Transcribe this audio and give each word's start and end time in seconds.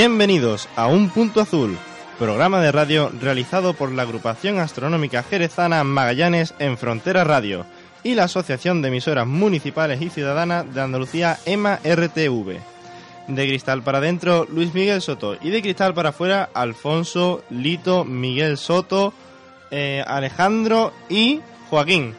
Bienvenidos 0.00 0.66
a 0.76 0.86
Un 0.86 1.10
Punto 1.10 1.42
Azul, 1.42 1.76
programa 2.18 2.62
de 2.62 2.72
radio 2.72 3.12
realizado 3.20 3.74
por 3.74 3.92
la 3.92 4.04
agrupación 4.04 4.58
astronómica 4.58 5.22
jerezana 5.22 5.84
Magallanes 5.84 6.54
en 6.58 6.78
Frontera 6.78 7.22
Radio 7.22 7.66
y 8.02 8.14
la 8.14 8.24
Asociación 8.24 8.80
de 8.80 8.88
Emisoras 8.88 9.26
Municipales 9.26 10.00
y 10.00 10.08
Ciudadanas 10.08 10.72
de 10.72 10.80
Andalucía 10.80 11.36
EMA 11.44 11.80
RTV. 11.84 12.60
De 13.28 13.46
cristal 13.46 13.82
para 13.82 13.98
adentro, 13.98 14.46
Luis 14.50 14.72
Miguel 14.72 15.02
Soto. 15.02 15.36
Y 15.38 15.50
de 15.50 15.60
cristal 15.60 15.92
para 15.92 16.08
afuera, 16.08 16.48
Alfonso, 16.54 17.44
Lito, 17.50 18.06
Miguel 18.06 18.56
Soto, 18.56 19.12
eh, 19.70 20.02
Alejandro 20.06 20.94
y 21.10 21.42
Joaquín. 21.68 22.14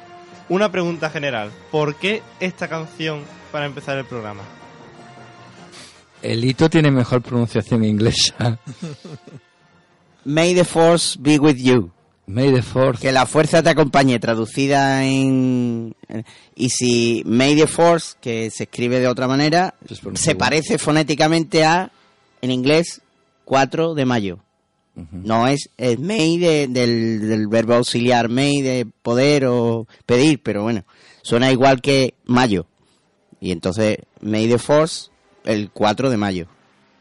Una 0.50 0.72
pregunta 0.72 1.10
general. 1.10 1.50
¿Por 1.72 1.96
qué 1.96 2.22
esta 2.40 2.68
canción 2.68 3.24
para 3.52 3.66
empezar 3.66 3.98
el 3.98 4.06
programa? 4.06 4.44
El 6.22 6.46
hito 6.46 6.70
tiene 6.70 6.92
mejor 6.92 7.22
pronunciación 7.22 7.84
inglesa. 7.84 8.60
May 10.26 10.54
the 10.54 10.66
force 10.66 11.18
be 11.20 11.40
with 11.40 11.56
you. 11.58 11.92
May 12.28 12.54
the 12.54 12.62
force. 12.62 13.02
Que 13.02 13.12
la 13.12 13.26
fuerza 13.26 13.64
te 13.64 13.70
acompañe, 13.70 14.20
traducida 14.20 15.04
en... 15.04 15.96
Y 16.56 16.70
si 16.70 17.24
May 17.26 17.56
the 17.56 17.68
force, 17.68 18.16
que 18.22 18.52
se 18.52 18.64
escribe 18.64 19.00
de 19.00 19.08
otra 19.08 19.28
manera, 19.28 19.76
se 20.14 20.36
parece 20.36 20.78
fonéticamente 20.78 21.66
a, 21.66 21.92
en 22.42 22.52
inglés, 22.52 23.02
4 23.46 23.96
de 23.96 24.06
mayo. 24.06 24.40
No 25.12 25.48
es, 25.48 25.70
es 25.78 26.00
May 26.00 26.38
del, 26.38 26.74
del 26.74 27.48
verbo 27.48 27.76
auxiliar, 27.76 28.30
May 28.30 28.62
de 28.62 28.86
poder 29.02 29.46
o 29.46 29.88
pedir, 30.06 30.42
pero 30.44 30.64
bueno, 30.64 30.86
suena 31.24 31.52
igual 31.52 31.82
que 31.82 32.14
mayo. 32.26 32.68
Y 33.40 33.52
entonces, 33.52 33.98
May 34.22 34.48
the 34.48 34.60
force 34.60 35.11
el 35.44 35.70
4 35.72 36.10
de 36.10 36.18
mayo. 36.18 36.48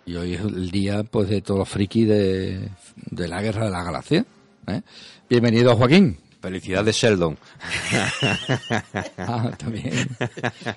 Y 0.06 0.16
hoy 0.16 0.34
es 0.34 0.40
el 0.40 0.70
día 0.70 1.02
pues 1.04 1.28
de 1.28 1.40
todos 1.42 1.60
los 1.60 1.68
frikis 1.68 2.08
de, 2.08 2.68
de 3.10 3.28
la 3.28 3.42
Guerra 3.42 3.64
de 3.64 3.70
la 3.70 3.84
Galaxia. 3.84 4.24
¿eh? 4.66 4.82
Bienvenido, 5.28 5.76
Joaquín. 5.76 6.18
Felicidades, 6.40 6.96
Sheldon. 6.96 7.36
ah, 9.18 9.50
también. 9.58 10.08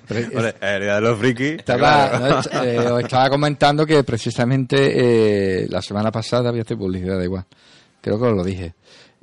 de 0.08 1.00
los 1.00 1.18
frikis. 1.18 1.52
Estaba, 1.58 2.42
eh, 2.62 2.78
os 2.78 3.02
estaba 3.02 3.30
comentando 3.30 3.86
que 3.86 4.04
precisamente 4.04 5.62
eh, 5.62 5.66
la 5.70 5.80
semana 5.80 6.10
pasada 6.12 6.50
había 6.50 6.62
hecho 6.62 6.76
publicidad, 6.76 7.16
da 7.16 7.24
igual. 7.24 7.46
Creo 8.04 8.18
que 8.18 8.26
os 8.26 8.36
lo 8.36 8.44
dije 8.44 8.74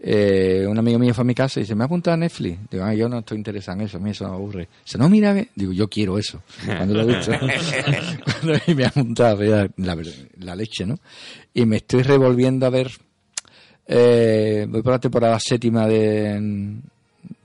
eh, 0.03 0.65
un 0.67 0.77
amigo 0.79 0.97
mío 0.97 1.13
fue 1.13 1.21
a 1.21 1.25
mi 1.25 1.35
casa 1.35 1.59
y 1.59 1.63
dice, 1.63 1.75
¿me 1.75 1.83
ha 1.83 1.85
apuntado 1.85 2.15
a 2.15 2.17
Netflix? 2.17 2.57
Digo, 2.71 2.83
ah, 2.83 2.93
yo 2.93 3.07
no 3.07 3.19
estoy 3.19 3.37
interesado 3.37 3.77
en 3.77 3.85
eso, 3.85 3.97
a 3.97 3.99
mí 3.99 4.09
eso 4.09 4.27
me 4.27 4.33
aburre. 4.33 4.67
Dice, 4.83 4.97
no, 4.97 5.07
mira, 5.07 5.35
digo, 5.55 5.71
yo 5.73 5.87
quiero 5.87 6.17
eso. 6.17 6.41
Cuando 6.65 6.95
lo 6.95 7.01
he 7.01 7.15
visto, 7.15 7.31
cuando 8.41 8.59
me 8.75 8.83
ha 8.83 8.87
apuntado 8.87 9.43
la, 9.43 9.69
la, 10.39 10.55
leche, 10.55 10.87
¿no? 10.87 10.97
Y 11.53 11.65
me 11.67 11.77
estoy 11.77 12.01
revolviendo 12.01 12.65
a 12.65 12.71
ver, 12.71 12.91
eh, 13.85 14.65
voy 14.67 14.81
por 14.81 14.93
la 14.93 14.99
temporada 14.99 15.39
séptima 15.39 15.85
de, 15.85 16.79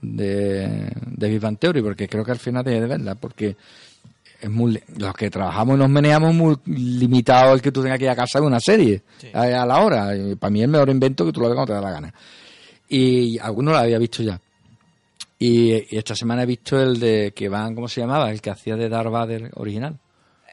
de, 0.01 0.91
de 1.05 1.29
Big 1.29 1.39
Bang 1.39 1.59
Theory, 1.59 1.83
porque 1.83 2.07
creo 2.07 2.25
que 2.25 2.31
al 2.31 2.39
final 2.39 2.63
de 2.63 2.79
verla, 2.79 3.13
porque 3.13 3.55
es 4.39 4.49
muy, 4.49 4.81
los 4.97 5.13
que 5.13 5.29
trabajamos 5.29 5.75
y 5.75 5.79
nos 5.79 5.89
meneamos 5.89 6.33
muy 6.33 6.55
limitado 6.65 7.53
el 7.53 7.61
que 7.61 7.71
tú 7.71 7.81
tengas 7.81 7.97
que 7.97 8.05
ir 8.05 8.11
a 8.11 8.15
casa 8.15 8.39
de 8.39 8.45
una 8.45 8.59
serie 8.59 9.01
a, 9.33 9.41
a, 9.41 9.65
la 9.65 9.81
hora. 9.81 10.11
Para 10.39 10.51
mí 10.51 10.59
es 10.59 10.65
el 10.65 10.71
mejor 10.71 10.89
invento 10.89 11.25
que 11.25 11.31
tú 11.31 11.41
lo 11.41 11.47
veas 11.47 11.55
cuando 11.55 11.73
te 11.73 11.75
da 11.75 11.81
la 11.81 11.91
gana 11.91 12.13
y 12.89 13.37
algunos 13.39 13.73
lo 13.73 13.79
había 13.79 13.97
visto 13.97 14.23
ya. 14.23 14.39
Y, 15.39 15.95
esta 15.95 16.15
semana 16.15 16.43
he 16.43 16.45
visto 16.45 16.81
el 16.81 16.99
de 16.99 17.33
que 17.35 17.49
van, 17.49 17.75
¿cómo 17.75 17.87
se 17.87 18.01
llamaba? 18.01 18.31
El 18.31 18.41
que 18.41 18.49
hacía 18.49 18.75
de 18.75 18.89
Darth 18.89 19.11
Vader 19.11 19.51
original. 19.55 19.97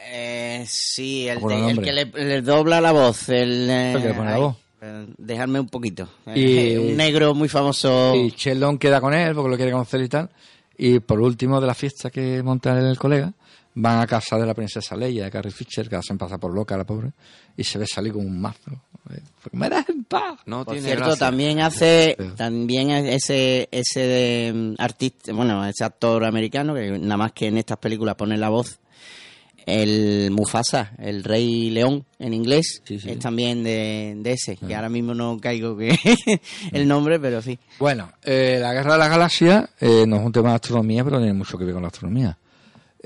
Eh, 0.06 0.64
sí, 0.66 1.26
el, 1.28 1.38
que 1.80 1.92
le, 1.92 2.42
dobla 2.42 2.80
la 2.80 2.92
voz. 2.92 3.30
El, 3.30 3.70
el 3.70 4.02
que 4.02 4.08
le 4.08 4.14
pone 4.14 4.30
la 4.30 4.38
voz. 4.38 4.56
Dejarme 5.16 5.60
un 5.60 5.68
poquito. 5.68 6.06
Y, 6.34 6.76
un 6.76 6.96
negro 6.96 7.34
muy 7.34 7.48
famoso. 7.48 8.14
Y 8.14 8.30
Sheldon 8.36 8.76
queda 8.76 9.00
con 9.00 9.14
él 9.14 9.34
porque 9.34 9.50
lo 9.50 9.56
quiere 9.56 9.72
conocer 9.72 10.02
y 10.02 10.08
tal. 10.08 10.28
Y 10.76 11.00
por 11.00 11.20
último, 11.20 11.60
de 11.60 11.66
la 11.66 11.74
fiesta 11.74 12.10
que 12.10 12.42
monta 12.42 12.78
el 12.78 12.98
colega, 12.98 13.32
van 13.74 14.00
a 14.00 14.06
casa 14.06 14.38
de 14.38 14.46
la 14.46 14.54
princesa 14.54 14.96
Leia, 14.96 15.24
de 15.24 15.30
Carrie 15.30 15.50
Fisher, 15.50 15.88
que 15.88 15.96
hacen 15.96 16.16
pasar 16.16 16.38
por 16.38 16.54
loca 16.54 16.76
la 16.76 16.84
pobre, 16.84 17.12
y 17.56 17.64
se 17.64 17.78
ve 17.78 17.86
salir 17.86 18.12
con 18.12 18.24
un 18.24 18.40
mazo. 18.40 18.70
¡Me 19.52 19.68
das 19.68 19.88
en 19.88 20.04
paz! 20.04 20.40
No 20.46 20.64
por 20.64 20.78
cierto, 20.78 21.16
también 21.16 21.60
hace, 21.60 22.16
también 22.36 22.90
ese, 22.90 23.68
ese 23.70 24.00
de 24.00 24.52
mm, 24.54 24.74
artista, 24.78 25.32
bueno, 25.32 25.64
ese 25.66 25.84
actor 25.84 26.24
americano, 26.24 26.74
que 26.74 26.98
nada 26.98 27.16
más 27.16 27.32
que 27.32 27.48
en 27.48 27.58
estas 27.58 27.78
películas 27.78 28.14
pone 28.14 28.36
la 28.36 28.48
voz, 28.48 28.78
el 29.66 30.30
Mufasa, 30.30 30.92
el 30.98 31.24
Rey 31.24 31.70
León 31.70 32.04
en 32.18 32.34
inglés, 32.34 32.82
es 32.86 33.18
también 33.18 33.64
de, 33.64 34.20
ese, 34.24 34.56
que 34.56 34.74
ahora 34.74 34.88
mismo 34.88 35.14
no 35.14 35.38
caigo 35.40 35.76
que 35.76 35.98
el 36.72 36.86
nombre, 36.86 37.18
pero 37.18 37.42
sí. 37.42 37.58
Bueno, 37.78 38.12
eh, 38.22 38.58
la 38.60 38.72
Guerra 38.72 38.92
de 38.92 38.98
la 38.98 39.08
Galaxia 39.08 39.70
eh, 39.80 40.04
no 40.06 40.16
es 40.16 40.22
un 40.22 40.32
tema 40.32 40.50
de 40.50 40.54
astronomía, 40.56 41.02
pero 41.02 41.18
tiene 41.18 41.32
mucho 41.32 41.58
que 41.58 41.64
ver 41.64 41.74
con 41.74 41.82
la 41.82 41.88
astronomía 41.88 42.38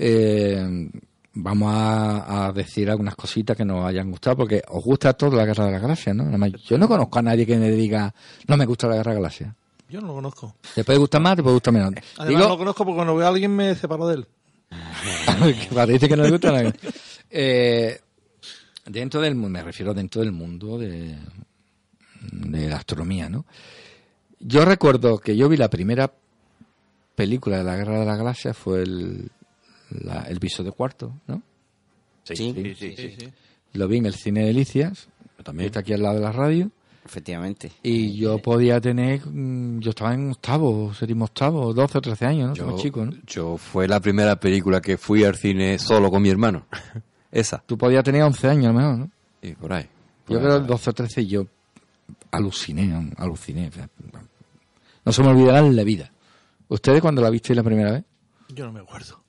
eh, 0.01 0.91
vamos 1.35 1.73
a, 1.75 2.53
decir 2.55 2.89
algunas 2.89 3.17
cositas 3.17 3.57
que 3.57 3.65
nos 3.65 3.85
hayan 3.85 4.11
gustado, 4.11 4.37
porque 4.37 4.63
os 4.69 4.85
gusta 4.85 5.13
todo 5.13 5.37
la 5.37 5.45
Guerra 5.45 5.67
de 5.67 5.73
la 5.73 5.79
Galaxia, 5.81 6.15
¿no? 6.15 6.47
Yo 6.65 6.79
no 6.79 6.87
conozco 6.87 7.19
a 7.19 7.23
nadie 7.23 7.45
que 7.45 7.57
me 7.57 7.71
diga, 7.71 8.15
no 8.47 8.57
me 8.57 8.65
gusta 8.65 8.87
la 8.87 8.97
Guerra 8.97 9.11
de 9.11 9.15
la 9.17 9.21
Galaxia. 9.23 9.57
Yo 9.89 10.01
no 10.01 10.09
lo 10.09 10.15
conozco. 10.15 10.55
¿Te 10.75 10.85
puede 10.85 10.99
gustar 10.99 11.21
más? 11.21 11.37
¿Te 11.37 11.43
puede 11.43 11.55
gustar 11.55 11.75
menos? 11.75 11.95
Además, 12.19 12.43
no 12.43 12.49
lo 12.49 12.59
conozco 12.59 12.85
porque 12.85 12.97
cuando 12.97 13.17
veo 13.17 13.27
a 13.27 13.31
alguien 13.31 13.57
me 13.57 13.75
separo 13.75 14.07
de 14.07 14.17
él. 14.17 14.27
Parece 15.75 16.09
que 16.09 16.17
no 16.17 16.23
le 16.23 16.31
gusta 16.31 16.53
nada. 16.53 16.73
Eh, 17.31 17.99
dentro 18.87 19.21
del 19.21 19.35
me 19.35 19.63
refiero 19.63 19.95
dentro 19.95 20.21
del 20.21 20.33
mundo 20.33 20.79
de, 20.79 21.17
de 22.21 22.69
la 22.69 22.77
astronomía, 22.77 23.29
¿no? 23.29 23.47
Yo 24.41 24.65
recuerdo 24.65 25.19
que 25.19 25.37
yo 25.37 25.49
vi 25.49 25.57
la 25.57 25.71
primera 25.71 26.13
película 27.15 27.59
de 27.59 27.65
la 27.65 27.77
Guerra 27.77 28.01
de 28.01 28.07
la 28.07 28.17
Galaxia 28.17 28.55
fue 28.55 28.83
el 28.83 29.31
el 29.91 30.39
piso 30.41 30.63
de 30.63 30.73
cuarto, 30.73 31.15
¿no? 31.27 31.43
Sí 32.25 32.37
sí 32.37 32.75
sí, 32.75 33.17
Lo 33.73 33.89
vi 33.89 33.99
en 33.99 34.07
el 34.07 34.15
cine 34.15 34.45
Delicias, 34.45 35.09
también 35.43 35.69
está 35.69 35.81
aquí 35.81 35.93
al 35.93 36.03
lado 36.03 36.17
de 36.17 36.21
la 36.21 36.33
radio. 36.33 36.71
Efectivamente. 37.05 37.73
Y 37.83 38.19
yo 38.19 38.39
podía 38.39 38.81
tener, 38.83 39.27
mm, 39.27 39.81
yo 39.81 39.91
estaba 39.91 40.13
en 40.13 40.31
octavo, 40.33 40.93
séptimo 40.93 41.25
octavo, 41.25 41.73
12 41.73 41.99
o 41.99 42.01
13 42.03 42.27
años, 42.27 42.49
¿no? 42.49 42.55
Yo, 42.55 42.77
chico, 42.77 43.07
¿no? 43.07 43.13
Yo 43.27 43.57
fue 43.57 43.89
la 43.89 43.99
primera 43.99 44.37
película 44.37 44.83
que 44.83 44.99
fui 44.99 45.25
al 45.25 45.37
cine 45.37 45.79
solo 45.79 46.11
con 46.11 46.21
mi 46.21 46.29
hermano. 46.29 46.67
Esa. 47.33 47.63
Tú 47.65 47.79
podías 47.79 48.05
tener 48.05 48.23
11 48.23 48.49
años 48.49 48.67
a 48.67 48.73
lo 48.73 48.79
mejor, 48.79 48.99
¿no? 48.99 49.11
Y 49.41 49.53
por 49.53 49.73
ahí. 49.73 49.87
yo 50.29 50.39
creo 50.39 50.61
12 50.61 50.91
o 50.91 50.93
13 50.93 51.23
y 51.23 51.27
yo 51.29 51.47
aluciné, 52.31 53.15
aluciné. 53.17 53.71
No 55.05 55.13
se 55.13 55.23
me 55.23 55.29
olvidará 55.29 55.61
en 55.61 55.77
la 55.77 55.85
vida. 55.85 56.13
¿Ustedes 56.69 57.01
cuando 57.01 57.23
la 57.23 57.31
visteis 57.31 57.57
la 57.57 57.63
primera 57.63 57.93
vez? 57.93 58.05
Yo 58.51 58.67
no 58.67 58.73
me 58.73 58.81
acuerdo. 58.81 59.23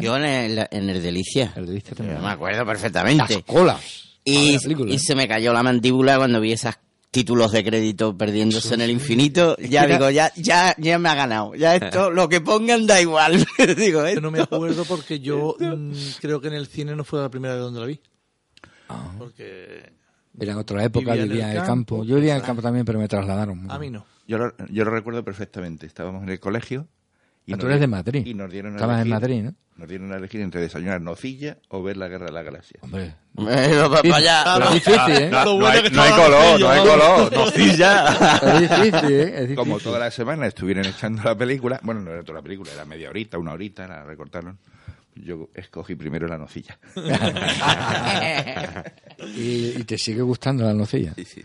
Yo 0.00 0.16
en 0.16 0.24
el, 0.24 0.66
en 0.70 0.90
el 0.90 1.02
Delicia. 1.02 1.52
El 1.56 1.66
Delicia 1.66 1.94
también. 1.94 2.20
me 2.20 2.28
acuerdo 2.28 2.64
perfectamente. 2.66 3.34
Las 3.34 3.42
colas. 3.44 3.80
Y, 4.24 4.58
y 4.86 4.98
se 4.98 5.14
me 5.14 5.26
cayó 5.26 5.52
la 5.52 5.62
mandíbula 5.62 6.18
cuando 6.18 6.40
vi 6.40 6.52
esos 6.52 6.74
títulos 7.10 7.50
de 7.52 7.64
crédito 7.64 8.16
perdiéndose 8.16 8.74
en 8.74 8.82
el 8.82 8.90
infinito. 8.90 9.56
Ya 9.56 9.86
digo, 9.86 10.10
ya, 10.10 10.32
ya, 10.36 10.74
ya 10.78 10.98
me 10.98 11.08
ha 11.08 11.14
ganado. 11.14 11.54
Ya 11.54 11.74
esto, 11.76 12.10
lo 12.10 12.28
que 12.28 12.40
pongan 12.40 12.86
da 12.86 13.00
igual. 13.00 13.44
digo, 13.76 14.08
Yo 14.08 14.20
no 14.20 14.30
me 14.30 14.40
acuerdo 14.40 14.84
porque 14.84 15.20
yo 15.20 15.56
mm, 15.60 15.92
creo 16.20 16.40
que 16.40 16.48
en 16.48 16.54
el 16.54 16.66
cine 16.66 16.94
no 16.94 17.04
fue 17.04 17.20
la 17.20 17.30
primera 17.30 17.54
vez 17.54 17.62
donde 17.62 17.80
la 17.80 17.86
vi. 17.86 18.00
Ah. 18.88 19.12
Porque 19.18 19.92
era 20.38 20.52
en 20.52 20.58
otra 20.58 20.84
época, 20.84 21.14
vivía 21.14 21.50
en 21.50 21.58
el 21.58 21.64
campo. 21.64 22.04
Yo 22.04 22.16
vivía 22.16 22.32
en 22.32 22.40
el 22.40 22.46
campo 22.46 22.62
también, 22.62 22.84
pero 22.84 22.98
me 22.98 23.08
trasladaron. 23.08 23.70
A 23.70 23.78
mí 23.78 23.90
no. 23.90 24.04
Yo 24.26 24.38
lo, 24.38 24.52
yo 24.68 24.84
lo 24.84 24.90
recuerdo 24.90 25.24
perfectamente. 25.24 25.86
Estábamos 25.86 26.22
en 26.22 26.28
el 26.28 26.40
colegio 26.40 26.86
y 27.46 27.54
ah, 27.54 27.56
tú 27.56 27.66
eres 27.66 27.80
de 27.80 27.86
Madrid. 27.86 28.26
Y 28.26 28.34
nos 28.34 28.50
dieron 28.50 28.74
Estabas 28.74 29.02
en 29.02 29.08
Madrid, 29.08 29.42
¿no? 29.42 29.54
Nos 29.76 29.88
dieron 29.88 30.12
a 30.12 30.16
elegir 30.16 30.42
entre 30.42 30.60
desayunar 30.60 31.00
nocilla 31.00 31.56
o 31.68 31.82
ver 31.82 31.96
la 31.96 32.06
Guerra 32.06 32.26
de 32.26 32.32
la 32.32 32.42
Galaxia. 32.42 32.78
Hombre. 32.82 33.14
para 33.34 34.16
allá. 34.16 34.58
es 34.66 34.74
difícil, 34.74 35.16
¿eh? 35.16 35.30
No, 35.30 35.66
hay, 35.66 35.80
color, 36.12 36.60
no 36.60 36.68
hay 36.68 36.80
color. 36.82 37.32
Nocilla. 37.36 38.08
Es 38.42 38.60
difícil, 38.60 39.10
¿eh? 39.10 39.22
Es 39.22 39.40
difícil. 39.40 39.56
Como 39.56 39.78
toda 39.78 39.98
la 39.98 40.10
semana 40.10 40.46
estuvieron 40.46 40.84
echando 40.84 41.22
la 41.22 41.34
película. 41.34 41.80
Bueno, 41.82 42.02
no 42.02 42.10
era 42.12 42.22
toda 42.22 42.40
la 42.40 42.42
película, 42.42 42.70
era 42.74 42.84
media 42.84 43.08
horita, 43.08 43.38
una 43.38 43.52
horita, 43.52 43.88
la 43.88 44.04
recortaron. 44.04 44.58
Yo 45.14 45.48
escogí 45.54 45.94
primero 45.94 46.28
la 46.28 46.36
nocilla. 46.36 46.78
¿Y, 49.34 49.82
te 49.84 49.96
sigue 49.96 50.20
gustando 50.20 50.64
la 50.64 50.74
nocilla? 50.74 51.14
Sí, 51.16 51.24
sí. 51.24 51.42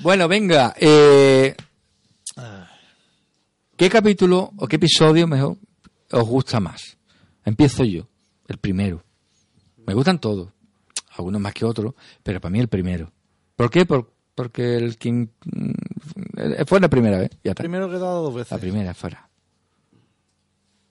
Bueno, 0.00 0.26
venga. 0.26 0.74
Eh... 0.78 1.54
Ah. 2.36 2.69
¿Qué 3.80 3.88
capítulo 3.88 4.52
o 4.58 4.68
qué 4.68 4.76
episodio 4.76 5.26
mejor 5.26 5.56
os 6.12 6.28
gusta 6.28 6.60
más? 6.60 6.98
Empiezo 7.46 7.82
yo, 7.84 8.06
el 8.46 8.58
primero. 8.58 9.02
Me 9.86 9.94
gustan 9.94 10.18
todos, 10.20 10.50
algunos 11.16 11.40
más 11.40 11.54
que 11.54 11.64
otros, 11.64 11.94
pero 12.22 12.42
para 12.42 12.52
mí 12.52 12.60
el 12.60 12.68
primero. 12.68 13.10
¿Por 13.56 13.70
qué? 13.70 13.86
porque 13.86 14.76
el 14.76 14.98
King 14.98 15.28
mm, 15.46 16.64
fue 16.66 16.78
la 16.78 16.88
primera 16.90 17.18
vez. 17.20 17.30
Ya 17.42 17.52
El 17.52 17.54
primero 17.54 17.88
que 17.88 17.96
he 17.96 17.98
dado 17.98 18.24
dos 18.24 18.34
veces. 18.34 18.52
La 18.52 18.58
primera 18.58 18.92
fuera. 18.92 19.30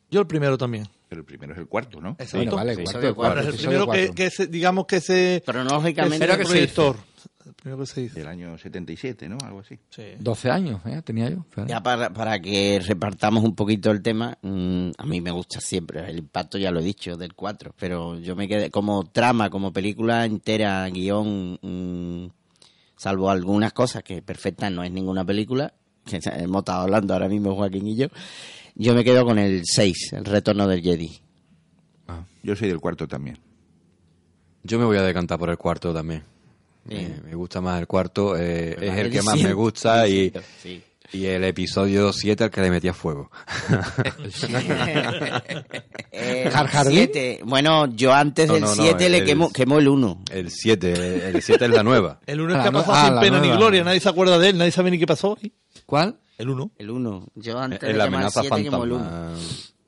Yo 0.10 0.22
el 0.22 0.26
primero 0.28 0.58
también. 0.58 0.88
Pero 1.08 1.22
el 1.22 1.26
primero 1.26 1.54
es 1.54 1.60
el 1.60 1.68
cuarto, 1.68 2.02
¿no? 2.02 2.10
Exacto. 2.12 2.38
Bueno, 2.38 2.56
vale, 2.56 2.76
Sí. 2.76 2.84
cuarto, 2.84 2.98
Episodio 3.00 3.16
cuarto, 3.16 3.40
el 3.50 3.56
primero 3.56 3.88
que, 4.16 4.30
se- 4.32 4.48
digamos 4.48 4.86
que 4.88 5.00
se... 5.00 5.44
Cronológicamente. 5.46 6.26
que 6.26 6.32
se- 6.34 6.38
se 6.44 6.46
proyector. 6.50 6.96
El 6.96 7.09
primero 7.62 7.80
que 7.80 7.86
se 7.86 8.02
hizo. 8.02 8.16
Del 8.16 8.28
año 8.28 8.58
77, 8.58 9.30
¿no? 9.30 9.38
Algo 9.44 9.60
así. 9.60 9.78
Sí. 9.90 10.04
12 10.20 10.50
años, 10.50 10.82
¿eh? 10.86 11.02
Tenía 11.04 11.30
yo. 11.30 11.46
Ya 11.68 11.82
para, 11.82 12.12
para 12.12 12.40
que 12.40 12.80
repartamos 12.86 13.44
un 13.44 13.56
poquito 13.56 13.92
el 13.92 14.02
tema, 14.02 14.38
mm, 14.42 14.92
a 14.98 15.06
mí 15.06 15.22
me 15.22 15.32
gusta 15.32 15.60
siempre, 15.60 16.10
el 16.10 16.20
impacto 16.20 16.58
ya 16.58 16.72
lo 16.72 16.80
he 16.80 16.84
dicho, 16.84 17.16
del 17.18 17.34
4, 17.34 17.74
pero 17.78 18.20
yo 18.20 18.36
me 18.36 18.48
quedé 18.48 18.70
como 18.70 19.04
trama, 19.04 19.50
como 19.50 19.74
película 19.74 20.26
entera, 20.26 20.88
guion, 20.90 21.60
mm, 21.62 22.30
salvo 22.96 23.30
algunas 23.30 23.74
cosas 23.74 24.04
que 24.04 24.22
perfectas 24.22 24.72
no 24.72 24.84
es 24.84 24.92
ninguna 24.92 25.26
película, 25.26 25.74
que 26.06 26.20
hemos 26.38 26.60
estado 26.60 26.82
hablando 26.82 27.14
ahora 27.14 27.28
mismo 27.28 27.56
Joaquín 27.56 27.88
y 27.88 27.96
yo, 27.96 28.08
yo 28.76 28.94
me 28.94 29.04
quedo 29.04 29.26
con 29.26 29.38
el 29.38 29.64
6, 29.66 30.14
el 30.14 30.26
retorno 30.26 30.68
del 30.68 30.82
Jedi. 30.82 31.22
Yo 32.42 32.56
soy 32.56 32.70
del 32.70 32.80
cuarto 32.80 33.08
también. 33.08 33.38
Yo 34.64 34.80
me 34.80 34.86
voy 34.86 34.98
a 34.98 35.02
decantar 35.02 35.38
por 35.38 35.50
el 35.50 35.58
cuarto 35.58 35.94
también. 35.94 36.24
Sí. 36.90 36.96
Me, 36.96 37.30
me 37.30 37.36
gusta 37.36 37.62
más 37.62 37.80
el 37.80 37.88
cuarto, 37.88 38.36
eh, 38.38 38.72
es 38.80 38.94
el 38.94 39.06
el 39.06 39.12
que 39.12 39.22
más 39.22 39.36
me 39.36 39.40
siete- 39.42 39.54
gusta 39.54 40.06
el 40.06 40.12
y, 40.12 40.16
siete, 40.32 40.42
sí. 40.62 40.84
y 41.14 41.26
el 41.26 41.44
episodio 41.44 42.12
7 42.14 42.44
al 42.46 42.52
que 42.52 42.62
le 42.62 42.70
metía 42.72 42.94
fuego. 42.94 43.30
Eh, 46.12 46.50
¿Jar 46.52 46.68
Jar 46.68 46.86
siete. 46.88 47.42
Bueno, 47.44 47.88
yo 47.96 48.14
antes 48.14 48.48
No, 48.48 48.54
del 48.56 48.64
no, 48.64 48.76
no, 48.76 48.84
7 48.84 49.10
le 49.10 49.18
el- 49.20 49.26
quemo, 49.26 49.52
quemó 49.52 49.80
el 49.80 49.88
1. 49.88 50.24
el 50.32 50.52
7, 50.52 51.30
el 51.30 51.42
7 51.42 51.66
es 51.66 51.72
la 51.72 51.84
nueva. 51.84 52.20
El 52.28 52.42
uno 52.42 52.56
Ah, 52.56 52.58
es 52.58 52.64
que 52.64 52.70
ha 52.70 52.72
pasado 52.72 52.94
ah, 52.96 53.06
sin 53.12 53.20
pena 53.22 53.38
ni 53.40 53.48
nueva. 53.48 53.58
gloria, 53.58 53.84
nadie 53.84 54.00
se 54.00 54.10
acuerda 54.10 54.38
de 54.40 54.50
él, 54.50 54.58
nadie 54.58 54.72
sabe 54.72 54.92
ni 54.92 55.00
qué 55.00 55.08
pasó. 55.08 55.38
¿Cuál? 55.86 56.18
El 56.38 56.50
uno. 56.50 56.72
El 56.78 56.90
1. 56.90 57.28
Yo 57.36 57.60
antes 57.60 57.82
Es 57.84 57.88
de 57.90 57.94
la 57.94 58.06
el 58.06 58.14
amenaza 58.14 58.42
7 58.42 58.56
el 58.56 58.68
1. 58.70 58.80
fantasma. 59.00 59.34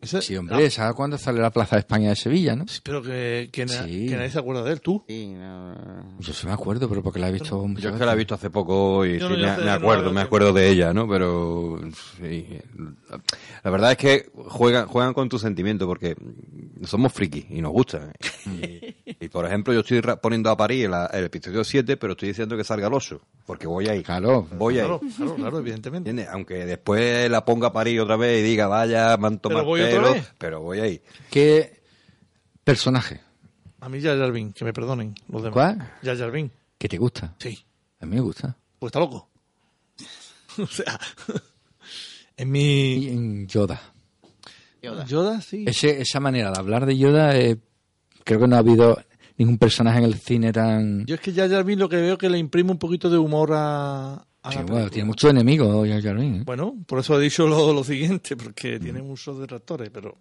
Ese- 0.02 0.22
Sí, 0.22 0.36
hombre, 0.36 0.70
¿sabes 0.72 0.96
cuándo 0.96 1.18
sale 1.18 1.40
la 1.42 1.52
Plaza 1.52 1.76
de 1.76 1.82
España 1.82 2.10
de 2.10 2.16
Sevilla, 2.16 2.56
no? 2.56 2.68
Sí, 2.68 2.80
pero 2.84 3.02
que, 3.04 3.50
que, 3.52 3.66
na- 3.66 3.84
Sí. 3.84 4.08
que 4.08 4.16
nadie 4.16 4.30
se 4.32 4.40
acuerda 4.40 4.64
de 4.64 4.72
él, 4.74 4.82
tú. 4.82 5.04
Sí, 5.08 5.28
no. 5.38 5.76
Yo 6.20 6.34
sí 6.34 6.48
me 6.48 6.54
acuerdo, 6.54 6.90
pero 6.90 7.04
porque 7.04 7.20
la 7.20 7.30
he 7.30 7.32
visto 7.32 7.66
Yo 7.78 7.90
es 7.90 7.96
que 7.96 8.06
la 8.06 8.14
he 8.14 8.18
visto 8.18 8.34
hace 8.36 8.50
poco 8.50 9.06
y 9.06 9.20
sí, 9.20 9.24
no, 9.24 9.30
me, 9.30 9.38
no 9.38 9.58
la 9.58 9.74
acuerdo, 9.76 10.12
me 10.12 10.22
acuerdo 10.22 10.54
de 10.54 10.70
ella, 10.70 10.92
¿no? 10.94 11.08
Pero 11.08 11.80
sí, 12.20 12.48
la, 13.10 13.22
la 13.64 13.72
verdad 13.72 13.92
es 13.92 13.98
que 13.98 14.30
juegan, 14.34 14.88
juegan 14.88 15.14
con 15.14 15.30
tu 15.30 15.38
sentimiento 15.38 15.86
porque 15.88 16.16
somos 16.84 17.14
frikis 17.14 17.46
y 17.50 17.62
nos 17.62 17.72
gusta. 17.72 18.12
Y, 18.48 18.96
y, 19.20 19.28
por 19.30 19.46
ejemplo, 19.46 19.74
yo 19.74 19.82
estoy 19.82 20.02
poniendo 20.22 20.50
a 20.50 20.58
París 20.58 20.86
el, 20.86 20.94
el 21.14 21.26
episodio 21.26 21.64
7, 21.64 21.96
pero 21.98 22.14
estoy 22.14 22.30
diciendo 22.30 22.58
que 22.58 22.64
salga 22.64 22.88
el 22.88 22.94
oso, 22.94 23.22
porque 23.46 23.68
voy 23.68 23.88
ahí. 23.88 24.02
Claro. 24.04 24.48
Voy 24.58 24.80
ahí. 24.80 24.86
Claro, 24.86 25.00
claro, 25.16 25.36
claro, 25.36 25.60
evidentemente. 25.60 26.10
¿Entiendes? 26.10 26.34
Aunque 26.34 26.66
después 26.66 27.30
la 27.30 27.46
ponga 27.46 27.68
a 27.68 27.74
París 27.74 28.00
otra 28.00 28.16
vez 28.16 28.40
y 28.40 28.44
diga, 28.44 28.68
vaya, 28.68 29.16
me 29.18 29.28
han 29.28 29.40
tomado 29.40 29.62
Pero 30.38 30.60
voy 30.62 30.78
pero 30.78 30.84
ahí. 30.84 31.02
¿Qué 31.30 31.82
personaje 32.64 33.22
A 33.80 33.90
mí 33.90 34.02
Jar 34.02 34.18
Jar 34.18 34.32
Binks, 34.32 34.56
que 34.56 34.66
me 34.66 34.74
perdonen 34.74 35.16
los 35.28 35.42
demás. 35.44 35.54
¿Cuál? 35.54 35.92
Jar 36.04 36.18
Jar 36.18 36.32
Binks, 36.32 36.54
que 36.78 36.90
te 36.90 36.98
gusta? 36.98 37.36
sí. 37.40 37.58
A 38.00 38.06
mí 38.08 38.16
me 38.16 38.22
gusta. 38.22 38.58
Pues 38.80 38.90
está 38.90 39.00
loco. 39.00 39.30
o 40.58 40.66
sea, 40.66 41.00
en 42.38 42.48
Y 42.48 42.52
mi... 42.52 43.08
en 43.10 43.48
Yoda. 43.48 43.80
Yoda. 44.82 45.06
Yoda, 45.06 45.42
sí. 45.42 45.66
Ese, 45.68 46.02
esa 46.02 46.20
manera 46.20 46.52
de 46.52 46.58
hablar 46.60 46.88
de 46.88 46.98
Yoda, 46.98 47.38
eh, 47.38 47.60
creo 48.24 48.40
que 48.40 48.48
no 48.48 48.56
ha 48.56 48.60
habido 48.60 49.00
ningún 49.38 49.60
personaje 49.60 50.00
en 50.00 50.06
el 50.06 50.16
cine 50.16 50.52
tan... 50.52 51.06
Yo 51.06 51.14
es 51.14 51.22
que 51.22 51.32
Jar 51.32 51.48
Jar 51.48 51.64
Binks 51.64 51.80
lo 51.80 51.90
que 51.90 51.98
veo 51.98 52.18
que 52.18 52.30
le 52.30 52.40
imprime 52.40 52.72
un 52.72 52.80
poquito 52.80 53.08
de 53.10 53.20
humor 53.20 53.52
a 53.54 54.26
Sí, 54.50 54.58
bueno, 54.68 54.90
tiene 54.90 55.06
muchos 55.06 55.30
enemigos 55.30 55.88
¿eh? 55.88 56.42
Bueno, 56.46 56.76
por 56.88 57.00
eso 57.00 57.20
he 57.20 57.24
dicho 57.24 57.46
lo, 57.48 57.74
lo 57.74 57.84
siguiente, 57.84 58.36
porque 58.36 58.80
tiene 58.80 59.02
muchos 59.02 59.38
detractores, 59.40 59.90
pero 59.92 60.18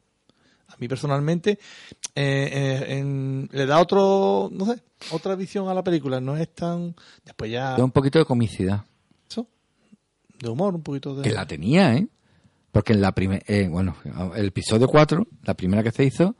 a 0.69 0.75
mí 0.79 0.87
personalmente 0.89 1.53
eh, 1.53 1.59
eh, 2.53 2.99
en- 2.99 3.49
le 3.51 3.65
da 3.67 3.81
otro, 3.81 4.51
no 4.53 4.67
sé, 4.67 4.83
otra 5.13 5.35
visión 5.37 5.69
a 5.69 5.75
la 5.75 5.83
película. 5.83 6.21
No 6.21 6.37
es 6.37 6.51
tan... 6.55 6.95
Después 7.25 7.51
ya... 7.51 7.77
Da 7.77 7.83
un 7.85 7.91
poquito 7.93 8.19
de 8.19 8.25
comicidad. 8.27 8.85
Eso, 9.29 9.47
de 10.39 10.49
humor, 10.51 10.75
un 10.75 10.83
poquito 10.83 11.15
de... 11.17 11.23
Que 11.23 11.31
la 11.35 11.47
tenía, 11.47 11.95
¿eh? 11.95 12.07
Porque 12.73 12.93
en 12.93 13.01
la 13.01 13.13
primera... 13.13 13.43
bueno, 13.71 13.97
el 14.37 14.47
episodio 14.49 14.87
4, 14.87 15.27
la 15.45 15.55
primera 15.55 15.83
que 15.83 15.91
se 15.93 16.05
hizo, 16.05 16.37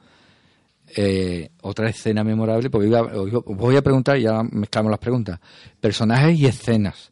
eh, 0.97 1.51
otra 1.63 1.89
escena 1.89 2.23
memorable, 2.25 2.69
porque 2.69 2.89
iba- 2.89 3.03
voy 3.47 3.77
a 3.77 3.83
preguntar 3.83 4.19
y 4.19 4.23
ya 4.23 4.43
mezclamos 4.43 4.91
las 4.91 5.01
preguntas. 5.01 5.41
Personajes 5.81 6.39
y 6.39 6.47
escenas. 6.47 7.11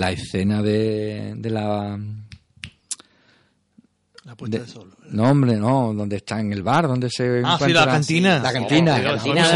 La 0.00 0.10
escena 0.12 0.62
de, 0.62 1.34
de 1.36 1.50
la... 1.50 1.98
La 4.24 4.34
puesta 4.36 4.58
de- 4.58 4.64
de 4.64 4.70
sol. 4.70 4.94
no, 5.10 5.30
hombre, 5.30 5.56
no, 5.56 5.92
donde 5.94 6.16
está 6.16 6.40
en 6.40 6.52
el 6.52 6.62
bar, 6.62 6.86
donde 6.86 7.08
se 7.10 7.42
Ah, 7.44 7.56
sí, 7.58 7.64
encuentra- 7.64 7.86
la 7.86 7.92
cantina. 7.92 8.38
La 8.38 8.52
cantina. 8.52 8.94
Oh, 8.94 8.98
La 8.98 9.04
cantina 9.14 9.34
de. 9.34 9.40
Esa 9.40 9.54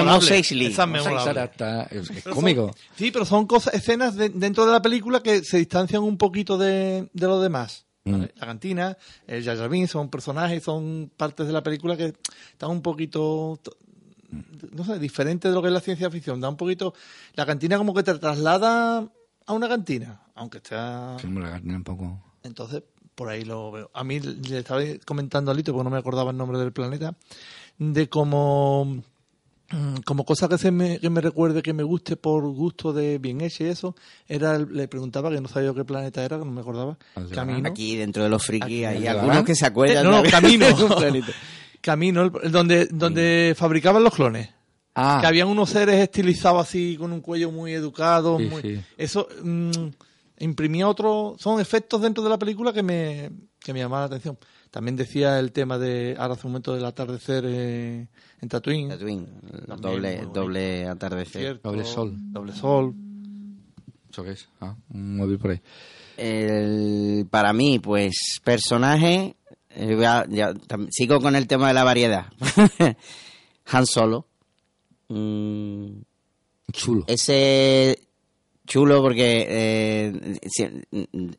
es 1.91 2.11
es, 2.11 2.25
cómico. 2.25 2.69
son- 2.69 2.76
sí, 2.96 3.11
pero 3.11 3.25
son 3.25 3.46
cosas, 3.46 3.75
escenas 3.75 4.17
de- 4.17 4.31
dentro 4.31 4.64
de 4.67 4.73
la 4.73 4.81
película 4.82 5.23
que 5.23 5.43
se 5.44 5.58
distancian 5.58 6.02
un 6.02 6.17
poquito 6.17 6.56
de, 6.58 7.08
de 7.12 7.26
los 7.26 7.43
demás. 7.43 7.85
¿vale? 8.06 8.32
La 8.37 8.46
cantina, 8.46 8.96
el 9.26 9.69
Binks 9.69 9.91
son 9.91 10.08
personajes, 10.11 10.62
son 10.62 11.11
partes 11.17 11.46
de 11.46 11.52
la 11.52 11.62
película 11.62 11.96
que 11.96 12.14
están 12.52 12.70
un 12.70 12.82
poquito, 12.82 13.61
to- 13.62 13.76
no 14.73 14.85
sé, 14.85 14.99
diferentes 14.99 15.50
de 15.50 15.55
lo 15.55 15.61
que 15.62 15.69
es 15.69 15.75
la 15.75 15.81
ciencia 15.81 16.11
ficción. 16.11 16.41
Da 16.41 16.49
un 16.49 16.56
poquito, 16.56 16.94
la 17.35 17.44
cantina 17.46 17.76
como 17.79 17.94
que 17.94 18.02
te 18.02 18.14
traslada 18.14 19.08
a 19.46 19.52
una 19.52 19.69
cantina, 19.69 20.20
aunque 20.35 20.58
esté... 20.58 20.76
Sí, 21.20 21.29
la 21.29 21.50
cantina 21.50 21.76
un 21.76 21.85
poco... 21.85 22.20
Entonces, 22.43 22.82
por 23.14 23.29
ahí 23.29 23.44
lo 23.44 23.70
veo. 23.73 23.91
A 23.94 24.05
mí 24.05 24.20
le 24.20 24.58
estaba 24.58 24.81
comentando 25.06 25.50
a 25.50 25.55
Lito, 25.55 25.73
porque 25.73 25.85
no 25.85 25.91
me 25.91 25.99
acordaba 25.99 26.31
el 26.31 26.37
nombre 26.37 26.58
del 26.58 26.73
planeta, 26.73 27.14
de 27.79 28.08
como, 28.08 29.02
mm, 29.70 29.96
como 30.05 30.24
cosa 30.24 30.48
que, 30.48 30.58
se 30.58 30.70
me, 30.70 30.98
que 30.98 31.08
me 31.10 31.20
recuerde, 31.20 31.63
que 31.63 31.72
me 31.72 31.82
guste 31.82 32.17
por 32.17 32.43
gusto 32.53 32.93
de 32.93 33.19
bien 33.19 33.41
hecho 33.41 33.65
y 33.65 33.69
eso, 33.69 33.94
era 34.29 34.56
el- 34.56 34.72
le 34.74 34.89
preguntaba, 34.89 35.31
que 35.31 35.41
no 35.41 35.48
sabía 35.48 35.69
yo 35.69 35.74
qué 35.74 35.84
planeta 35.84 36.22
era, 36.24 36.39
que 36.39 36.44
no 36.44 36.51
me 36.51 36.60
acordaba, 36.60 36.98
Aldebarán. 37.15 37.46
Camino. 37.48 37.69
Aquí 37.70 37.96
dentro 37.96 38.22
de 38.22 38.29
los 38.29 38.44
frikis 38.44 38.67
Aquí, 38.67 38.84
hay 38.84 39.06
algunos 39.06 39.44
que 39.44 39.55
se 39.55 39.67
acuerdan. 39.67 40.05
No, 40.05 40.22
no, 40.22 40.31
Camino. 40.31 40.67
de 40.77 40.84
un 40.84 40.94
planeta. 40.94 41.32
Camino, 41.81 42.31
donde, 42.31 42.86
donde 42.86 43.55
fabricaban 43.56 44.03
los 44.03 44.15
clones. 44.15 44.48
Ah, 44.94 45.19
Que 45.20 45.27
habían 45.27 45.48
unos 45.48 45.70
seres 45.70 45.96
estilizados 46.01 46.63
así, 46.63 46.96
con 46.96 47.13
un 47.13 47.20
cuello 47.20 47.51
muy 47.51 47.72
educado. 47.72 48.39
Sí, 48.39 48.44
muy- 48.44 48.63
sí. 48.63 48.81
Eso 48.96 49.27
mm, 49.43 49.70
imprimía 50.39 50.86
otro. 50.89 51.34
Son 51.39 51.60
efectos 51.60 52.01
dentro 52.01 52.22
de 52.22 52.31
la 52.31 52.39
película 52.39 52.72
que 52.72 52.82
me, 52.82 53.31
que 53.58 53.72
me 53.72 53.81
llamaban 53.81 54.03
la 54.03 54.06
atención. 54.17 54.39
También 54.70 54.94
decía 54.96 55.39
el 55.41 55.53
tema 55.53 55.79
de. 55.79 56.15
Ahora 56.19 56.34
hace 56.34 56.46
un 56.46 56.53
momento 56.53 56.74
del 56.74 56.84
atardecer 56.84 57.44
eh, 57.46 58.06
en 58.41 58.48
Tatooine. 58.48 58.89
Tatooine, 58.91 59.27
También 59.67 59.81
doble, 59.81 60.22
doble 60.32 60.86
atardecer. 60.89 61.41
Cierto. 61.43 61.70
Doble 61.70 61.84
sol. 61.84 62.13
Doble 62.17 62.53
sol. 62.53 62.94
¿eso 64.10 64.22
qué 64.22 64.31
es? 64.32 64.48
Ah, 64.60 64.77
un 64.93 65.17
móvil 65.17 65.39
por 65.39 65.51
ahí. 65.53 65.60
El- 66.17 67.27
para 67.31 67.53
mí, 67.53 67.79
pues, 67.81 68.41
personaje. 68.44 69.36
eh, 69.70 69.96
ya, 70.01 70.55
sigo 70.91 71.20
con 71.20 71.34
el 71.34 71.48
tema 71.48 71.69
de 71.69 71.74
la 71.74 71.82
variedad. 71.84 72.27
Han 73.67 73.86
Solo. 73.86 74.29
Mm, 75.08 76.01
Chulo. 76.73 77.05
ese 77.06 77.99
chulo 78.67 79.03
porque 79.03 79.46
eh, 79.49 80.39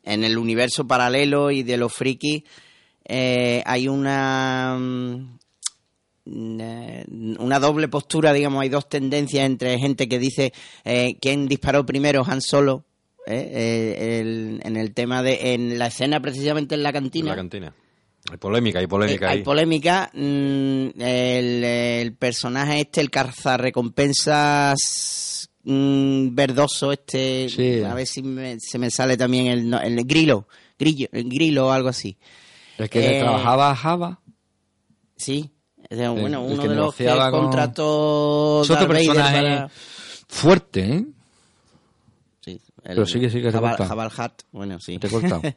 en 0.04 0.24
el 0.24 0.38
universo 0.38 0.86
paralelo 0.86 1.50
y 1.50 1.62
de 1.64 1.76
los 1.76 1.92
frikis 1.92 2.44
eh, 3.04 3.62
hay 3.66 3.88
una 3.88 4.76
mm, 4.78 5.38
eh, 6.60 7.04
una 7.38 7.58
doble 7.60 7.88
postura, 7.88 8.32
digamos, 8.32 8.60
hay 8.62 8.68
dos 8.68 8.88
tendencias 8.88 9.44
entre 9.46 9.78
gente 9.78 10.08
que 10.08 10.18
dice 10.18 10.52
eh, 10.84 11.16
quién 11.20 11.46
disparó 11.48 11.84
primero, 11.86 12.24
Han 12.26 12.40
Solo, 12.42 12.84
eh, 13.26 13.50
eh, 13.52 14.20
el- 14.20 14.60
en 14.64 14.76
el 14.76 14.92
tema 14.94 15.22
de, 15.22 15.54
en 15.54 15.78
la 15.78 15.88
escena 15.88 16.20
precisamente 16.20 16.74
en 16.74 16.82
la 16.82 16.88
En 16.90 16.94
cantina. 16.94 17.30
la 17.30 17.36
cantina. 17.36 17.74
Hay 18.30 18.38
polémica, 18.38 18.78
hay 18.80 18.86
polémica 18.86 19.26
Eh, 19.26 19.28
ahí. 19.30 19.38
hay 19.38 19.44
polémica. 19.44 20.10
mm, 20.12 21.00
el, 21.00 21.64
el 21.64 22.14
personaje 22.14 22.80
este, 22.80 23.00
el 23.00 23.10
recompensas 23.56 25.48
mm, 25.64 26.34
verdoso 26.34 26.92
este, 26.92 27.48
Sí. 27.48 27.82
a 27.82 27.94
ver 27.94 28.06
si 28.06 28.22
me- 28.22 28.58
se 28.60 28.78
me 28.78 28.90
sale 28.90 29.16
también 29.16 29.46
el, 29.46 29.72
el 29.74 30.04
grillo, 30.04 30.46
grillo, 30.78 31.08
el 31.12 31.28
grillo 31.28 31.66
o 31.66 31.70
algo 31.70 31.88
así. 31.88 32.16
El 32.78 32.88
que 32.90 33.18
eh, 33.18 33.20
trabajaba 33.20 33.74
Java. 33.74 34.20
Sí. 35.16 35.50
O 35.88 35.94
sea, 35.94 36.10
bueno, 36.10 36.44
el 36.46 36.52
uno 36.52 36.62
que 36.62 36.68
de 36.68 36.74
los 36.74 36.94
que 36.94 37.04
con- 37.30 37.42
contrató 37.44 38.62
Es 38.64 38.70
otro 38.70 38.86
Darth 38.86 38.88
Vader 38.92 39.06
personaje 39.06 39.42
para- 39.42 39.70
fuerte, 40.28 40.80
¿eh? 40.80 41.04
Sí, 42.40 42.50
el 42.52 42.60
Pero 42.94 43.06
sigue, 43.06 43.30
sigue, 43.30 43.46
te 43.46 43.52
Jabal, 43.52 43.76
corta. 43.76 43.88
Jabal 43.88 44.08
Hutt, 44.16 44.42
bueno, 44.52 44.80
sí. 44.80 44.98
Te 44.98 45.06
he 45.06 45.10
cortado. 45.10 45.42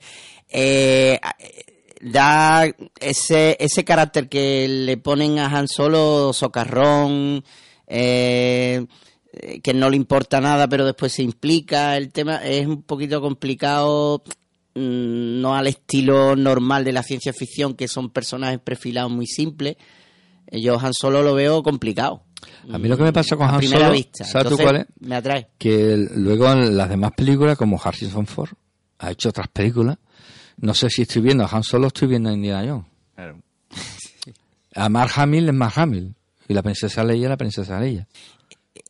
Eh, 0.52 1.20
da 2.02 2.66
ese, 3.00 3.58
ese 3.60 3.84
carácter 3.84 4.30
que 4.30 4.68
le 4.68 4.98
ponen 4.98 5.40
a 5.40 5.48
Han 5.48 5.68
Solo, 5.68 6.32
socarrón, 6.34 7.44
eh, 7.88 8.86
que 9.62 9.74
no 9.74 9.90
le 9.90 9.96
importa 9.96 10.42
nada, 10.42 10.68
pero 10.68 10.86
después 10.86 11.14
se 11.14 11.24
implica. 11.24 11.98
El 11.98 12.12
tema 12.12 12.38
es 12.38 12.68
un 12.68 12.84
poquito 12.84 13.22
complicado, 13.22 14.24
mm, 14.76 15.42
no 15.42 15.56
al 15.56 15.68
estilo 15.68 16.36
normal 16.36 16.84
de 16.84 16.94
la 16.94 17.04
ciencia 17.04 17.34
ficción, 17.34 17.74
que 17.74 17.88
son 17.88 18.10
personajes 18.10 18.60
perfilados 18.60 19.12
muy 19.12 19.28
simples. 19.28 19.76
yo 20.52 20.80
Han 20.80 20.94
Solo 20.94 21.22
lo 21.22 21.36
veo 21.36 21.62
complicado. 21.62 22.24
A 22.72 22.78
mí 22.78 22.88
lo 22.88 22.98
que 22.98 23.04
me 23.04 23.14
pasa 23.14 23.36
con 23.36 23.48
A 23.48 23.56
Han 23.56 23.64
Solo, 23.64 23.92
vista. 23.92 24.24
¿sabes 24.24 24.50
tú 24.50 24.58
cuál 24.58 24.78
es? 24.78 24.86
Me 25.00 25.16
atrae. 25.16 25.50
Que 25.58 25.96
luego 26.16 26.52
en 26.52 26.76
las 26.78 26.90
demás 26.90 27.12
películas, 27.16 27.58
como 27.58 27.80
Harrison 27.84 28.26
Ford, 28.26 28.50
ha 29.00 29.12
hecho 29.12 29.30
otras 29.30 29.48
películas. 29.50 29.98
No 30.62 30.74
sé 30.74 30.90
si 30.90 31.04
estoy 31.04 31.22
viendo 31.22 31.44
a 31.44 31.50
Han 31.52 31.64
Solo 31.64 31.88
estoy 31.88 32.08
viendo 32.08 32.30
a 32.30 32.34
Indiana 32.34 32.68
Jones. 32.68 32.86
Claro. 33.16 33.42
A 34.76 34.88
Mark 34.88 35.12
Hamill 35.16 35.50
es 35.50 35.56
Mark 35.56 35.74
Hamill. 35.76 36.14
Y 36.48 36.54
la 36.54 36.62
princesa 36.62 37.04
Leia 37.04 37.24
es 37.24 37.30
la 37.30 37.38
princesa 37.38 37.80
Leia. 37.80 38.08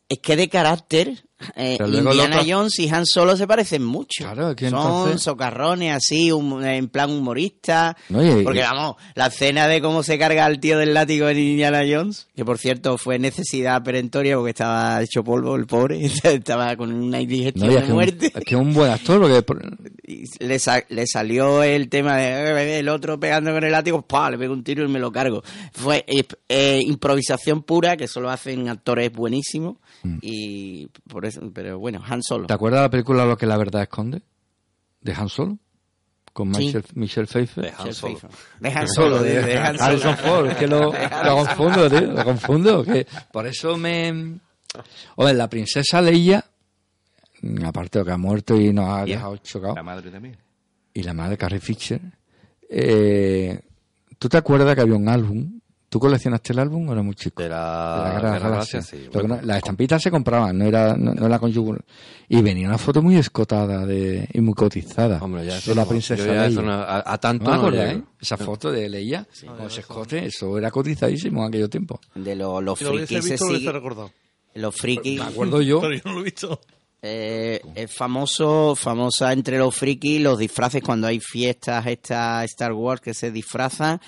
Es 0.08 0.18
que 0.18 0.36
de 0.36 0.48
carácter, 0.48 1.24
eh, 1.56 1.78
Indiana 1.80 2.38
otro- 2.40 2.44
Jones 2.48 2.78
y 2.78 2.88
Han 2.88 3.06
Solo 3.06 3.36
se 3.36 3.46
parecen 3.46 3.84
mucho. 3.84 4.24
Claro, 4.24 4.48
Son 4.58 4.64
entonces- 4.66 5.22
socarrones 5.22 5.94
así, 5.94 6.30
hum- 6.32 6.62
en 6.64 6.88
plan 6.88 7.10
humorista. 7.10 7.96
No, 8.08 8.22
y- 8.24 8.42
Porque 8.44 8.60
y- 8.60 8.62
vamos, 8.62 8.96
la 9.14 9.26
escena 9.28 9.66
de 9.68 9.80
cómo 9.80 10.02
se 10.02 10.18
carga 10.18 10.44
al 10.44 10.60
tío 10.60 10.78
del 10.78 10.94
látigo 10.94 11.28
en 11.28 11.38
Indiana 11.38 11.82
Jones, 11.88 12.28
que 12.36 12.44
por 12.44 12.58
cierto 12.58 12.98
fue 12.98 13.18
necesidad 13.18 13.82
perentoria 13.82 14.36
porque 14.36 14.50
estaba 14.50 15.02
hecho 15.02 15.22
polvo 15.24 15.56
el 15.56 15.66
pobre, 15.66 16.00
estaba 16.24 16.76
con 16.76 16.92
una 16.92 17.20
indigestión 17.20 17.68
No, 17.68 17.74
de 17.74 17.80
que, 17.82 17.86
un, 17.88 17.92
muerte. 17.94 18.26
es 18.26 18.44
que 18.44 18.54
es 18.54 18.60
un 18.60 18.72
buen 18.74 18.90
actor. 18.90 19.20
Porque 19.46 19.80
le, 20.40 20.58
sa- 20.58 20.84
le 20.88 21.06
salió 21.06 21.62
el 21.62 21.88
tema 21.88 22.16
de 22.16 22.28
eh, 22.28 22.78
el 22.80 22.88
otro 22.88 23.18
pegando 23.20 23.52
con 23.52 23.62
el 23.64 23.72
látigo, 23.72 24.02
¡pah! 24.02 24.30
le 24.30 24.38
pego 24.38 24.52
un 24.52 24.64
tiro 24.64 24.84
y 24.84 24.88
me 24.88 24.98
lo 24.98 25.10
cargo. 25.12 25.42
Fue 25.72 26.04
eh, 26.06 26.24
eh, 26.48 26.80
improvisación 26.84 27.62
pura, 27.62 27.96
que 27.96 28.08
solo 28.08 28.30
hacen 28.30 28.68
actores 28.68 29.12
buenísimos. 29.12 29.76
Y 30.22 30.86
por 31.08 31.26
eso, 31.26 31.29
pero 31.54 31.78
bueno, 31.78 32.02
Han 32.06 32.22
Solo. 32.22 32.46
¿Te 32.46 32.54
acuerdas 32.54 32.80
de 32.80 32.84
la 32.86 32.90
película 32.90 33.24
Lo 33.24 33.36
que 33.36 33.46
la 33.46 33.56
verdad 33.56 33.82
esconde? 33.82 34.22
¿De 35.00 35.12
Han 35.12 35.28
Solo? 35.28 35.58
Con 36.32 36.54
Sí. 36.54 36.66
Michelle, 36.66 36.84
Michelle 36.94 37.26
Pfeiffer. 37.26 37.64
De 37.64 37.72
Han 37.76 37.92
Solo. 37.94 38.18
De 38.60 38.68
Han 38.70 38.88
Solo, 38.94 39.22
de, 39.22 39.42
de 39.42 39.58
Han 39.58 39.76
Solo. 39.76 39.84
Harrison 39.84 40.16
Ford, 40.16 40.46
es 40.50 40.56
que 40.56 40.66
lo, 40.68 40.92
lo 41.24 41.36
confundo, 41.36 41.90
tío, 41.90 42.00
lo 42.02 42.24
confundo. 42.24 42.84
Que 42.84 43.06
por 43.32 43.46
eso 43.46 43.76
me... 43.76 44.38
Hombre, 45.16 45.34
la 45.34 45.48
princesa 45.48 46.00
Leia, 46.00 46.44
mm, 47.42 47.64
aparte 47.64 47.98
de 47.98 48.02
lo 48.02 48.06
que 48.06 48.12
ha 48.12 48.16
muerto 48.16 48.60
y 48.60 48.72
nos 48.72 48.88
ha 48.88 49.04
dejado 49.04 49.36
chocados, 49.38 49.74
La 49.76 49.82
madre 49.82 50.10
también. 50.10 50.36
y 50.94 51.02
la 51.02 51.12
madre 51.12 51.36
Carrie 51.36 51.58
Fisher, 51.60 52.00
eh, 52.68 53.60
¿tú 54.18 54.28
te 54.28 54.36
acuerdas 54.36 54.74
que 54.76 54.82
había 54.82 54.94
un 54.94 55.08
álbum? 55.08 55.59
¿Tú 55.90 55.98
coleccionaste 55.98 56.52
el 56.52 56.60
álbum 56.60 56.88
o 56.88 56.92
era 56.92 57.02
muy 57.02 57.14
chico? 57.16 57.42
De 57.42 57.48
De 57.48 57.54
la, 57.54 57.58
la 57.58 58.04
de 58.04 58.22
las 58.22 58.32
de 58.32 58.38
Galaxias. 58.38 58.42
Galaxias, 58.42 58.86
sí. 58.86 59.08
Lo 59.12 59.22
que 59.22 59.28
no- 59.28 59.40
las 59.42 59.56
estampitas 59.58 60.00
se 60.00 60.10
compraban, 60.10 60.56
no 60.56 60.64
era, 60.64 60.96
no, 60.96 61.12
no 61.12 61.26
era 61.26 61.38
con 61.40 61.50
yogur. 61.50 61.84
Y 62.28 62.40
venía 62.42 62.68
una 62.68 62.78
foto 62.78 63.02
muy 63.02 63.16
escotada 63.16 63.84
de, 63.84 64.28
y 64.32 64.40
muy 64.40 64.54
cotizada 64.54 65.18
Hombre, 65.20 65.44
ya 65.44 65.54
de 65.54 65.58
eso 65.58 65.74
la 65.74 65.82
no- 65.82 65.88
princesa 65.88 66.24
yo 66.24 66.32
ya 66.32 66.46
eso 66.46 66.62
Leia. 66.62 66.72
no- 66.76 66.80
a, 66.82 67.12
a 67.12 67.18
tanto 67.18 67.44
¿No 67.44 67.50
me 67.50 67.56
no 67.56 67.62
acuerdas, 67.66 67.88
llego. 67.94 68.00
eh? 68.00 68.04
Esa 68.20 68.36
foto 68.36 68.70
de 68.70 68.88
Leia 68.88 69.26
con 69.58 69.66
ese 69.66 69.80
escote, 69.80 70.24
eso 70.26 70.56
era 70.56 70.70
cotizadísimo 70.70 71.42
en 71.42 71.48
aquello 71.48 71.68
tiempo. 71.68 72.00
De 72.14 72.36
lo- 72.36 72.60
los 72.60 72.78
Si 72.78 72.84
lo 72.84 72.92
frikis 72.92 73.08
se 73.08 73.14
visto, 73.32 73.44
lo 73.44 73.50
hubiese 73.50 73.60
sigue- 73.66 73.72
recordado. 73.72 74.10
Los 74.54 74.76
frikis. 74.76 75.18
Me 75.20 75.26
acuerdo 75.26 75.60
yo. 75.60 75.80
Pero 75.80 75.94
yo 75.94 76.00
no 76.04 76.12
lo 76.12 76.20
he 76.20 76.24
visto. 76.24 76.60
Eh, 77.02 77.60
es 77.74 77.92
famoso, 77.92 78.76
famosa 78.76 79.32
entre 79.32 79.58
los 79.58 79.74
frikis 79.74 80.20
los 80.20 80.38
disfraces 80.38 80.82
cuando 80.82 81.06
hay 81.08 81.18
fiestas 81.18 81.84
esta 81.86 82.44
Star 82.44 82.72
Wars 82.74 83.00
que 83.00 83.12
se 83.14 83.32
disfrazan. 83.32 84.00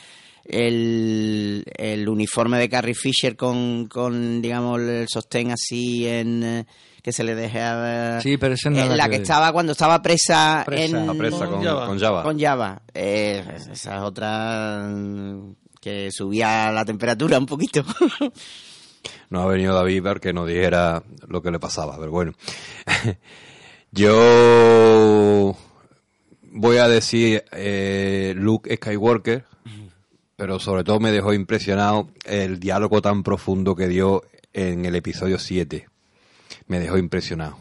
El, 0.44 1.64
el 1.76 2.08
uniforme 2.08 2.58
de 2.58 2.68
Carrie 2.68 2.94
Fisher 2.94 3.36
con, 3.36 3.86
con 3.86 4.42
digamos, 4.42 4.80
el 4.80 5.06
sostén 5.08 5.50
así 5.52 6.06
en 6.06 6.42
eh, 6.42 6.66
que 7.02 7.12
se 7.12 7.24
le 7.24 7.34
deja 7.34 8.20
Sí, 8.20 8.36
pero 8.38 8.54
ese 8.54 8.70
no 8.70 8.78
en 8.80 8.96
la 8.96 9.04
que- 9.04 9.16
que 9.16 9.22
estaba 9.22 9.52
cuando 9.52 9.72
estaba 9.72 10.00
presa, 10.02 10.62
Presa, 10.66 10.98
en 10.98 11.06
La 11.06 11.14
presa 11.14 11.46
Con 11.46 11.54
con, 11.56 11.64
Java. 11.64 11.86
con 11.86 11.98
Java. 11.98 12.22
con 12.22 12.38
Java. 12.40 12.82
Eh, 12.94 13.44
esa 13.70 13.96
es 13.96 14.02
otra 14.02 14.86
mm, 14.88 15.54
que 15.80 16.10
subía 16.12 16.70
la 16.72 16.84
temperatura 16.84 17.38
un 17.38 17.46
poquito. 17.46 17.84
No 19.30 19.42
ha 19.42 19.46
venido 19.46 19.74
David 19.74 20.02
para 20.02 20.20
que 20.20 20.32
nos 20.32 20.46
dijera 20.46 21.02
lo 21.26 21.42
que 21.42 21.50
le 21.50 21.58
pasaba, 21.58 21.96
pero 21.98 22.10
bueno. 22.12 22.34
Yo 23.90 25.56
voy 26.50 26.76
a 26.76 26.88
decir 26.88 27.44
eh, 27.52 28.32
Luke 28.36 28.74
Skywalker, 28.76 29.44
pero 30.42 30.58
sobre 30.58 30.82
todo 30.82 30.98
me 30.98 31.12
dejó 31.12 31.32
impresionado 31.34 32.08
el 32.24 32.58
diálogo 32.58 33.00
tan 33.00 33.22
profundo 33.22 33.76
que 33.76 33.86
dio 33.86 34.24
en 34.52 34.84
el 34.86 34.96
episodio 34.96 35.38
7. 35.38 35.86
Me 36.66 36.80
dejó 36.80 36.98
impresionado, 36.98 37.58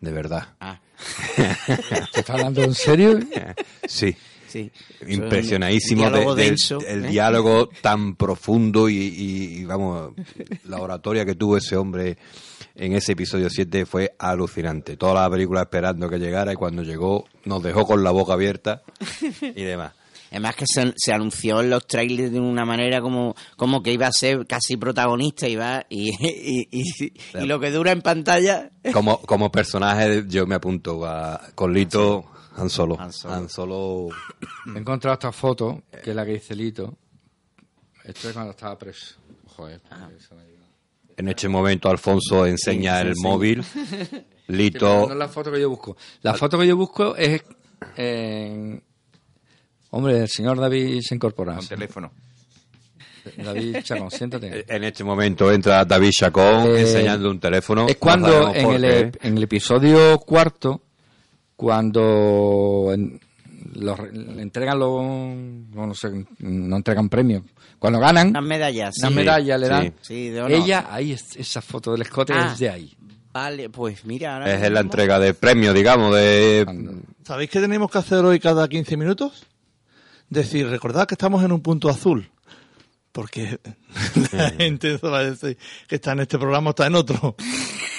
de 0.00 0.10
verdad. 0.12 0.54
Ah, 0.58 0.80
¿Te 1.36 2.20
estás 2.20 2.30
hablando 2.30 2.62
en 2.62 2.72
serio? 2.72 3.18
Sí. 3.86 4.16
sí. 4.46 4.72
impresionadísimo 5.06 6.04
Un 6.06 6.12
diálogo 6.12 6.34
de- 6.34 6.42
de- 6.44 6.48
denso, 6.48 6.78
el 6.80 7.04
¿eh? 7.04 7.08
diálogo 7.08 7.68
tan 7.82 8.16
profundo 8.16 8.88
y, 8.88 8.96
y- 8.96 9.58
y, 9.58 9.64
vamos 9.66 10.14
la 10.64 10.78
oratoria 10.78 11.26
que 11.26 11.34
tuvo 11.34 11.58
ese 11.58 11.76
hombre 11.76 12.16
en 12.74 12.94
ese 12.94 13.12
episodio 13.12 13.50
7 13.50 13.84
fue 13.84 14.14
alucinante 14.18 14.96
toda 14.96 15.20
la 15.24 15.30
película 15.30 15.60
esperando 15.60 16.08
que 16.08 16.18
llegara 16.18 16.54
y 16.54 16.56
cuando 16.56 16.82
llegó 16.82 17.26
nos 17.44 17.62
dejó 17.62 17.84
con 17.86 18.02
la 18.02 18.12
boca 18.12 18.32
abierta 18.32 18.82
y 19.42 19.62
demás 19.62 19.92
Además 20.30 20.56
que 20.56 20.64
se, 20.66 20.92
se 20.96 21.12
anunció 21.12 21.60
en 21.60 21.70
los 21.70 21.86
trailers 21.86 22.30
de 22.32 22.38
una 22.40 22.64
manera 22.64 23.00
como, 23.00 23.34
como 23.56 23.82
que 23.82 23.92
iba 23.92 24.06
a 24.06 24.12
ser 24.12 24.46
casi 24.46 24.76
protagonista 24.76 25.48
iba, 25.48 25.86
y, 25.88 26.10
y, 26.20 26.68
y- 26.70 27.12
y 27.34 27.46
lo 27.46 27.58
que 27.60 27.70
dura 27.70 27.92
en 27.92 28.02
pantalla... 28.02 28.70
como 28.92 29.20
como 29.22 29.50
personaje 29.50 30.24
yo 30.28 30.46
me 30.46 30.54
apunto 30.56 31.04
a 31.06 31.40
Colito 31.54 32.24
Han 32.56 32.68
Solo 32.68 32.98
Han 33.00 33.12
Solo. 33.12 33.34
Han 33.34 33.48
Solo 33.48 34.08
He 34.74 34.78
encontrado 34.78 35.14
esta 35.14 35.32
foto, 35.32 35.82
que 36.02 36.10
es 36.10 36.16
la 36.16 36.26
que 36.26 36.32
dice 36.32 36.54
Lito. 36.54 36.96
Esto 38.04 38.28
es 38.28 38.34
cuando 38.34 38.50
estaba 38.52 38.76
preso. 38.78 39.16
Joder. 39.56 39.80
eso 40.16 40.34
me 40.34 40.44
digo. 40.46 40.62
en 41.16 41.28
este 41.28 41.48
momento 41.48 41.88
Alfonso 41.88 42.46
enseña 42.46 42.96
Sí, 42.98 43.02
sí, 43.02 43.08
el 43.08 43.14
sí. 43.16 43.22
móvil 43.22 43.64
Lito 44.48 45.06
No 45.06 45.12
es 45.12 45.18
la 45.18 45.28
foto 45.28 45.50
que 45.52 45.60
yo 45.60 45.68
busco. 45.70 45.96
La 46.22 46.34
foto 46.34 46.58
que 46.58 46.66
yo 46.66 46.76
busco 46.76 47.16
es... 47.16 47.42
en- 47.96 48.82
Hombre, 49.90 50.18
el 50.20 50.28
señor 50.28 50.58
David 50.60 51.00
se 51.02 51.14
incorpora. 51.14 51.56
Con 51.56 51.66
teléfono. 51.66 52.12
David 53.36 53.78
Chacón, 53.82 54.10
siéntate. 54.10 54.64
en 54.74 54.84
este 54.84 55.04
momento 55.04 55.52
entra 55.52 55.84
David 55.84 56.10
Chacón 56.12 56.66
Eh, 56.76 56.80
enseñando 56.80 57.30
un 57.30 57.38
teléfono 57.38 57.86
Es 57.86 57.96
cuando 57.96 58.54
en 58.54 58.84
el, 58.84 59.12
en 59.20 59.36
el 59.36 59.42
episodio 59.42 60.18
cuarto, 60.18 60.82
cuando 61.56 62.90
en- 62.92 63.20
los 63.74 63.98
re- 63.98 64.12
le 64.12 64.40
entregan 64.42 64.78
los, 64.78 65.02
no, 65.02 65.86
no 65.86 65.94
sé, 65.94 66.08
no 66.38 66.76
entregan 66.76 67.08
premios, 67.10 67.42
cuando 67.78 67.98
ganan 68.00 68.28
Unas 68.28 68.42
medallas. 68.44 68.94
una 69.00 69.08
sí. 69.08 69.14
medalla 69.14 69.58
le 69.58 69.68
dan, 69.68 69.94
Sí, 70.00 70.30
de 70.30 70.40
honor. 70.40 70.52
ella, 70.52 70.86
ahí 70.90 71.12
es- 71.12 71.36
esa 71.36 71.60
foto 71.60 71.92
del 71.92 72.02
escote 72.02 72.32
Ah. 72.34 72.50
es 72.52 72.58
de 72.58 72.70
ahí. 72.70 72.96
Vale, 73.32 73.68
pues 73.68 74.04
mira... 74.06 74.34
ahora 74.34 74.54
Es 74.54 74.62
en 74.62 74.72
la 74.74 74.80
entrega 74.80 75.18
de 75.20 75.34
premios, 75.34 75.74
digamos, 75.74 76.14
de... 76.14 76.64
¿Sabéis 77.24 77.50
qué 77.50 77.60
tenemos 77.60 77.90
que 77.90 77.98
hacer 77.98 78.24
hoy 78.24 78.40
cada 78.40 78.66
15 78.66 78.96
minutos? 78.96 79.44
Decir, 80.30 80.68
recordad 80.68 81.06
que 81.06 81.14
estamos 81.14 81.42
en 81.44 81.52
un 81.52 81.60
punto 81.62 81.88
azul. 81.88 82.30
Porque 83.12 83.58
la 84.32 84.50
gente 84.50 84.96
va 84.98 85.18
a 85.20 85.24
decir 85.24 85.58
que 85.86 85.96
está 85.96 86.12
en 86.12 86.20
este 86.20 86.38
programa 86.38 86.68
o 86.68 86.70
está 86.70 86.86
en 86.86 86.94
otro. 86.94 87.34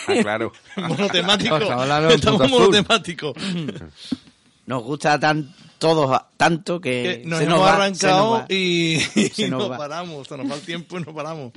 Ah, 0.08 0.14
claro. 0.22 0.54
monotemático. 0.78 1.58
Estamos 2.10 2.50
monotemáticos. 2.50 3.36
Nos 4.66 4.84
gusta 4.84 5.20
tan, 5.20 5.54
todos 5.80 6.20
tanto 6.38 6.80
que, 6.80 7.22
Que 7.22 7.24
nos 7.26 7.40
se 7.40 7.46
hemos 7.46 7.60
va, 7.62 7.66
se 7.66 7.72
arrancado 7.74 8.32
nos 8.32 8.42
va. 8.42 8.46
y, 8.50 9.00
Se 9.00 9.46
y 9.46 9.50
nos 9.50 9.60
nos 9.70 9.78
paramos. 9.78 10.28
Se 10.28 10.38
nos 10.38 10.50
va 10.50 10.56
el 10.56 10.62
tiempo 10.62 11.00
y 11.00 11.04
nos 11.04 11.14
paramos. 11.14 11.54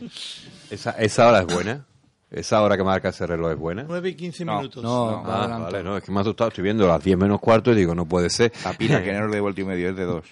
Esa, 0.71 0.93
esa 0.93 1.29
hora 1.29 1.41
es 1.41 1.47
buena. 1.47 1.85
Esa 2.33 2.63
hora 2.63 2.79
que 2.79 2.83
marca 2.83 3.11
ese 3.11 3.27
reloj 3.27 3.53
es 3.53 3.59
buena. 3.59 3.85
9 3.87 4.09
y 4.09 4.15
15 4.15 4.45
No, 4.47 4.57
minutos. 4.57 4.83
no, 4.83 5.23
No, 5.23 5.31
Ah, 5.31 5.59
vale, 5.59 5.83
no, 5.83 5.99
es 5.99 6.03
que 6.03 6.11
me 6.11 6.19
ha 6.19 6.21
asustado. 6.23 6.49
Estoy 6.49 6.65
viendo 6.65 6.87
las 6.87 7.05
10 7.05 7.19
menos 7.19 7.39
cuarto 7.41 7.73
y 7.73 7.75
digo, 7.75 7.95
no 7.95 8.07
puede 8.07 8.31
ser. 8.31 8.51
La 8.65 8.73
pila 8.73 9.03
que 9.05 9.13
no 9.13 9.27
es 9.27 9.33
de 9.33 9.41
vuelta 9.41 9.61
y 9.61 9.65
medio, 9.65 9.91
es 9.91 9.97
de 9.97 10.05
dos. 10.07 10.25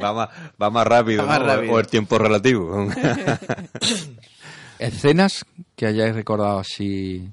va, 0.00 0.12
más, 0.12 0.28
va 0.60 0.70
más 0.70 0.86
rápido, 0.86 1.22
Va 1.22 1.28
más 1.28 1.40
¿no? 1.40 1.46
rápido. 1.46 1.72
O 1.74 1.78
el 1.80 1.86
tiempo 1.86 2.18
relativo. 2.18 2.88
Escenas 4.78 5.44
que 5.76 5.86
hayáis 5.86 6.14
recordado 6.14 6.58
así, 6.58 7.30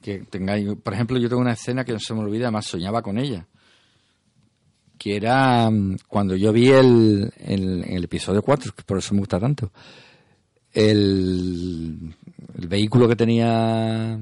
que 0.00 0.20
tengáis, 0.20 0.68
por 0.82 0.94
ejemplo, 0.94 1.18
yo 1.18 1.28
tengo 1.28 1.42
una 1.42 1.52
escena 1.52 1.84
que 1.84 1.92
no 1.92 1.98
se 2.00 2.14
me 2.14 2.20
olvida, 2.20 2.46
además 2.46 2.66
soñaba 2.66 3.02
con 3.02 3.18
ella, 3.18 3.46
que 4.98 5.16
era 5.16 5.68
mm, 5.70 5.98
cuando 6.08 6.34
yo 6.36 6.52
vi 6.52 6.70
el, 6.70 7.30
el, 7.44 7.84
el 7.84 8.04
episodio 8.04 8.42
4, 8.42 8.72
que 8.74 8.82
por 8.84 8.98
eso 8.98 9.12
me 9.14 9.20
gusta 9.20 9.38
tanto, 9.38 9.70
el, 10.72 12.14
el 12.58 12.68
vehículo 12.68 13.08
que 13.08 13.16
tenía 13.16 14.18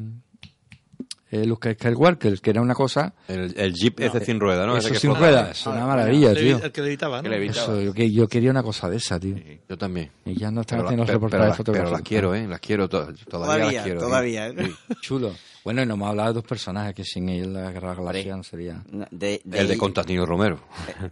eh, 1.30 1.44
Luke 1.44 1.74
Skywalker, 1.74 2.40
que 2.40 2.50
era 2.50 2.62
una 2.62 2.74
cosa, 2.74 3.12
el, 3.28 3.54
el 3.58 3.74
jeep 3.74 4.00
ese 4.00 4.24
sin 4.24 4.40
rueda, 4.40 4.64
¿no? 4.66 4.76
Ese 4.78 4.86
eso 4.88 4.94
que 4.94 5.00
sin 5.00 5.14
ruedas, 5.14 5.60
es 5.60 5.66
una 5.66 5.84
maravilla, 5.86 6.32
Le- 6.32 6.40
tío. 6.40 6.58
El 6.64 6.72
que 6.72 6.80
le 6.80 6.88
editaba, 6.88 7.18
¿no? 7.18 7.22
Que 7.24 7.28
le 7.28 7.36
evitaba. 7.36 7.64
Eso, 7.74 7.80
yo, 7.82 7.92
que- 7.92 8.10
yo 8.10 8.26
quería 8.28 8.50
una 8.50 8.62
cosa 8.62 8.88
de 8.88 8.96
esa, 8.96 9.20
tío. 9.20 9.36
Yo 9.68 9.76
también. 9.76 10.10
Y 10.24 10.34
ya 10.38 10.50
no 10.50 10.62
están 10.62 10.78
Pero, 10.78 10.88
haciendo 10.88 11.04
pero- 11.06 11.20
pero 11.20 11.28
reportajes 11.28 11.48
las- 11.48 11.56
pero 11.56 11.64
fotográficos. 11.66 11.92
las 12.00 12.08
quiero, 12.08 12.34
¿eh? 12.34 12.46
Las 12.48 12.60
quiero, 12.60 12.88
to- 12.88 13.12
todavía, 13.12 13.24
Todavía, 13.28 13.72
las 13.72 13.84
quiero. 13.84 14.00
¿eh? 14.00 14.02
todavía. 14.02 14.50
Sí. 14.52 14.74
Chulo. 15.02 15.34
Bueno, 15.68 15.82
y 15.82 15.86
nos 15.86 15.96
hemos 15.96 16.08
hablado 16.08 16.28
de 16.30 16.34
dos 16.36 16.44
personajes 16.44 16.94
que 16.94 17.04
sin 17.04 17.28
ellos 17.28 17.48
la 17.48 17.70
Guerra 17.70 17.94
no 17.94 18.42
sería... 18.42 18.82
De- 19.10 19.42
de- 19.44 19.58
El 19.58 19.68
de 19.68 19.76
Constantino 19.76 20.24
Romero. 20.24 20.60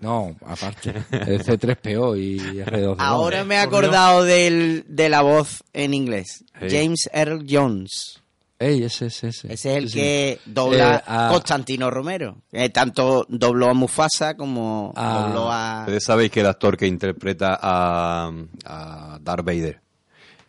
No, 0.00 0.34
aparte. 0.46 0.94
El 1.10 1.44
C3PO 1.44 2.18
y 2.18 2.38
R2D2. 2.64 2.96
Ahora 2.98 3.44
me 3.44 3.56
he 3.56 3.58
acordado 3.58 4.24
del, 4.24 4.86
de 4.88 5.10
la 5.10 5.20
voz 5.20 5.62
en 5.74 5.92
inglés. 5.92 6.42
Sí. 6.58 6.68
James 6.70 7.10
Earl 7.12 7.44
Jones. 7.46 8.22
Ey, 8.58 8.82
ese, 8.84 9.08
ese, 9.08 9.28
ese. 9.28 9.52
Ese 9.52 9.70
es 9.72 9.76
el 9.76 9.88
Sí, 9.90 9.92
sí. 9.92 9.98
que 10.00 10.38
dobla 10.46 10.96
Eh, 10.96 11.02
a- 11.06 11.28
Constantino 11.30 11.90
Romero. 11.90 12.38
Eh, 12.50 12.70
tanto 12.70 13.26
dobló 13.28 13.68
a 13.68 13.74
Mufasa 13.74 14.38
como 14.38 14.94
Ah. 14.96 15.26
dobló 15.26 15.52
a... 15.52 15.80
Ustedes 15.80 16.04
sabéis 16.04 16.30
que 16.30 16.40
el 16.40 16.46
actor 16.46 16.78
que 16.78 16.86
interpreta 16.86 17.58
a, 17.60 18.32
a 18.64 19.18
Darth 19.20 19.44
Vader, 19.44 19.82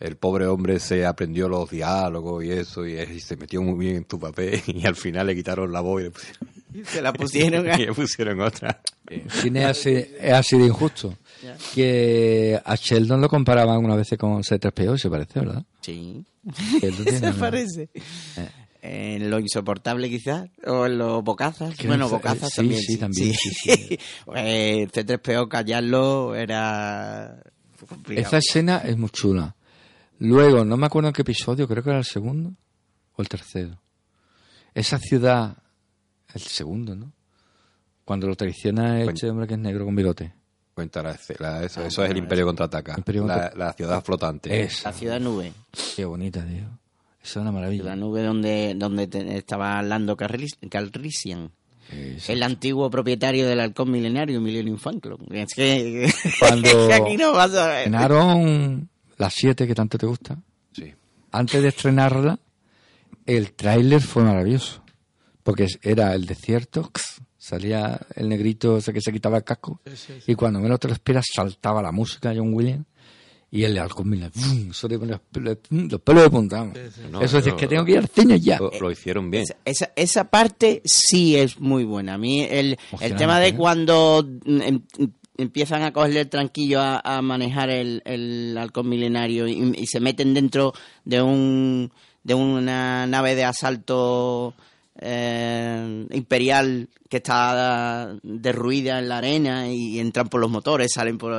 el 0.00 0.16
pobre 0.16 0.46
hombre 0.46 0.78
se 0.80 1.04
aprendió 1.06 1.48
los 1.48 1.70
diálogos 1.70 2.44
y 2.44 2.50
eso, 2.50 2.86
y, 2.86 2.98
y 2.98 3.20
se 3.20 3.36
metió 3.36 3.62
muy 3.62 3.78
bien 3.78 3.96
en 3.96 4.04
tu 4.04 4.18
papel, 4.18 4.60
y 4.66 4.86
al 4.86 4.94
final 4.96 5.26
le 5.26 5.34
quitaron 5.34 5.72
la 5.72 5.80
voz 5.80 6.00
y 6.00 6.04
le 6.04 6.10
pusieron, 6.10 6.48
Se 6.86 7.02
la 7.02 7.12
pusieron 7.12 7.66
y 7.80 7.86
le 7.86 7.92
pusieron 7.92 8.40
otra. 8.40 8.80
Cine 9.40 9.60
es 9.60 9.66
así, 9.66 9.90
es 10.20 10.32
así 10.32 10.58
de 10.58 10.66
injusto. 10.66 11.14
Que 11.74 12.60
a 12.64 12.74
Sheldon 12.74 13.20
lo 13.20 13.28
comparaban 13.28 13.78
una 13.84 13.94
vez 13.96 14.08
con 14.18 14.42
C3PO 14.42 14.96
y 14.96 14.98
se 14.98 15.08
parece, 15.08 15.40
¿verdad? 15.40 15.62
Sí. 15.80 16.24
Se 16.80 17.32
parece. 17.38 17.88
En 18.82 19.28
lo 19.30 19.38
insoportable 19.38 20.08
quizás, 20.08 20.48
o 20.66 20.86
en 20.86 20.98
los 20.98 21.22
bocazas. 21.24 21.74
Que 21.76 21.86
bueno, 21.88 22.04
no- 22.04 22.10
bocazas 22.10 22.50
sí, 22.50 22.56
también. 22.56 22.80
sí, 22.80 22.96
también, 22.96 23.32
sí, 23.34 23.50
sí. 23.52 23.98
Pues, 24.24 24.88
C3PO 24.92 25.48
callarlo 25.48 26.34
era 26.34 27.42
complicado. 27.88 28.26
Esa 28.26 28.38
escena 28.38 28.78
es 28.84 28.96
muy 28.96 29.10
chula. 29.10 29.54
Luego, 30.18 30.64
no 30.64 30.76
me 30.76 30.86
acuerdo 30.86 31.08
en 31.08 31.14
qué 31.14 31.22
episodio, 31.22 31.68
creo 31.68 31.82
que 31.82 31.90
era 31.90 31.98
el 31.98 32.04
segundo 32.04 32.52
o 33.14 33.22
el 33.22 33.28
tercero. 33.28 33.80
Esa 34.74 34.98
ciudad, 34.98 35.56
el 36.34 36.40
segundo, 36.40 36.94
¿no? 36.94 37.12
Cuando 38.04 38.26
lo 38.26 38.34
traiciona 38.36 39.02
este 39.02 39.28
hombre 39.30 39.46
que 39.46 39.54
es 39.54 39.60
negro 39.60 39.84
con 39.84 39.94
bigote. 39.94 40.32
Cuenta 40.74 41.02
la 41.02 41.10
escena, 41.12 41.62
eso, 41.62 41.82
eso 41.82 42.04
es 42.04 42.10
el 42.10 42.16
Imperio 42.18 42.46
Contraataca, 42.46 42.94
Imperio 42.96 43.26
la, 43.26 43.34
Contra- 43.50 43.58
la 43.66 43.72
ciudad 43.72 44.04
flotante. 44.04 44.62
Esa. 44.62 44.90
La 44.90 44.96
ciudad 44.96 45.20
nube. 45.20 45.52
Qué 45.96 46.04
bonita, 46.04 46.44
tío. 46.46 46.66
Eso 47.20 47.40
es 47.40 47.42
una 47.42 47.50
maravilla. 47.52 47.82
La 47.84 47.96
nube 47.96 48.22
donde, 48.22 48.74
donde 48.76 49.08
te- 49.08 49.36
estaba 49.36 49.82
Lando 49.82 50.16
Calris- 50.16 50.56
Calrissian. 50.70 51.50
El 52.28 52.42
antiguo 52.42 52.90
propietario 52.90 53.46
del 53.48 53.60
halcón 53.60 53.90
milenario, 53.90 54.40
Millennium 54.40 54.78
Fan 54.78 55.00
Club. 55.00 55.26
Es 55.32 55.52
que, 55.54 56.08
Cuando 56.38 56.86
que 56.88 56.94
aquí 56.94 57.16
no 57.16 57.32
vas 57.32 57.52
a 57.54 57.66
ver. 57.68 57.76
estrenaron 57.78 58.88
las 59.18 59.34
7 59.34 59.66
que 59.66 59.74
tanto 59.74 59.98
te 59.98 60.06
gusta, 60.06 60.38
Sí. 60.72 60.94
antes 61.32 61.60
de 61.62 61.68
estrenarla, 61.68 62.38
el 63.26 63.52
tráiler 63.52 64.00
fue 64.00 64.22
maravilloso. 64.24 64.82
Porque 65.42 65.66
era 65.82 66.14
el 66.14 66.26
desierto, 66.26 66.90
salía 67.38 67.98
el 68.14 68.28
negrito 68.28 68.76
ese 68.78 68.92
que 68.92 69.00
se 69.00 69.12
quitaba 69.12 69.38
el 69.38 69.44
casco, 69.44 69.80
y 70.26 70.34
cuando 70.34 70.60
menos 70.60 70.78
te 70.78 70.88
lo 70.88 70.94
esperas 70.94 71.24
saltaba 71.34 71.80
la 71.82 71.90
música 71.92 72.30
de 72.30 72.38
John 72.38 72.52
Williams, 72.52 72.84
y 73.50 73.64
el 73.64 73.72
de 73.74 73.80
¡bum! 74.34 74.70
eso 74.70 74.88
te 74.88 74.98
pone 74.98 75.12
los 75.12 75.20
pelos, 75.20 75.56
los 75.70 76.00
pelos 76.02 76.22
de 76.24 76.30
punta. 76.30 76.70
No, 77.10 77.22
eso 77.22 77.38
es 77.38 77.54
que 77.54 77.66
tengo 77.66 77.82
que 77.82 77.92
ir 77.92 77.98
al 77.98 78.08
cine 78.08 78.38
ya. 78.38 78.58
Lo, 78.58 78.70
lo 78.78 78.90
hicieron 78.90 79.30
bien. 79.30 79.44
Esa, 79.44 79.56
esa, 79.64 79.92
esa 79.96 80.24
parte 80.24 80.82
sí 80.84 81.34
es 81.34 81.58
muy 81.58 81.84
buena. 81.84 82.14
A 82.14 82.18
mí 82.18 82.42
el, 82.42 82.76
el 83.00 83.16
tema 83.16 83.40
de 83.40 83.48
¿eh? 83.48 83.54
cuando 83.56 84.22
mm, 84.44 84.60
em- 84.60 84.82
empiezan 85.38 85.82
a 85.82 85.92
cogerle 85.92 86.20
el 86.20 86.28
tranquillo 86.28 86.80
a, 86.82 87.22
manejar 87.22 87.70
el, 87.70 88.02
el 88.04 88.56
halcón 88.58 88.88
milenario 88.88 89.46
y, 89.46 89.86
se 89.86 90.00
meten 90.00 90.34
dentro 90.34 90.74
de 91.04 91.22
un 91.22 91.90
de 92.24 92.34
una 92.34 93.06
nave 93.06 93.34
de 93.34 93.44
asalto 93.44 94.54
eh, 95.00 96.06
imperial 96.10 96.88
que 97.08 97.18
está 97.18 98.14
derruida 98.22 98.98
en 98.98 99.08
la 99.08 99.18
arena 99.18 99.68
y 99.72 99.98
entran 99.98 100.28
por 100.28 100.40
los 100.40 100.50
motores, 100.50 100.92
salen 100.92 101.16
por... 101.16 101.32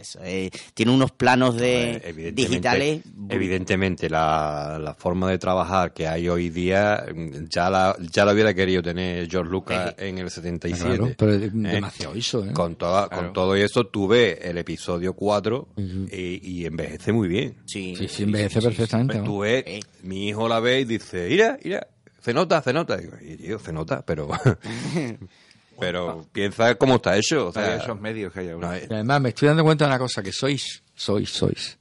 Eso, 0.00 0.20
eh, 0.22 0.50
tiene 0.74 0.92
unos 0.92 1.10
planos 1.12 1.56
de 1.56 1.92
Eh, 1.96 2.02
evidentemente- 2.04 2.32
digitales 2.48 3.00
Evidentemente, 3.30 4.08
la, 4.08 4.78
la 4.80 4.94
forma 4.94 5.30
de 5.30 5.38
trabajar 5.38 5.92
que 5.92 6.06
hay 6.08 6.28
hoy 6.28 6.48
día 6.50 7.04
ya 7.48 7.68
la, 7.68 7.96
ya 8.12 8.24
la 8.24 8.32
hubiera 8.32 8.54
querido 8.54 8.82
tener 8.82 9.28
George 9.28 9.50
Lucas 9.50 9.94
en 9.98 10.18
el 10.18 10.30
77. 10.30 10.96
Claro, 10.96 11.12
pero 11.16 11.34
¿eh? 11.34 11.50
demasiado 11.50 12.14
eso, 12.14 12.44
¿eh? 12.44 12.52
Con, 12.52 12.76
toda, 12.76 13.08
con 13.08 13.32
todo 13.32 13.54
eso 13.54 13.86
tuve 13.86 14.48
el 14.48 14.58
episodio 14.58 15.12
4 15.14 15.68
y, 15.76 16.40
y 16.42 16.64
envejece 16.66 17.12
muy 17.12 17.28
bien. 17.28 17.54
Sí, 17.66 17.94
Sí, 17.96 18.08
sí, 18.08 18.22
envejece 18.22 18.60
perfectamente. 18.62 19.14
Pues 19.14 19.24
¿no? 19.24 19.30
tú 19.30 19.38
ves, 19.40 19.64
mi 20.02 20.28
hijo 20.28 20.48
la 20.48 20.60
ve 20.60 20.80
y 20.80 20.84
dice, 20.84 21.28
mira, 21.28 21.58
mira, 21.62 21.86
se 22.20 22.32
nota, 22.34 22.62
se 22.62 22.72
nota. 22.72 22.96
Digo, 22.96 23.12
"Y, 23.20 23.36
tío, 23.36 23.58
se 23.58 23.72
nota, 23.72 24.04
pero... 24.06 24.28
pero 25.78 26.26
piensa 26.32 26.74
cómo 26.76 26.96
está 26.96 27.16
hecho. 27.16 27.48
O 27.48 27.52
sea, 27.52 27.76
esos 27.76 28.00
medios 28.00 28.32
que 28.32 28.40
hay 28.40 28.50
ahora. 28.50 28.68
no, 28.68 28.74
eh, 28.74 28.86
Y 28.88 28.94
además 28.94 29.20
me 29.20 29.28
estoy 29.30 29.48
dando 29.48 29.64
cuenta 29.64 29.84
de 29.84 29.90
una 29.90 29.98
cosa, 29.98 30.22
que 30.22 30.32
sois, 30.32 30.82
sois, 30.94 31.28
sois 31.30 31.78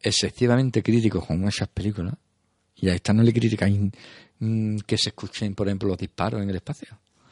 excesivamente 0.00 0.82
críticos 0.82 1.26
con 1.26 1.46
esas 1.48 1.68
películas. 1.68 2.14
Y 2.76 2.88
a 2.88 2.94
esta 2.94 3.12
no 3.12 3.22
le 3.22 3.32
criticáis 3.32 3.78
mm, 4.38 4.78
que 4.86 4.98
se 4.98 5.08
escuchen, 5.10 5.54
por 5.54 5.66
ejemplo, 5.66 5.88
los 5.88 5.98
disparos 5.98 6.42
en 6.42 6.50
el 6.50 6.56
espacio. 6.56 6.88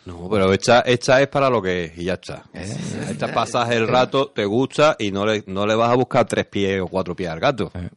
No, 0.07 0.29
pero 0.31 0.53
esta, 0.53 0.81
esta 0.81 1.23
es 1.23 1.29
para 1.29 1.49
lo 1.49 1.63
que 1.63 1.85
es 1.85 1.99
y 1.99 2.05
ya 2.05 2.15
está. 2.15 2.45
Esta 2.53 3.33
pasas 3.33 3.71
el 3.71 3.89
rato, 3.89 4.31
te 4.31 4.45
gusta 4.45 4.97
y 4.99 5.11
no 5.11 5.25
le, 5.25 5.45
no 5.47 5.67
le 5.67 5.75
vas 5.75 5.91
a 5.91 5.95
buscar 5.95 6.27
tres 6.27 6.47
pies 6.47 6.81
o 6.83 6.89
cuatro 6.89 7.17
pies 7.17 7.31
al 7.31 7.41
gato. 7.41 7.71
Mira, 7.75 7.91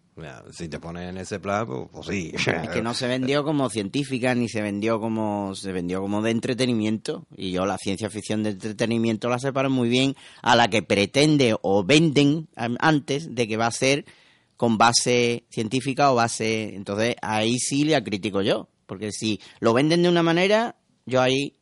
Si 0.51 0.67
te 0.67 0.79
pones 0.79 1.09
en 1.09 1.17
ese 1.17 1.39
plan, 1.39 1.67
pues, 1.67 1.89
pues 1.91 2.07
sí. 2.07 2.31
Es 2.63 2.69
que 2.69 2.81
no 2.81 2.93
se 2.93 3.07
vendió 3.07 3.43
como 3.43 3.69
científica 3.69 4.33
ni 4.33 4.49
se 4.49 4.61
vendió 4.61 4.99
como 4.99 5.53
se 5.53 5.71
vendió 5.71 6.01
como 6.01 6.21
de 6.21 6.31
entretenimiento. 6.31 7.27
Y 7.35 7.51
yo 7.51 7.65
la 7.65 7.77
ciencia 7.77 8.09
ficción 8.09 8.43
de 8.43 8.51
entretenimiento 8.51 9.29
la 9.29 9.39
separo 9.39 9.69
muy 9.69 9.89
bien 9.89 10.15
a 10.41 10.55
la 10.55 10.69
que 10.69 10.81
pretende 10.81 11.55
o 11.61 11.83
venden 11.83 12.47
antes 12.55 13.35
de 13.35 13.47
que 13.47 13.57
va 13.57 13.67
a 13.67 13.71
ser 13.71 14.05
con 14.55 14.77
base 14.77 15.45
científica 15.51 16.11
o 16.11 16.15
base 16.15 16.75
entonces 16.75 17.15
ahí 17.21 17.59
sí 17.59 17.83
la 17.83 18.03
critico 18.03 18.41
yo. 18.41 18.69
Porque 18.87 19.11
si 19.11 19.39
lo 19.59 19.73
venden 19.73 20.01
de 20.01 20.09
una 20.09 20.23
manera 20.23 20.77
yo 21.05 21.21
ahí 21.21 21.57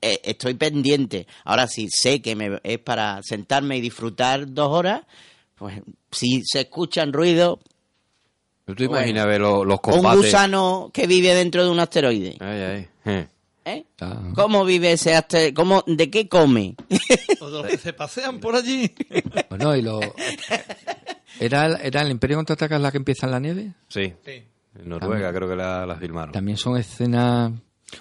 eh, 0.00 0.20
estoy 0.24 0.54
pendiente. 0.54 1.26
Ahora 1.44 1.66
si 1.66 1.88
sé 1.90 2.22
que 2.22 2.36
me, 2.36 2.60
es 2.62 2.78
para 2.78 3.20
sentarme 3.22 3.78
y 3.78 3.80
disfrutar 3.80 4.52
dos 4.52 4.68
horas 4.70 5.02
pues 5.60 5.82
si 6.10 6.42
se 6.44 6.60
escuchan 6.60 7.12
ruidos 7.12 7.58
¿Tú 8.74 8.84
te 8.84 8.84
imaginas 8.84 9.26
ver 9.26 9.40
los, 9.40 9.66
los 9.66 9.78
un 9.84 10.02
gusano 10.16 10.90
que 10.92 11.06
vive 11.06 11.34
dentro 11.34 11.64
de 11.64 11.70
un 11.70 11.80
asteroide. 11.80 12.36
Ay, 12.40 12.60
ay. 12.62 12.88
eh. 13.06 13.28
¿eh? 13.64 13.84
Ah. 14.00 14.22
¿Cómo 14.34 14.64
vive 14.64 14.92
ese 14.92 15.14
asteroide? 15.14 15.54
¿Cómo, 15.54 15.84
¿De 15.86 16.10
qué 16.10 16.28
come? 16.28 16.76
O 17.40 17.50
de 17.50 17.58
los 17.62 17.66
que 17.66 17.76
se 17.78 17.92
pasean 17.92 18.40
por 18.40 18.54
allí. 18.56 18.92
Bueno, 19.48 19.76
y 19.76 19.82
lo... 19.82 20.00
¿Era, 21.38 21.66
el- 21.66 21.78
¿Era 21.82 22.02
el 22.02 22.10
Imperio 22.10 22.36
Contraataca 22.36 22.78
la 22.78 22.90
que 22.90 22.98
empieza 22.98 23.26
en 23.26 23.32
la 23.32 23.40
nieve? 23.40 23.72
Sí. 23.88 24.12
En 24.78 24.88
Noruega 24.88 25.32
creo 25.32 25.48
que 25.48 25.56
la, 25.56 25.84
la 25.86 25.96
filmaron. 25.96 26.32
También 26.32 26.56
son 26.56 26.76
escenas... 26.76 27.52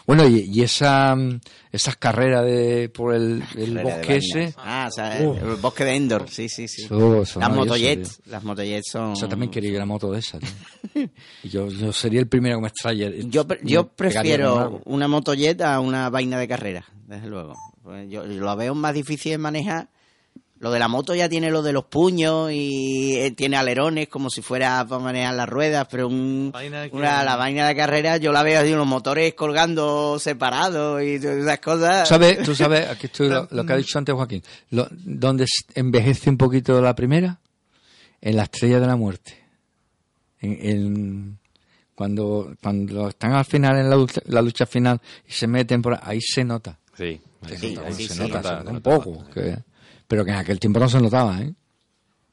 Bueno, 0.05 0.27
y, 0.27 0.49
y 0.51 0.61
esa, 0.61 1.15
mm, 1.15 1.39
esas 1.71 1.95
carreras 1.97 2.45
de, 2.45 2.89
por 2.89 3.13
el, 3.15 3.43
el 3.57 3.79
bosque 3.79 4.17
ese... 4.17 4.53
Ah, 4.57 4.87
o 4.89 4.91
sea, 4.91 5.17
el 5.19 5.55
bosque 5.55 5.83
de 5.83 5.95
Endor, 5.95 6.29
sí, 6.29 6.47
sí, 6.49 6.67
sí. 6.67 6.83
Eso- 6.83 7.21
eso 7.23 7.39
las 7.39 7.51
motojets, 7.51 8.17
tío. 8.21 8.31
las 8.31 8.43
motojets 8.43 8.91
son... 8.91 9.13
Eso 9.13 9.27
también 9.27 9.51
quería 9.51 9.77
la 9.79 9.85
moto 9.85 10.11
de 10.11 10.19
esa. 10.19 10.39
tío. 10.39 10.49
Yo, 11.43 11.67
yo 11.69 11.91
sería 11.93 12.19
el 12.19 12.27
primero 12.27 12.57
que 12.57 12.61
me 12.63 12.67
extraña. 12.67 13.09
Yo, 13.09 13.45
yo 13.63 13.83
Me 13.83 13.89
prefiero 13.95 14.81
una 14.85 15.07
motojet 15.07 15.61
a 15.61 15.79
una 15.79 16.09
vaina 16.09 16.37
de 16.39 16.47
carrera, 16.47 16.85
desde 17.07 17.27
luego. 17.27 17.55
Pues 17.83 18.09
yo, 18.09 18.25
yo 18.25 18.39
lo 18.41 18.55
veo 18.55 18.75
más 18.75 18.93
difícil 18.93 19.31
de 19.33 19.37
manejar. 19.37 19.89
Lo 20.61 20.71
de 20.71 20.79
la 20.79 20.89
moto 20.89 21.15
ya 21.15 21.29
tiene 21.29 21.49
lo 21.51 21.61
de 21.61 21.71
los 21.71 21.85
puños 21.85 22.51
y 22.51 23.15
eh, 23.15 23.31
tiene 23.31 23.55
alerones 23.55 24.09
como 24.09 24.29
si 24.29 24.41
fuera 24.41 24.85
para 24.85 25.01
manejar 25.01 25.33
las 25.35 25.47
ruedas, 25.47 25.87
pero 25.89 26.09
un, 26.09 26.51
Vaina 26.53 26.85
una, 26.91 27.23
la 27.23 27.37
vaina 27.37 27.65
de 27.65 27.75
carrera 27.77 28.17
yo 28.17 28.33
la 28.33 28.43
veo 28.43 28.59
así, 28.59 28.71
los 28.71 28.85
motores 28.85 29.33
colgando 29.35 30.19
separados 30.19 31.01
y 31.01 31.17
todas 31.17 31.37
esas 31.37 31.59
cosas. 31.59 32.09
¿Sabes? 32.09 32.43
Tú 32.43 32.53
sabes, 32.55 32.89
aquí 32.89 33.05
estoy 33.05 33.29
lo, 33.29 33.47
lo 33.51 33.65
que 33.65 33.71
ha 33.71 33.77
dicho 33.77 33.97
antes 33.97 34.13
Joaquín, 34.13 34.43
lo, 34.71 34.85
donde 34.91 35.45
envejece 35.75 36.29
un 36.29 36.37
poquito 36.37 36.81
la 36.81 36.93
primera, 36.93 37.39
en 38.19 38.35
la 38.35 38.43
estrella 38.43 38.81
de 38.81 38.87
la 38.87 38.97
muerte. 38.97 39.37
En, 40.41 40.57
en- 40.61 41.39
cuando, 41.95 42.53
cuando 42.61 43.09
están 43.09 43.33
al 43.33 43.45
final 43.45 43.77
en 43.77 43.89
la 43.89 43.95
lucha, 43.97 44.21
la 44.25 44.41
lucha 44.41 44.65
final 44.65 44.99
y 45.27 45.31
se 45.33 45.47
meten 45.47 45.81
por 45.81 45.97
ahí 46.01 46.19
se 46.21 46.43
nota. 46.43 46.77
Sí. 46.97 47.19
Sí, 47.47 47.75
se 47.75 47.93
sí, 47.93 48.07
se 48.07 48.13
sí, 48.13 48.19
nota, 48.19 48.37
nota, 48.41 48.57
se 48.59 48.63
nota 48.63 48.71
un 48.71 48.81
poco. 48.81 49.25
que- 49.33 49.57
pero 50.09 50.25
que 50.25 50.31
en 50.31 50.37
aquel 50.37 50.59
tiempo 50.59 50.79
no 50.79 50.89
se 50.89 50.99
notaba, 50.99 51.39
¿eh? 51.39 51.53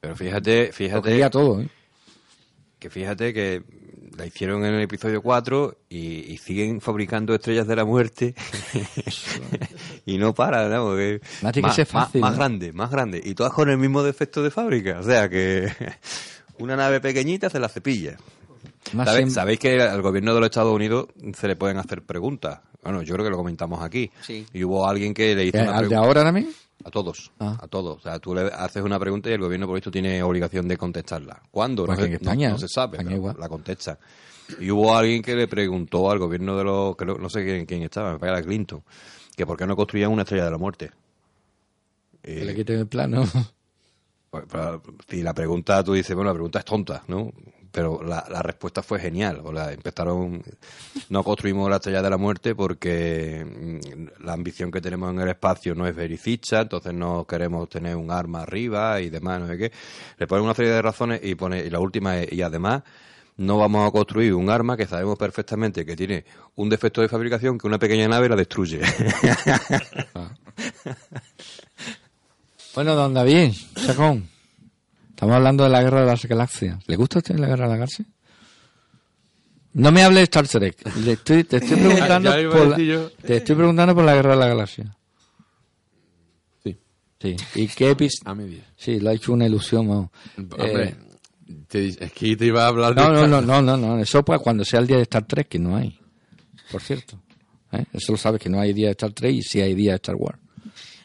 Pero 0.01 0.17
fíjate, 0.17 0.69
Lo 0.69 0.73
fíjate 0.73 1.09
quería 1.11 1.29
todo, 1.29 1.61
¿eh? 1.61 1.69
que 2.79 2.89
fíjate 2.89 3.35
que 3.35 3.63
la 4.17 4.25
hicieron 4.25 4.65
en 4.65 4.73
el 4.75 4.81
episodio 4.81 5.21
4 5.21 5.77
y, 5.91 6.33
y 6.33 6.39
siguen 6.39 6.81
fabricando 6.81 7.35
estrellas 7.35 7.67
de 7.67 7.77
la 7.77 7.85
muerte 7.85 8.35
y 10.07 10.17
no 10.17 10.33
paran, 10.35 10.71
¿no? 10.71 10.85
Porque 10.87 11.21
Más 11.43 11.53
que 11.53 11.61
más, 11.61 11.75
ser 11.75 11.87
fácil, 11.87 12.23
más, 12.23 12.31
más 12.31 12.39
¿no? 12.39 12.39
grande, 12.39 12.73
más 12.73 12.91
grande 12.91 13.21
y 13.23 13.35
todas 13.35 13.53
con 13.53 13.69
el 13.69 13.77
mismo 13.77 14.03
defecto 14.03 14.43
de 14.43 14.51
fábrica, 14.51 15.01
o 15.01 15.03
sea 15.03 15.29
que 15.29 15.71
una 16.59 16.77
nave 16.77 17.01
pequeñita 17.01 17.51
se 17.51 17.61
la 17.61 17.69
cepilla. 17.69 18.17
¿Sabéis, 19.29 19.59
que 19.59 19.83
al 19.83 20.01
gobierno 20.01 20.33
de 20.33 20.41
los 20.41 20.47
Estados 20.47 20.75
Unidos 20.75 21.09
se 21.37 21.49
le 21.49 21.57
pueden 21.57 21.77
hacer 21.77 22.03
preguntas? 22.03 22.61
Bueno, 22.83 23.03
yo 23.03 23.15
creo 23.15 23.25
que 23.27 23.31
lo 23.31 23.37
comentamos 23.37 23.83
aquí. 23.83 24.11
Y 24.53 24.63
hubo 24.63 24.89
alguien 24.89 25.13
que 25.13 25.35
le 25.35 25.47
hizo 25.47 25.59
una. 25.59 25.77
¿Al 25.77 25.89
de 25.89 25.97
ahora 25.97 26.23
también? 26.23 26.49
A 26.87 26.91
todos, 26.93 27.33
ah. 27.41 27.59
a 27.61 27.67
todos. 27.67 27.99
O 27.99 28.01
sea, 28.01 28.21
tú 28.21 28.33
le 28.33 28.43
haces 28.43 28.81
una 28.81 28.97
pregunta 29.01 29.29
y 29.29 29.33
el 29.33 29.41
gobierno 29.41 29.67
por 29.67 29.77
esto 29.77 29.91
tiene 29.91 30.23
obligación 30.23 30.69
de 30.69 30.77
contestarla. 30.77 31.43
¿Cuándo? 31.51 31.85
no, 31.85 31.93
pues 31.93 32.07
en 32.07 32.13
España, 32.13 32.51
no, 32.51 32.59
se 32.59 32.69
sabe, 32.69 32.99
la 33.03 33.49
contesta. 33.49 33.99
Y 34.61 34.71
hubo 34.71 34.97
alguien 34.97 35.21
que 35.21 35.35
le 35.35 35.49
preguntó 35.49 36.09
al 36.13 36.21
gobierno 36.21 36.57
de 36.57 36.63
los, 36.63 36.97
no 37.19 37.29
sé 37.29 37.45
quién, 37.45 37.67
quién 37.67 37.83
estaba, 37.83 38.13
me 38.13 38.21
parece 38.21 38.45
Clinton, 38.45 38.85
que 39.37 39.45
por 39.45 39.57
qué 39.57 39.67
no 39.67 39.75
construían 39.75 40.13
una 40.13 40.23
estrella 40.23 40.45
de 40.45 40.51
la 40.53 40.59
muerte. 40.59 40.93
Que 42.23 42.45
le 42.45 42.55
quiten 42.55 42.79
el 42.79 42.87
plano. 42.87 43.25
Pues, 44.29 44.45
si 45.09 45.23
la 45.23 45.33
pregunta, 45.33 45.83
tú 45.83 45.95
dices, 45.95 46.15
bueno, 46.15 46.31
la 46.31 46.35
pregunta 46.35 46.59
es 46.59 46.65
tonta, 46.65 47.03
¿no? 47.09 47.33
Pero 47.77 48.03
la, 48.03 48.23
respuesta 48.43 48.83
fue 48.83 48.99
genial. 48.99 49.43
O 49.45 49.55
empezaron, 49.69 50.43
no 51.11 51.23
construimos 51.23 51.69
la 51.69 51.77
estrella 51.77 52.01
de 52.01 52.09
la 52.09 52.17
muerte 52.17 52.55
porque 52.55 53.45
mm, 53.45 54.25
la 54.25 54.33
ambición 54.33 54.71
que 54.71 54.81
tenemos 54.81 55.13
en 55.13 55.21
el 55.21 55.29
espacio 55.29 55.75
no 55.75 55.87
es 55.87 55.95
verificha, 55.95 56.63
entonces 56.63 56.95
no 56.95 57.27
queremos 57.27 57.69
tener 57.69 57.95
un 57.95 58.11
arma 58.11 58.41
arriba 58.41 58.99
y 59.03 59.11
demás, 59.11 59.43
no 59.43 59.47
sé 59.47 59.59
qué. 59.59 59.73
Le 60.17 60.27
ponen 60.27 60.47
una 60.47 60.55
serie 60.55 60.71
de 60.71 60.81
razones 60.81 61.21
y 61.23 61.35
pone, 61.35 61.67
y 61.67 61.69
la 61.69 61.79
última 61.79 62.17
es, 62.19 62.33
y 62.33 62.41
además, 62.41 62.83
no 63.37 63.59
vamos 63.59 63.87
a 63.87 63.91
construir 63.91 64.33
un 64.33 64.49
arma 64.49 64.75
que 64.75 64.87
sabemos 64.87 65.19
perfectamente 65.19 65.85
que 65.85 65.97
tiene 65.97 66.25
un 66.55 66.71
defecto 66.71 67.03
de 67.03 67.11
fabricación 67.11 67.59
que 67.59 67.67
una 67.67 67.79
pequeña 67.79 68.09
nave 68.09 68.31
la 68.31 68.37
destruye. 68.37 68.81
bueno, 72.75 72.95
don 72.95 73.13
David, 73.13 73.53
Chacón, 73.85 74.31
estamos 75.17 75.35
hablando 75.35 75.65
de 75.65 75.71
la 75.71 75.83
guerra 75.83 76.01
de 76.01 76.07
las 76.07 76.23
galaxias. 76.27 76.79
¿Le 76.87 76.97
gusta 76.97 77.19
a 77.19 77.21
usted 77.21 77.39
la 77.39 77.47
guerra 77.47 77.65
de 77.65 77.71
las 77.71 77.79
galaxias? 77.79 78.09
No 79.73 79.91
me 79.91 80.03
hable 80.03 80.19
de 80.19 80.25
Star 80.25 80.47
Trek. 80.47 80.77
te 81.25 81.41
estoy 81.41 81.43
preguntando 81.45 82.31
por 82.51 82.69
la, 82.69 83.09
te 83.23 83.37
estoy 83.39 83.57
preguntando 83.57 83.95
por 83.95 84.05
la 84.05 84.15
guerra 84.15 84.33
de 84.33 84.37
las 84.37 84.49
galaxias. 84.49 84.89
Sí. 86.63 86.79
Sí. 87.19 87.37
¿Y 87.55 87.69
qué 87.69 87.91
episodio? 87.93 88.31
A 88.31 88.35
media. 88.35 88.63
Sí, 88.77 89.01
lo 89.01 89.09
ha 89.09 89.15
hecho 89.15 89.33
una 89.33 89.47
ilusión. 89.47 89.87
¿no? 89.87 90.13
Hombre, 90.37 90.97
es 91.73 92.13
que 92.13 92.37
te 92.37 92.47
iba 92.47 92.65
a 92.65 92.69
hablar 92.69 92.95
de... 92.95 93.01
No, 93.01 93.13
no, 93.13 93.27
no, 93.27 93.41
no, 93.41 93.63
no, 93.63 93.77
no, 93.77 93.99
eso 93.99 94.23
pues 94.23 94.39
cuando 94.41 94.67
sea 94.67 94.81
el 94.81 94.87
día 94.87 94.97
de 94.97 95.05
Star 95.05 95.27
Trek, 95.27 95.49
que 95.49 95.59
no 95.59 95.77
hay, 95.77 95.99
por 96.71 96.83
cierto. 96.83 97.23
¿eh? 97.73 97.87
Eso 97.91 98.13
lo 98.13 98.19
sabes, 98.19 98.39
que 98.39 98.51
no 98.51 98.61
hay 98.61 98.75
día 98.75 98.89
de 98.89 98.93
Star 98.93 99.13
Trek 99.13 99.33
y 99.35 99.43
sí 99.43 99.63
hay 99.63 99.75
día 99.75 99.93
de 99.93 99.97
Star 99.97 100.17
Wars. 100.17 100.39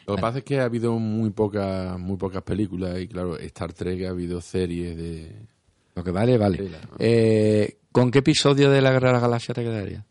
Lo 0.06 0.16
que 0.16 0.20
pasa 0.20 0.38
es 0.38 0.44
que 0.44 0.60
ha 0.60 0.64
habido 0.64 0.92
muy 0.98 1.30
pocas 1.30 1.98
muy 1.98 2.16
pocas 2.16 2.42
películas 2.42 3.00
y 3.00 3.08
claro, 3.08 3.38
Star 3.38 3.72
Trek 3.72 4.04
ha 4.04 4.10
habido 4.10 4.40
series 4.40 4.96
de... 4.96 5.46
Lo 5.94 6.02
que 6.02 6.10
vale, 6.10 6.38
vale. 6.38 6.70
Eh, 6.98 7.78
¿Con 7.92 8.10
qué 8.10 8.20
episodio 8.20 8.70
de 8.70 8.80
la 8.80 8.92
Guerra 8.92 9.08
de 9.08 9.14
la 9.14 9.20
Galaxia 9.20 9.54
te 9.54 9.62
quedaría? 9.62 10.04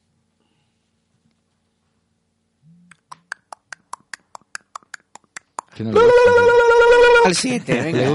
al 7.25 7.35
7, 7.35 7.81
venga. 7.81 8.09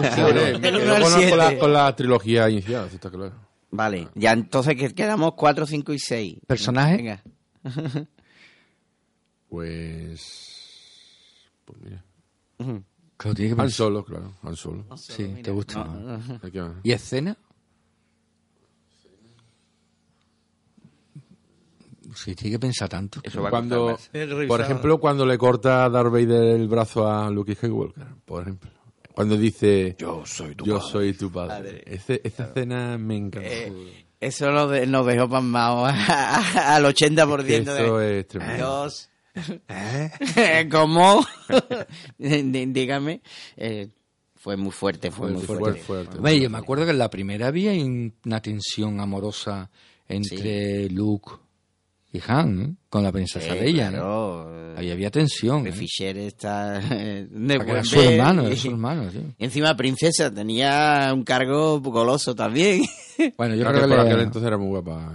Con, 1.31 1.39
la, 1.39 1.59
con 1.59 1.73
la 1.73 1.97
trilogía 1.97 2.49
iniciada, 2.49 2.87
está 2.87 3.11
claro. 3.11 3.33
Vale, 3.71 4.09
ya 4.15 4.33
entonces 4.33 4.77
que 4.77 4.95
quedamos 4.95 5.35
4, 5.37 5.67
5 5.67 5.93
y 5.93 5.99
6. 5.99 6.37
¿Personaje? 6.47 6.97
Venga. 6.97 7.23
pues. 9.49 10.56
Pues 11.67 11.79
mira. 11.83 12.05
Han 12.59 13.71
Solo, 13.71 14.05
claro. 14.05 14.33
Han 14.43 14.57
Solo. 14.57 14.87
Sí, 14.97 15.25
te 15.43 15.51
gusta. 15.51 15.87
¿Y 16.83 16.93
escena? 16.93 17.37
Sí, 22.15 22.35
tiene 22.35 22.53
que 22.53 22.59
pensar 22.61 22.89
tanto. 22.89 23.21
cuando, 23.51 23.99
por 24.49 24.61
ejemplo, 24.61 24.99
cuando 24.99 25.27
le 25.27 25.37
corta 25.37 25.85
a 25.85 25.91
Darth 25.91 26.11
Vader 26.11 26.55
el 26.55 26.69
brazo 26.69 27.07
a 27.07 27.29
Luke 27.31 27.55
Skywalker, 27.55 28.07
por 28.25 28.43
ejemplo. 28.43 28.71
Cuando 29.13 29.37
dice, 29.37 29.97
yo 29.99 30.25
soy 30.27 30.55
tu 30.55 30.67
yo 30.67 30.79
padre. 30.79 30.91
Soy 30.91 31.13
tu 31.15 31.33
padre. 31.33 31.83
Ese, 31.87 32.21
esa 32.23 32.45
escena 32.45 32.99
me 32.99 33.17
encanta. 33.17 33.49
Eh, 33.49 34.07
eso 34.21 34.51
nos, 34.51 34.71
de, 34.71 34.87
nos 34.87 35.07
dejó 35.07 35.29
pasmados 35.29 35.91
al 36.55 36.85
80% 36.85 37.47
de... 37.47 37.61
Eso 37.61 38.01
es 38.01 38.29
tremendo. 38.29 38.57
Dios. 38.57 39.11
¿Eh? 39.69 40.69
¿Cómo? 40.71 41.25
Dígame. 42.19 43.21
Eh, 43.57 43.89
fue 44.35 44.57
muy 44.57 44.71
fuerte, 44.71 45.11
fue, 45.11 45.31
muy 45.33 45.43
fuerte. 45.43 45.81
fuerte. 45.81 46.41
yo 46.41 46.51
me 46.51 46.59
acuerdo 46.59 46.85
que 46.85 46.93
en 46.93 46.99
la 46.99 47.11
primera 47.11 47.49
había 47.49 47.73
una 48.25 48.41
tensión 48.41 49.01
amorosa 49.01 49.71
entre 50.07 50.89
Luke 50.91 51.33
y 52.13 52.21
Han, 52.29 52.63
¿eh? 52.63 52.75
con 52.89 53.03
la 53.03 53.11
princesa 53.11 53.55
de 53.55 53.69
ella, 53.69 53.91
¿no? 53.91 54.77
Ahí 54.77 54.91
había 54.91 55.11
tensión. 55.11 55.67
¿eh? 55.67 55.73
Fisher 55.73 56.17
está 56.19 56.79
de 56.79 57.83
su 57.83 58.01
hermano, 58.01 58.55
su 58.55 58.69
hermano, 58.69 59.11
sí. 59.11 59.21
encima 59.39 59.77
princesa 59.77 60.33
tenía 60.33 61.11
un 61.13 61.25
cargo 61.25 61.81
goloso 61.81 62.35
también. 62.35 62.83
Bueno, 63.39 63.55
yo 63.55 63.65
creo, 63.65 63.81
que, 63.81 63.89
por 63.89 64.01
aquel 64.01 64.21
entonces 64.21 64.47
era 64.47 64.59
muy 64.59 64.69
guapa. 64.69 65.11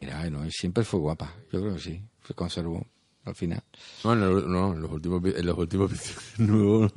Mira, 0.00 0.30
no, 0.30 0.42
siempre 0.50 0.82
fue 0.84 1.00
guapa. 1.00 1.34
Yo 1.52 1.60
creo 1.60 1.74
que 1.74 1.80
sí. 1.80 2.02
Se 2.26 2.32
conservó 2.32 2.82
al 3.24 3.34
final. 3.34 3.62
No, 4.04 4.14
no, 4.14 4.72
en 4.74 4.82
los 4.82 4.90
últimos, 4.90 5.22
en 5.24 5.46
los 5.46 5.58
últimos 5.58 5.90
no, 6.38 6.88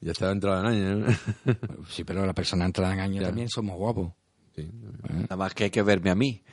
ya 0.00 0.12
estaba 0.12 0.32
entrada 0.32 0.60
en 0.60 0.66
años. 0.66 1.18
Sí, 1.90 2.04
pero 2.04 2.24
la 2.24 2.34
persona 2.34 2.64
entrada 2.64 2.92
en 2.94 3.00
años 3.00 3.24
también 3.24 3.48
somos 3.48 3.76
guapos. 3.76 4.12
Nada 5.08 5.36
más 5.36 5.54
que 5.54 5.64
hay 5.64 5.70
que 5.70 5.82
verme 5.82 6.10
a 6.10 6.14
mí. 6.14 6.42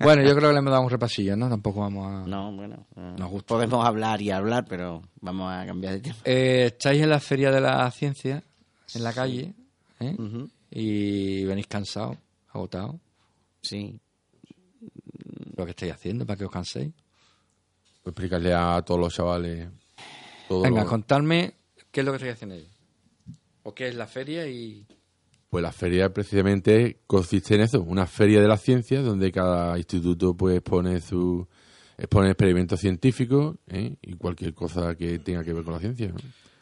Bueno, 0.00 0.22
yo 0.22 0.34
creo 0.34 0.48
que 0.48 0.52
le 0.54 0.58
hemos 0.58 0.72
dado 0.72 0.82
un 0.82 0.90
repasillo, 0.90 1.36
¿no? 1.36 1.48
Tampoco 1.48 1.80
vamos 1.80 2.06
a... 2.06 2.28
No, 2.28 2.52
bueno. 2.52 2.86
Eh, 2.96 3.14
nos 3.18 3.42
Podemos 3.44 3.86
hablar 3.86 4.20
y 4.20 4.30
hablar, 4.30 4.66
pero 4.68 5.02
vamos 5.20 5.52
a 5.52 5.64
cambiar 5.64 5.94
de 5.94 6.00
tema. 6.00 6.16
Eh, 6.24 6.64
estáis 6.66 7.00
en 7.02 7.08
la 7.08 7.20
Feria 7.20 7.50
de 7.50 7.60
la 7.60 7.90
Ciencia, 7.90 8.42
en 8.94 9.04
la 9.04 9.12
calle, 9.12 9.54
¿eh? 10.00 10.16
y 10.70 11.44
venís 11.44 11.68
cansados, 11.68 12.18
agotados. 12.48 12.96
Sí. 13.62 14.00
¿Lo 15.56 15.64
que 15.64 15.70
estáis 15.70 15.92
haciendo 15.92 16.26
para 16.26 16.38
que 16.38 16.44
os 16.44 16.50
canséis? 16.50 16.92
Pues 18.02 18.12
explicarle 18.12 18.54
a 18.54 18.82
todos 18.82 19.00
los 19.00 19.14
chavales... 19.14 19.68
Venga, 20.50 20.84
contadme 20.84 21.54
qué 21.90 22.00
es 22.00 22.06
lo 22.06 22.12
que 22.12 22.16
estáis 22.16 22.34
haciendo 22.34 22.56
ahí. 22.56 22.68
¿O 23.62 23.74
qué 23.74 23.88
es 23.88 23.94
la 23.94 24.06
feria 24.06 24.46
y...? 24.46 24.86
Pues 25.48 25.62
la 25.62 25.72
feria 25.72 26.12
precisamente 26.12 27.00
consiste 27.06 27.54
en 27.54 27.62
eso, 27.62 27.82
una 27.82 28.06
feria 28.06 28.40
de 28.40 28.48
la 28.48 28.56
ciencia 28.56 29.02
donde 29.02 29.30
cada 29.30 29.76
instituto 29.76 30.34
pues 30.34 30.60
pone 30.62 31.00
su 31.00 31.46
expone 31.98 32.30
experimentos 32.30 32.80
científicos 32.80 33.56
¿eh? 33.68 33.96
y 34.00 34.14
cualquier 34.14 34.54
cosa 34.54 34.94
que 34.94 35.18
tenga 35.18 35.44
que 35.44 35.52
ver 35.52 35.62
con 35.62 35.74
la 35.74 35.80
ciencia. 35.80 36.12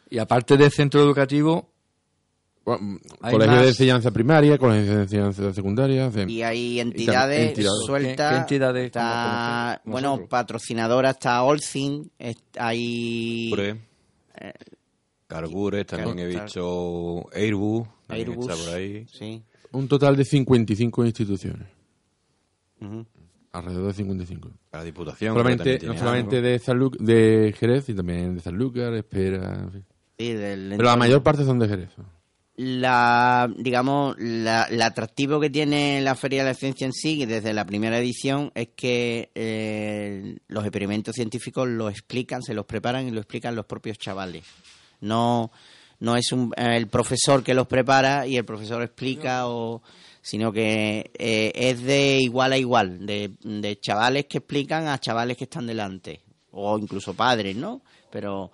Y 0.09 0.17
aparte 0.17 0.57
del 0.57 0.71
centro 0.71 1.01
educativo, 1.01 1.71
colegio 2.63 3.61
de 3.61 3.67
enseñanza 3.67 4.11
primaria, 4.11 4.57
colegio 4.57 4.95
de 4.95 5.01
enseñanza 5.03 5.53
secundaria. 5.53 6.11
Y 6.27 6.41
hay 6.41 6.79
entidades, 6.79 7.57
sueltas. 7.85 8.33
¿Qué, 8.33 8.39
entidades? 8.39 8.85
Está, 8.85 9.81
bueno, 9.85 10.27
patrocinadora 10.29 11.11
está 11.11 11.43
Olcin, 11.43 12.11
hay... 12.57 13.51
Eh, 14.35 14.53
Cargure, 15.27 15.85
también 15.85 16.19
he 16.19 16.27
dicho 16.27 17.29
Airbus, 17.33 17.87
Airbus 18.09 18.47
por 18.47 18.75
ahí. 18.75 19.05
Sí. 19.07 19.41
Un 19.71 19.87
total 19.87 20.17
de 20.17 20.25
55 20.25 21.05
instituciones. 21.05 21.67
Alrededor 23.53 23.87
de 23.87 23.93
55. 23.93 24.51
La 24.73 24.83
Diputación. 24.83 25.33
Solamente, 25.33 25.79
no 25.85 25.97
solamente 25.97 26.41
de, 26.41 26.59
de 26.99 27.55
Jerez, 27.57 27.89
y 27.89 27.93
también 27.93 28.35
de 28.35 28.41
Sanlúcar, 28.41 28.93
Espera. 28.93 29.69
Pero 30.17 30.83
la 30.83 30.97
mayor 30.97 31.23
parte 31.23 31.45
son 31.45 31.59
de 31.59 31.67
Jerez. 31.67 31.89
La, 32.57 33.49
digamos, 33.57 34.15
la, 34.19 34.63
el 34.63 34.81
atractivo 34.81 35.39
que 35.39 35.49
tiene 35.49 36.01
la 36.01 36.15
Feria 36.15 36.43
de 36.43 36.49
la 36.49 36.53
Ciencia 36.53 36.85
en 36.85 36.93
sí, 36.93 37.25
desde 37.25 37.53
la 37.53 37.65
primera 37.65 37.97
edición, 37.97 38.51
es 38.53 38.69
que 38.75 39.31
eh, 39.33 40.37
los 40.47 40.63
experimentos 40.65 41.15
científicos 41.15 41.67
los 41.67 41.91
explican, 41.91 42.43
se 42.43 42.53
los 42.53 42.65
preparan 42.65 43.07
y 43.07 43.11
lo 43.11 43.21
explican 43.21 43.55
los 43.55 43.65
propios 43.65 43.97
chavales. 43.97 44.43
No, 44.99 45.51
no 45.99 46.17
es 46.17 46.31
un, 46.31 46.51
el 46.57 46.87
profesor 46.87 47.43
que 47.43 47.53
los 47.53 47.67
prepara 47.67 48.27
y 48.27 48.35
el 48.35 48.43
profesor 48.43 48.83
explica, 48.83 49.47
o, 49.47 49.81
sino 50.21 50.51
que 50.51 51.09
eh, 51.17 51.51
es 51.55 51.81
de 51.81 52.17
igual 52.19 52.53
a 52.53 52.57
igual, 52.57 53.05
de, 53.05 53.31
de 53.43 53.79
chavales 53.79 54.25
que 54.25 54.39
explican 54.39 54.87
a 54.87 54.99
chavales 54.99 55.37
que 55.37 55.45
están 55.45 55.65
delante, 55.65 56.21
o 56.51 56.77
incluso 56.77 57.13
padres, 57.13 57.55
¿no? 57.55 57.81
Pero 58.11 58.51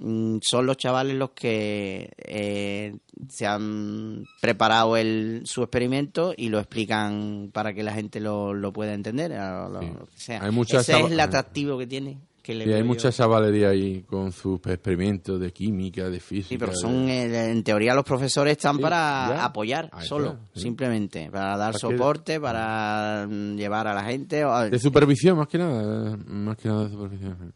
son 0.00 0.66
los 0.66 0.76
chavales 0.76 1.16
los 1.16 1.30
que 1.30 2.10
eh, 2.18 2.96
se 3.28 3.46
han 3.46 4.24
preparado 4.40 4.96
el, 4.96 5.42
su 5.44 5.62
experimento 5.62 6.32
y 6.36 6.48
lo 6.50 6.58
explican 6.58 7.50
para 7.52 7.72
que 7.74 7.82
la 7.82 7.92
gente 7.92 8.20
lo, 8.20 8.54
lo 8.54 8.72
pueda 8.72 8.94
entender. 8.94 9.30
Lo, 9.32 9.80
sea. 10.14 10.40
Ese 10.48 10.76
es 11.04 11.10
el 11.10 11.18
atractivo 11.20 11.76
que 11.78 11.86
tiene 11.86 12.18
que 12.42 12.54
le 12.54 12.66
Y 12.66 12.72
hay 12.72 12.82
mucha 12.82 13.12
chavalería 13.12 13.68
ahí 13.70 14.04
con 14.04 14.32
sus 14.32 14.58
experimentos 14.66 15.38
de 15.38 15.52
química, 15.52 16.08
de 16.08 16.18
física. 16.18 16.48
Sí, 16.48 16.56
pero 16.58 16.72
son, 16.74 17.06
eh, 17.08 17.50
en 17.50 17.62
teoría 17.62 17.92
los 17.92 18.04
profesores 18.04 18.52
están 18.52 18.76
Sí, 18.76 18.82
para 18.82 19.26
ya. 19.28 19.44
apoyar 19.44 19.90
Ahí 19.92 20.06
solo, 20.06 20.28
está, 20.30 20.40
sí. 20.54 20.60
simplemente, 20.60 21.28
para 21.30 21.58
dar 21.58 21.72
que- 21.74 21.78
soporte, 21.80 22.40
para 22.40 23.26
mm, 23.28 23.56
llevar 23.56 23.86
a 23.88 23.92
la 23.94 24.04
gente. 24.04 24.44
o- 24.46 24.70
De 24.70 24.78
supervisión, 24.78 25.36
más 25.36 25.48
que 25.48 25.58
nada. 25.58 26.16
Más 26.26 26.56
que 26.56 26.68
nada 26.68 26.84
de 26.84 26.90
supervisión. 26.90 27.52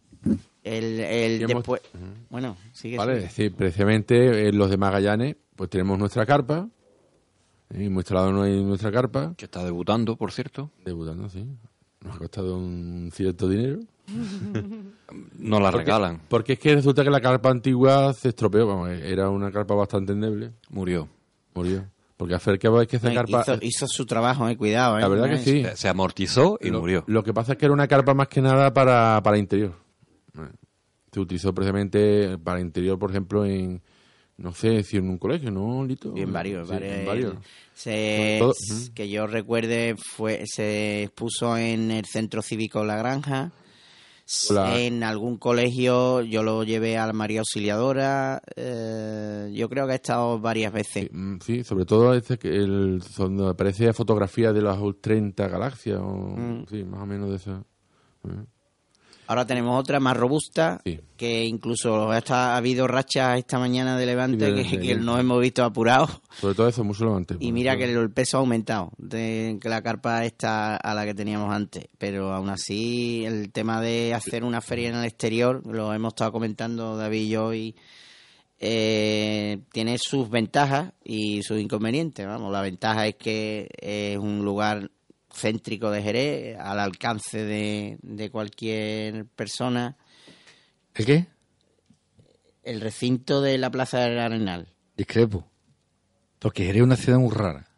El, 0.65 1.01
el 1.01 1.43
hemos- 1.43 1.55
después, 1.57 1.83
bueno, 2.31 2.57
sigue. 2.73 2.97
Vale, 2.97 3.15
sigue. 3.15 3.25
es 3.27 3.31
decir, 3.37 3.55
precisamente 3.55 4.49
en 4.49 4.57
los 4.59 4.71
de 4.71 4.77
Magallanes, 4.77 5.37
pues 5.57 5.69
tenemos 5.71 5.99
nuestra 5.99 6.25
carpa. 6.27 6.69
Y 7.75 7.87
hemos 7.87 8.03
instalado 8.03 8.45
en 8.47 8.69
nuestra 8.69 8.93
carpa. 8.93 9.35
Que 9.37 9.47
está 9.47 9.65
debutando, 9.65 10.17
por 10.17 10.31
cierto. 10.31 10.71
Debutando, 10.85 11.29
sí. 11.31 11.47
Nos 12.03 12.17
ha 12.17 12.19
costado 12.19 12.57
un 12.59 13.11
cierto 13.13 13.49
dinero. 13.49 13.81
No 15.39 15.61
la 15.61 15.71
Porque- 15.71 15.85
regalan. 15.85 16.21
Porque 16.29 16.53
es 16.55 16.59
que 16.59 16.75
resulta 16.75 17.05
que 17.05 17.11
la 17.11 17.21
carpa 17.21 17.51
antigua 17.51 18.13
se 18.15 18.29
estropeó. 18.31 18.67
Vamos, 18.67 18.91
era 18.91 19.29
una 19.29 19.51
carpa 19.51 19.75
bastante 19.75 20.13
endeble. 20.13 20.53
Murió. 20.71 21.09
Murió. 21.55 21.85
Porque 22.17 22.35
hacer 22.35 22.59
que 22.59 22.69
es 22.69 22.89
que 22.89 22.97
esa 22.97 23.09
No, 23.09 23.15
carpa. 23.17 23.43
hizo, 23.43 23.59
hizo 23.61 23.87
su 23.89 24.07
trabajo, 24.07 24.49
eh, 24.49 24.57
cuidado. 24.57 24.97
Eh, 24.99 25.01
La 25.03 25.09
verdad 25.09 25.27
no 25.27 25.33
que 25.33 25.39
sí. 25.43 25.63
Se- 25.63 25.77
Se 25.77 25.89
amortizó 25.89 26.57
y 26.61 26.71
lo, 26.71 26.81
murió. 26.81 27.05
Lo 27.09 27.23
que 27.25 27.35
pasa 27.35 27.53
es 27.53 27.59
que 27.59 27.65
era 27.67 27.75
una 27.75 27.89
carpa 27.89 28.15
más 28.15 28.29
que 28.29 28.41
nada 28.41 28.73
para, 28.73 29.21
para 29.23 29.37
interior. 29.39 29.73
Eh, 31.13 31.15
Se 31.15 31.21
utilizó 31.21 31.55
precisamente 31.55 32.39
para 32.39 32.61
interior, 32.61 32.99
por 32.99 33.11
ejemplo, 33.11 33.45
en. 33.45 33.81
No 34.39 34.53
sé 34.55 34.83
si 34.83 34.97
en 34.97 35.09
un 35.11 35.19
colegio, 35.19 35.51
¿no, 35.51 35.85
Lito? 35.85 36.15
En 36.17 36.33
varios, 36.33 36.67
Sí, 36.67 36.73
varios, 36.75 36.93
en 36.95 37.07
varios. 37.07 37.37
Se- 37.75 38.91
que 38.95 39.09
yo 39.09 39.27
recuerde 39.27 39.95
fue 39.97 40.45
se 40.47 41.05
expuso 41.05 41.57
en 41.59 41.91
el 41.91 42.07
centro 42.07 42.41
cívico 42.43 42.83
La 42.85 42.97
Granja 42.97 43.53
en 44.77 45.03
algún 45.05 45.37
colegio 45.37 46.23
yo 46.23 46.43
lo 46.43 46.65
llevé 46.65 46.97
a 46.97 47.07
la 47.07 47.13
María 47.13 47.41
Auxiliadora 47.41 48.41
eh, 48.57 49.51
yo 49.55 49.69
creo 49.69 49.87
que 49.87 49.93
ha 49.93 49.97
estado 49.97 50.39
varias 50.41 50.73
veces 50.73 51.05
Sí, 51.05 51.09
mm, 51.13 51.39
Sí, 51.41 51.65
sobre 51.65 51.85
todo 51.85 52.15
este 52.15 52.39
que 52.39 52.49
el, 52.49 53.03
donde 53.17 53.49
aparece 53.51 53.93
fotografía 53.93 54.53
de 54.53 54.63
las 54.63 54.79
30 55.01 55.49
galaxias, 55.49 55.99
o, 56.01 56.35
Mm. 56.37 56.67
sí, 56.71 56.85
más 56.85 57.03
o 57.03 57.07
menos 57.07 57.31
de 57.31 57.37
eso. 57.37 57.65
Eh, 58.25 58.45
ahora 59.33 59.47
tenemos 59.47 59.81
otra 59.81 59.99
más 59.99 60.15
robusta 60.17 60.81
Sí. 60.85 61.01
que 61.17 61.45
incluso 61.45 62.11
hasta 62.11 62.53
ha 62.53 62.57
habido 62.59 62.87
rachas 62.87 63.39
esta 63.39 63.59
mañana 63.59 63.97
de 63.97 64.05
Levante 64.07 64.47
Sí, 64.47 64.71
que, 64.71 64.77
de- 64.79 64.87
que 64.87 64.95
nos 64.97 65.19
hemos 65.19 65.41
visto 65.41 65.65
apurados 65.65 66.21
Sobre 66.41 66.55
todo 66.55 66.69
eso, 66.69 66.85
mucho 66.85 67.05
levante. 67.05 67.37
Y 67.41 67.51
mira 67.53 67.77
que 67.77 67.85
el, 67.85 68.11
peso 68.11 68.37
ha 68.37 68.41
aumentado 68.41 68.93
de 68.99 69.59
que 69.61 69.69
la 69.69 69.83
carpa 69.83 70.25
está 70.25 70.77
a 70.77 70.95
la 70.95 71.05
que 71.05 71.15
teníamos 71.15 71.53
antes, 71.53 71.87
pero 71.99 72.33
aún 72.33 72.51
así 72.51 73.25
el 73.25 73.51
tema 73.53 73.81
de 73.81 74.13
hacer 74.15 74.45
una 74.45 74.61
feria 74.61 74.91
en 74.91 74.97
el 74.97 75.05
exterior, 75.05 75.63
lo 75.67 75.93
hemos 75.95 76.13
estado 76.13 76.33
comentando 76.33 76.97
David 76.97 77.21
y 77.21 77.29
yo, 77.29 77.55
y 77.55 77.75
eh, 78.65 79.59
tiene 79.73 79.97
sus 79.99 80.31
ventajas 80.31 80.93
y 81.05 81.43
sus 81.43 81.61
inconvenientes. 81.61 82.27
Vamos, 82.27 82.53
la 82.53 82.63
ventaja 82.63 83.07
es 83.09 83.17
que 83.17 83.69
es 83.81 84.17
un 84.19 84.45
lugar 84.45 84.91
céntrico 85.33 85.91
de 85.91 86.03
Jerez, 86.03 86.59
al 86.59 86.79
alcance 86.79 87.45
de, 87.45 87.99
de 88.03 88.31
cualquier 88.31 89.27
persona. 89.27 89.97
¿El 90.95 91.07
qué? 91.07 91.27
El 92.63 92.81
recinto 92.81 93.41
de 93.41 93.59
la 93.59 93.71
Plaza 93.71 93.99
del 94.01 94.19
Arenal. 94.19 94.69
Discrepo. 94.97 95.49
Porque 96.39 96.65
Jerez 96.65 96.81
es 96.81 96.85
una 96.85 96.97
ciudad 96.97 97.19
muy 97.19 97.31
rara. 97.31 97.69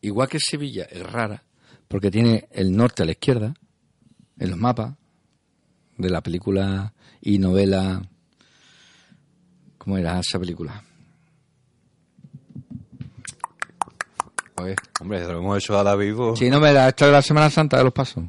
Igual 0.00 0.28
que 0.28 0.38
Sevilla 0.38 0.84
es 0.84 1.02
rara, 1.02 1.42
porque 1.88 2.10
tiene 2.10 2.46
el 2.52 2.76
norte 2.76 3.02
a 3.02 3.06
la 3.06 3.12
izquierda, 3.12 3.54
en 4.38 4.50
los 4.50 4.58
mapas 4.58 4.94
de 5.96 6.10
la 6.10 6.22
película 6.22 6.94
y 7.20 7.38
novela. 7.38 8.02
¿Cómo 9.78 9.98
era 9.98 10.20
esa 10.20 10.38
película? 10.38 10.85
Hombre, 15.00 15.20
se 15.24 15.32
lo 15.32 15.38
hemos 15.38 15.58
hecho 15.62 15.78
a 15.78 15.82
David. 15.82 16.14
pues, 16.14 16.38
Sí, 16.38 16.48
novela, 16.50 16.88
esta 16.88 17.06
de 17.06 17.12
la 17.12 17.22
Semana 17.22 17.50
Santa 17.50 17.76
de 17.78 17.84
los 17.84 17.92
Pasos. 17.92 18.24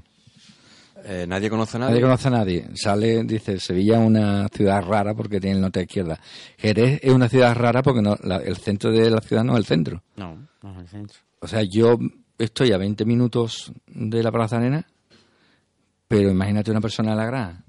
eh, 1.05 1.25
nadie 1.27 1.49
conoce 1.49 1.77
a 1.77 1.79
nadie. 1.79 1.91
Nadie 1.93 2.03
conoce 2.03 2.27
a 2.27 2.31
nadie. 2.31 2.67
Sale, 2.75 3.23
dice, 3.23 3.59
Sevilla 3.59 3.99
es 4.01 4.05
una 4.05 4.47
ciudad 4.49 4.83
rara 4.83 5.13
porque 5.13 5.39
tiene 5.39 5.55
el 5.55 5.61
norte 5.61 5.79
a 5.79 5.83
izquierda. 5.83 6.19
Jerez 6.57 6.99
es 7.01 7.13
una 7.13 7.29
ciudad 7.29 7.55
rara 7.55 7.81
porque 7.81 8.01
no, 8.01 8.17
la- 8.23 8.37
el 8.37 8.57
centro 8.57 8.91
de 8.91 9.09
la 9.09 9.21
ciudad 9.21 9.43
no 9.45 9.53
es 9.53 9.59
el 9.59 9.65
centro. 9.65 10.03
No, 10.17 10.35
no 10.61 10.71
es 10.73 10.77
el 10.79 10.87
centro. 10.89 11.17
O 11.39 11.47
sea, 11.47 11.63
yo 11.63 11.97
estoy 12.37 12.73
a 12.73 12.77
20 12.77 13.05
minutos 13.05 13.71
de 13.87 14.21
la 14.21 14.31
Plaza 14.31 14.57
Arena, 14.57 14.85
pero 16.09 16.29
imagínate 16.29 16.71
una 16.71 16.81
persona 16.81 17.11
en 17.11 17.17
la 17.17 17.25
grada. 17.25 17.63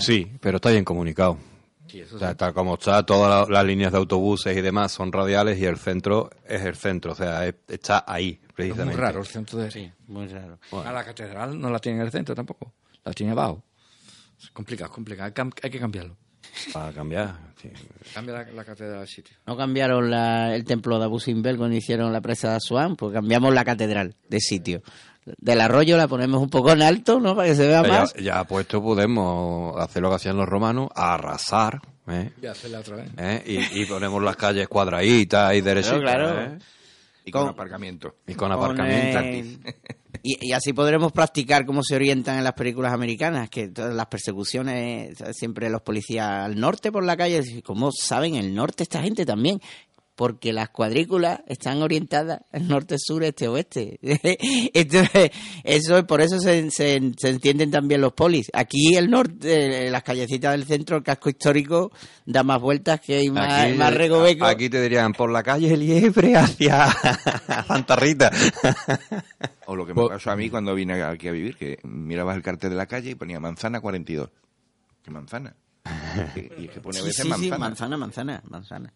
Sí, 0.00 0.32
pero 0.40 0.56
está 0.56 0.70
bien 0.70 0.84
comunicado. 0.84 1.38
O 2.00 2.18
sea, 2.18 2.34
tal 2.34 2.54
como 2.54 2.74
está, 2.74 3.04
todas 3.04 3.48
la- 3.48 3.54
las 3.54 3.66
líneas 3.66 3.92
de 3.92 3.98
autobuses 3.98 4.56
y 4.56 4.60
demás 4.60 4.92
son 4.92 5.12
radiales 5.12 5.58
y 5.58 5.64
el 5.66 5.76
centro 5.76 6.30
es 6.48 6.62
el 6.62 6.74
centro. 6.76 7.12
O 7.12 7.14
sea, 7.14 7.46
es- 7.46 7.56
está 7.68 8.04
ahí, 8.06 8.30
Es 8.30 8.40
muy 8.40 8.48
precisamente. 8.54 9.00
raro 9.00 9.20
el 9.20 9.26
centro 9.26 9.58
de... 9.58 9.70
Sí, 9.70 9.90
muy 10.06 10.28
raro. 10.28 10.58
A 10.84 10.92
la 10.92 11.04
catedral 11.04 11.60
no 11.60 11.68
la 11.70 11.78
tiene 11.78 11.98
en 11.98 12.06
el 12.06 12.10
centro 12.12 12.34
tampoco, 12.34 12.72
la 13.04 13.12
tiene 13.12 13.32
abajo. 13.32 13.62
Es 14.42 14.50
complicado, 14.50 14.90
es 14.90 14.94
complicado. 14.94 15.32
Hay 15.62 15.70
que 15.70 15.78
cambiarlo. 15.78 16.16
Para 16.72 16.92
cambiar. 16.92 17.34
sí. 17.60 17.70
Cambia 18.14 18.34
la, 18.34 18.44
la 18.52 18.64
catedral 18.64 19.00
de 19.00 19.06
sitio. 19.06 19.36
No 19.46 19.56
cambiaron 19.56 20.10
la- 20.10 20.54
el 20.54 20.64
templo 20.64 20.98
de 20.98 21.04
Abu 21.04 21.18
Simbel 21.20 21.56
cuando 21.56 21.76
hicieron 21.76 22.12
la 22.12 22.20
presa 22.20 22.50
de 22.50 22.56
Asuán, 22.56 22.96
pues 22.96 23.12
cambiamos 23.12 23.54
la 23.54 23.64
catedral 23.64 24.14
de 24.28 24.40
sitio. 24.40 24.82
Del 25.24 25.60
arroyo 25.60 25.96
la 25.96 26.08
ponemos 26.08 26.42
un 26.42 26.50
poco 26.50 26.72
en 26.72 26.82
alto, 26.82 27.20
¿no? 27.20 27.36
Para 27.36 27.46
que 27.48 27.54
se 27.54 27.66
vea 27.68 27.82
Ya, 27.82 27.88
más. 27.88 28.14
ya 28.14 28.44
puesto 28.44 28.82
podemos 28.82 29.80
hacer 29.80 30.02
lo 30.02 30.08
que 30.10 30.16
hacían 30.16 30.36
los 30.36 30.48
romanos, 30.48 30.88
arrasar, 30.96 31.80
¿eh? 32.08 32.32
A 32.46 32.50
hacerla 32.50 32.80
otra 32.80 32.96
vez. 32.96 33.10
¿eh? 33.16 33.42
Y, 33.72 33.82
y 33.82 33.86
ponemos 33.86 34.20
las 34.20 34.34
calles 34.34 34.66
cuadraditas 34.66 35.54
y 35.54 35.60
derechitas, 35.60 36.00
Claro, 36.00 36.32
claro. 36.32 36.42
¿eh? 36.54 36.58
Y 37.24 37.30
con, 37.30 37.42
Con- 37.42 37.50
aparcamiento. 37.50 38.16
Y 38.26 38.34
con 38.34 38.50
Con, 38.50 38.52
aparcamiento. 38.52 39.20
eh, 39.20 39.58
y, 40.22 40.48
y 40.48 40.52
así 40.52 40.72
podremos 40.72 41.12
practicar 41.12 41.64
cómo 41.64 41.82
se 41.82 41.94
orientan 41.94 42.38
en 42.38 42.44
las 42.44 42.54
películas 42.54 42.92
americanas, 42.92 43.48
que 43.48 43.68
todas 43.68 43.94
las 43.94 44.06
persecuciones, 44.06 45.18
¿sabes? 45.18 45.36
siempre 45.36 45.70
los 45.70 45.82
policías 45.82 46.28
al 46.28 46.58
norte 46.58 46.90
por 46.90 47.04
la 47.04 47.16
calle, 47.16 47.62
¿cómo 47.64 47.90
saben 47.92 48.34
el 48.34 48.54
norte 48.54 48.82
esta 48.82 49.02
gente 49.02 49.24
también? 49.24 49.60
Porque 50.14 50.52
las 50.52 50.68
cuadrículas 50.68 51.40
están 51.46 51.80
orientadas 51.82 52.42
en 52.52 52.68
norte, 52.68 52.96
sur, 52.98 53.24
este, 53.24 53.48
oeste. 53.48 53.98
Entonces, 54.74 55.30
eso 55.64 55.96
es 55.96 56.04
por 56.04 56.20
eso 56.20 56.38
se, 56.38 56.70
se, 56.70 57.00
se 57.16 57.28
entienden 57.30 57.70
también 57.70 58.02
los 58.02 58.12
polis. 58.12 58.48
Aquí 58.52 58.94
el 58.94 59.10
norte, 59.10 59.86
eh, 59.86 59.90
las 59.90 60.02
callecitas 60.02 60.52
del 60.52 60.66
centro, 60.66 60.98
el 60.98 61.02
casco 61.02 61.30
histórico, 61.30 61.90
da 62.26 62.42
más 62.42 62.60
vueltas 62.60 63.00
que 63.00 63.16
hay 63.16 63.30
más, 63.30 63.64
Aquí, 63.64 63.78
más 63.78 63.94
recoveco. 63.94 64.44
aquí 64.44 64.68
te 64.68 64.82
dirían, 64.82 65.14
por 65.14 65.30
la 65.30 65.42
calle 65.42 65.76
Liebre 65.78 66.36
hacia 66.36 66.88
Santa 67.66 67.96
Rita. 67.96 68.30
O 69.66 69.76
lo 69.76 69.86
que 69.86 69.94
me 69.94 70.02
Po- 70.02 70.08
pasó 70.08 70.30
a 70.32 70.36
mí 70.36 70.50
cuando 70.50 70.74
vine 70.74 71.02
aquí 71.02 71.28
a 71.28 71.32
vivir, 71.32 71.56
que 71.56 71.78
mirabas 71.84 72.36
el 72.36 72.42
cartel 72.42 72.70
de 72.70 72.76
la 72.76 72.86
calle 72.86 73.10
y 73.10 73.14
ponía 73.14 73.38
manzana 73.40 73.80
42. 73.80 74.28
¿Qué 75.02 75.10
manzana? 75.10 75.54
Y 76.58 76.64
es 76.66 76.70
que 76.72 76.80
pone 76.80 76.98
a 76.98 77.02
veces 77.02 77.16
sí, 77.16 77.22
sí, 77.22 77.28
manzana. 77.28 77.58
manzana, 77.58 77.96
manzana, 77.96 78.42
manzana. 78.48 78.92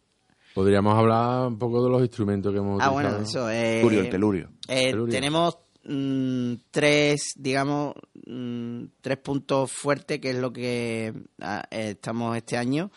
Podríamos 0.56 0.98
hablar 0.98 1.48
un 1.48 1.58
poco 1.58 1.84
de 1.84 1.90
los 1.90 2.00
instrumentos 2.00 2.50
que 2.50 2.58
hemos 2.58 2.80
Ah, 2.82 2.90
utilizado. 2.90 3.12
bueno, 3.12 3.28
eso. 3.28 3.50
Eh, 3.50 3.76
Telurio, 3.80 4.00
el 4.00 4.08
telurio. 4.10 4.48
eh, 4.68 4.90
Telurio. 4.90 5.14
tenemos 5.14 5.58
mm, 5.84 6.54
tres, 6.70 7.34
digamos, 7.36 7.94
mm, 8.26 8.84
tres 9.02 9.18
puntos 9.18 9.70
fuertes, 9.70 10.18
que 10.18 10.30
es 10.30 10.36
lo 10.36 10.50
que 10.52 11.12
ah, 11.42 11.62
eh, 11.70 11.90
estamos 11.90 12.34
este 12.38 12.56
año, 12.56 12.90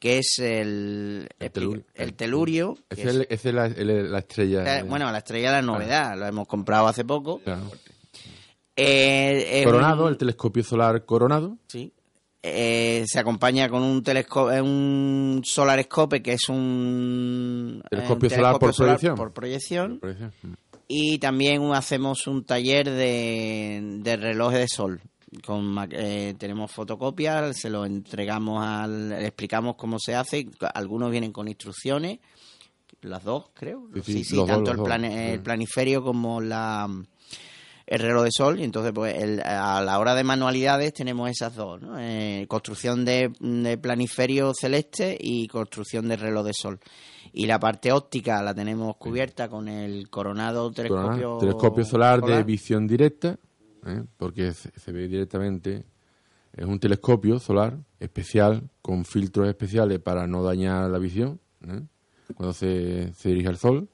que 0.00 0.18
es 0.18 0.40
el, 0.40 1.28
El 1.38 1.50
telurio. 1.52 1.84
el 1.94 2.14
telurio, 2.14 2.76
Ese 2.90 3.02
es, 3.02 3.14
el- 3.14 3.26
ese 3.30 3.48
es 3.50 3.54
la, 3.54 3.66
el- 3.66 4.12
la 4.12 4.18
estrella. 4.18 4.62
es- 4.78 4.82
eh, 4.82 4.86
bueno, 4.86 5.10
la 5.12 5.18
estrella 5.18 5.50
de 5.52 5.56
la 5.56 5.62
novedad, 5.62 6.18
lo 6.18 6.26
hemos 6.26 6.46
comprado 6.48 6.86
hace 6.88 7.04
poco. 7.04 7.38
Claro. 7.38 7.62
Eh, 8.76 9.60
es 9.60 9.64
Coronado, 9.64 10.02
un- 10.04 10.10
el 10.10 10.18
telescopio 10.18 10.64
solar 10.64 11.04
Coronado. 11.06 11.56
Sí. 11.68 11.93
Eh, 12.46 13.04
se 13.06 13.18
acompaña 13.18 13.70
con 13.70 13.82
un 13.82 14.02
telescopio, 14.02 14.62
un 14.62 15.40
solarescope 15.44 16.22
que 16.22 16.34
es 16.34 16.46
un 16.50 17.82
Telescopio 17.88 18.28
eh, 18.28 18.32
un 18.32 18.36
solar 18.36 18.58
por 18.58 18.74
proyección. 18.76 19.16
por 19.16 19.32
proyección. 19.32 19.98
por 19.98 20.10
ejemplo. 20.10 20.50
Y 20.86 21.18
también 21.18 21.72
hacemos 21.72 22.26
un 22.26 22.44
taller 22.44 22.90
de, 22.90 23.80
de 24.00 24.16
relojes 24.16 24.58
de 24.58 24.68
sol. 24.68 25.00
Con, 25.44 25.74
eh, 25.90 26.34
tenemos 26.38 26.70
fotocopias, 26.70 27.56
se 27.56 27.70
lo 27.70 27.86
entregamos 27.86 28.62
al, 28.64 29.08
le 29.08 29.26
explicamos 29.26 29.76
cómo 29.76 29.98
se 29.98 30.14
hace. 30.14 30.46
Algunos 30.74 31.10
vienen 31.10 31.32
con 31.32 31.48
instrucciones, 31.48 32.18
las 33.00 33.24
dos 33.24 33.46
creo. 33.54 33.88
Sí, 33.94 34.02
sí, 34.04 34.12
Sí, 34.12 34.24
sí, 34.24 34.36
los 34.36 34.46
dos, 34.46 34.56
tanto 34.56 34.70
el, 34.72 34.76
dos, 34.76 34.86
plane- 34.86 35.32
el 35.32 35.40
planiferio 35.40 36.04
como 36.04 36.42
la 36.42 36.88
el 37.86 38.00
reloj 38.00 38.24
de 38.24 38.30
sol. 38.32 38.60
Y 38.60 38.64
entonces, 38.64 38.92
pues 38.94 39.14
el- 39.22 39.40
a 39.40 39.80
la 39.82 39.98
hora 39.98 40.14
de 40.14 40.24
manualidades 40.24 40.92
tenemos 40.94 41.30
esas 41.30 41.54
dos: 41.54 41.80
¿no? 41.82 41.98
Eh, 41.98 42.46
construcción 42.48 43.04
de, 43.04 43.32
de 43.40 43.78
planiferio 43.78 44.52
celeste 44.54 45.16
y 45.20 45.46
construcción 45.48 46.08
de 46.08 46.16
reloj 46.16 46.46
de 46.46 46.52
sol. 46.54 46.80
Y 47.32 47.46
la 47.46 47.58
parte 47.58 47.90
óptica 47.92 48.42
la 48.42 48.54
tenemos 48.54 48.96
cubierta 48.96 49.48
con 49.48 49.68
el 49.68 50.08
coronado 50.08 50.70
telescopio, 50.70 51.38
telescopio 51.38 51.84
solar, 51.84 52.20
de 52.20 52.42
visión 52.44 52.86
directa. 52.86 53.38
¿eh? 53.86 54.02
porque 54.16 54.52
se, 54.52 54.70
se 54.78 54.92
ve 54.92 55.08
directamente. 55.08 55.84
Es 56.56 56.64
un 56.64 56.78
telescopio 56.78 57.38
solar 57.40 57.76
especial 57.98 58.62
con 58.80 59.04
filtros 59.04 59.48
especiales 59.48 59.98
para 59.98 60.26
no 60.28 60.42
dañar 60.44 60.88
la 60.88 60.98
visión 60.98 61.40
¿eh? 61.66 61.80
cuando 62.36 62.52
se, 62.52 63.12
se 63.14 63.28
dirige 63.30 63.48
al 63.48 63.56
Sol. 63.58 63.88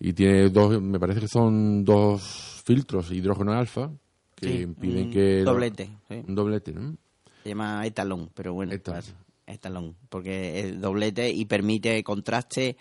Y 0.00 0.12
tiene 0.12 0.48
dos, 0.50 0.80
me 0.82 0.98
parece 0.98 1.20
que 1.20 1.28
son 1.28 1.84
dos 1.84 2.62
filtros 2.64 3.10
hidrógeno 3.10 3.52
alfa 3.52 3.90
que 4.34 4.46
Sí, 4.48 4.62
impiden 4.62 5.04
un 5.06 5.10
que. 5.12 5.42
doblete, 5.44 5.90
sí. 6.08 6.22
Un 6.26 6.34
doblete, 6.34 6.72
¿no? 6.72 6.96
Se 7.42 7.50
llama 7.50 7.86
etalón, 7.86 8.30
pero 8.34 8.54
bueno, 8.54 8.72
Etalón. 8.72 9.00
pues, 9.02 9.14
etalón, 9.46 9.96
porque 10.08 10.60
es 10.60 10.80
doblete 10.80 11.30
y 11.30 11.44
permite 11.44 12.02
contraste, 12.02 12.76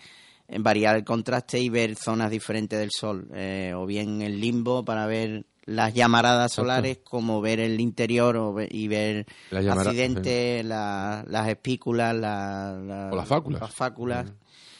eh, 0.47 0.57
variar 0.59 0.95
el 0.95 1.03
contraste 1.03 1.59
y 1.59 1.69
ver 1.69 1.95
zonas 1.95 2.31
diferentes 2.31 2.79
del 2.79 2.89
Sol, 2.91 3.27
eh, 3.33 3.73
o 3.75 3.85
bien 3.85 4.21
el 4.21 4.39
limbo 4.39 4.83
para 4.83 5.05
ver 5.05 5.45
las 5.65 5.93
llamaradas 5.93 6.51
solares, 6.53 6.99
como 7.03 7.39
ver 7.41 7.59
el 7.61 7.79
interior 7.79 8.35
o 8.37 8.53
ve- 8.53 8.67
y 8.69 8.87
ver 8.89 9.25
Las 9.51 9.65
accidentes, 9.67 10.65
la- 10.65 11.23
las 11.27 11.47
espículas, 11.47 12.13
la- 12.15 12.81
la- 12.85 13.09
O 13.11 13.15
las 13.15 13.27
fáculas. 13.27 13.61
las 13.61 13.73
fáculas. 13.73 14.31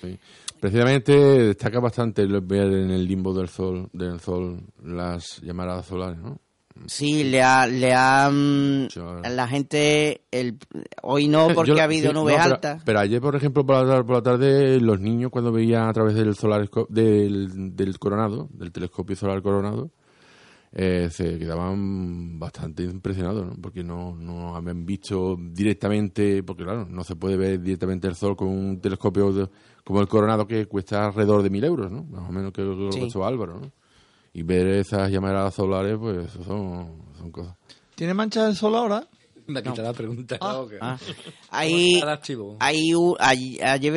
Sí. 0.01 0.17
Precisamente 0.63 1.11
destaca 1.11 1.81
bastante 1.81 2.21
el 2.21 2.39
ver 2.39 2.71
en 2.71 2.89
el 2.89 3.05
limbo 3.05 3.33
del 3.33 3.49
sol, 3.49 3.89
del 3.91 4.21
sol 4.21 4.61
las 4.81 5.41
llamaradas 5.41 5.85
solares, 5.87 6.17
¿no? 6.19 6.39
Sí, 6.85 7.25
le 7.25 7.43
ha, 7.43 7.67
le 7.67 7.93
ha 7.93 8.31
Yo- 8.31 9.19
la 9.29 9.45
gente 9.49 10.21
el, 10.31 10.57
hoy 11.01 11.27
no 11.27 11.49
porque 11.53 11.71
Yo- 11.73 11.81
ha 11.81 11.83
habido 11.83 12.11
sí, 12.11 12.13
nubes 12.15 12.37
no, 12.37 12.43
pero- 12.43 12.55
altas. 12.55 12.81
Pero 12.85 12.99
ayer, 13.01 13.19
por 13.19 13.35
ejemplo, 13.35 13.65
por 13.65 13.85
la, 13.85 14.03
por 14.05 14.15
la 14.15 14.21
tarde, 14.21 14.79
los 14.79 15.01
niños 15.01 15.31
cuando 15.31 15.51
veían 15.51 15.89
a 15.89 15.91
través 15.91 16.15
del 16.15 16.33
solar 16.33 16.69
del, 16.87 17.75
del 17.75 17.99
coronado, 17.99 18.47
del 18.53 18.71
telescopio 18.71 19.17
solar 19.17 19.41
coronado, 19.41 19.91
eh, 20.71 21.09
se 21.11 21.37
quedaban 21.39 22.39
bastante 22.39 22.83
impresionados, 22.83 23.45
¿no? 23.47 23.53
Porque 23.61 23.83
no, 23.83 24.15
no 24.15 24.55
habían 24.55 24.85
visto 24.85 25.35
directamente, 25.37 26.41
porque 26.41 26.63
claro, 26.63 26.87
no 26.89 27.03
se 27.03 27.17
puede 27.17 27.35
ver 27.35 27.61
directamente 27.61 28.07
el 28.07 28.15
sol 28.15 28.37
con 28.37 28.47
un 28.47 28.79
telescopio 28.79 29.49
como 29.83 30.01
el 30.01 30.07
coronado 30.07 30.47
que 30.47 30.65
cuesta 30.65 31.05
alrededor 31.07 31.43
de 31.43 31.49
mil 31.49 31.63
euros, 31.63 31.91
¿no? 31.91 32.03
Más 32.03 32.27
o 32.29 32.31
menos 32.31 32.51
que 32.53 32.61
lo 32.61 32.75
que 32.89 32.93
Sí. 32.93 32.99
costó 33.01 33.25
Álvaro, 33.25 33.59
¿no? 33.59 33.71
Y 34.33 34.41
ver 34.43 34.65
esas 34.67 35.11
llamaradas 35.11 35.53
solares, 35.53 35.97
pues 35.99 36.25
eso 36.29 36.43
son, 36.43 37.03
son 37.17 37.31
cosas. 37.31 37.55
¿Tiene 37.95 38.13
manchas 38.13 38.49
el 38.49 38.55
sol 38.55 38.75
ahora? 38.75 39.05
Me 39.47 39.59
ha 39.59 39.63
quitado 39.63 39.83
la 39.83 39.93
pregunta. 39.93 40.37
¿no? 40.41 40.67
Que- 40.67 40.77
Ah, 40.81 40.97
Cada 41.99 42.13
archivo. 42.13 42.57
hay 42.59 42.93
un- 42.93 43.15
ay- 43.19 43.59
ayer 43.61 43.93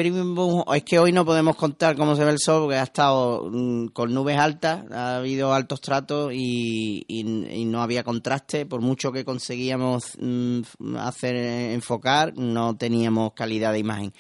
es 0.75 0.83
que 0.85 0.99
hoy 0.99 1.13
no 1.13 1.25
podemos 1.25 1.57
contar 1.57 1.97
cómo 1.97 2.17
se 2.17 2.25
ve 2.25 2.31
el 2.33 2.39
sol 2.39 2.63
porque 2.63 2.77
ha 2.77 2.83
estado 2.83 3.49
mm, 3.51 3.87
con 3.89 4.13
nubes 4.13 4.37
altas, 4.39 4.85
ha 4.91 5.17
habido 5.17 5.53
altos 5.55 5.81
tratos 5.81 6.33
y, 6.35 7.05
y- 7.09 7.47
y 7.61 7.65
no 7.65 7.83
había 7.83 8.03
contraste. 8.05 8.67
Por 8.67 8.81
mucho 8.81 9.13
que 9.13 9.25
conseguíamos 9.25 10.13
mm, 10.21 10.63
hacer 10.99 11.37
eh, 11.37 11.75
enfocar, 11.75 12.35
no 12.37 12.77
teníamos 12.77 13.33
calidad 13.35 13.73
de 13.73 13.79
imagen. 13.79 14.13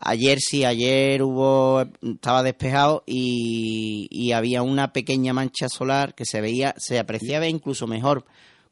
Ayer 0.00 0.38
sí, 0.40 0.64
ayer 0.64 1.22
hubo 1.24 1.82
estaba 2.02 2.44
despejado 2.44 3.02
y, 3.04 4.06
y 4.10 4.30
había 4.30 4.62
una 4.62 4.92
pequeña 4.92 5.32
mancha 5.32 5.68
solar 5.68 6.14
que 6.14 6.24
se 6.24 6.40
veía, 6.40 6.72
se 6.78 7.00
apreciaba 7.00 7.48
incluso 7.48 7.88
mejor 7.88 8.24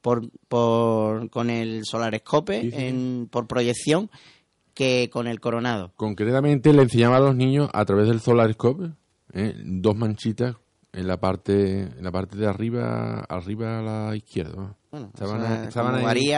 por, 0.06 0.22
por 0.46 1.30
con 1.30 1.50
el 1.50 1.84
solarescope 1.84 2.60
Sí, 2.60 2.70
en- 2.72 3.28
por 3.28 3.48
proyección 3.48 4.08
que 4.72 5.10
con 5.12 5.26
el 5.26 5.40
coronado. 5.40 5.90
Concretamente 5.96 6.72
le 6.72 6.82
enseñaba 6.82 7.16
a 7.16 7.20
los 7.20 7.34
niños 7.34 7.68
a 7.72 7.84
través 7.84 8.06
del 8.06 8.20
SolarScope 8.20 8.92
¿eh? 9.32 9.54
dos 9.64 9.96
manchitas 9.96 10.54
en 10.92 11.08
la 11.08 11.16
parte 11.18 11.80
en 11.82 12.04
la 12.04 12.12
parte 12.12 12.36
de 12.38 12.46
arriba 12.46 13.20
arriba 13.28 13.80
a 13.80 13.82
la 13.82 14.14
izquierda. 14.16 14.76
Estaban- 14.92 15.40
o 15.42 15.44
sea, 15.44 15.64
estaban 15.64 15.94
ahí- 15.96 16.28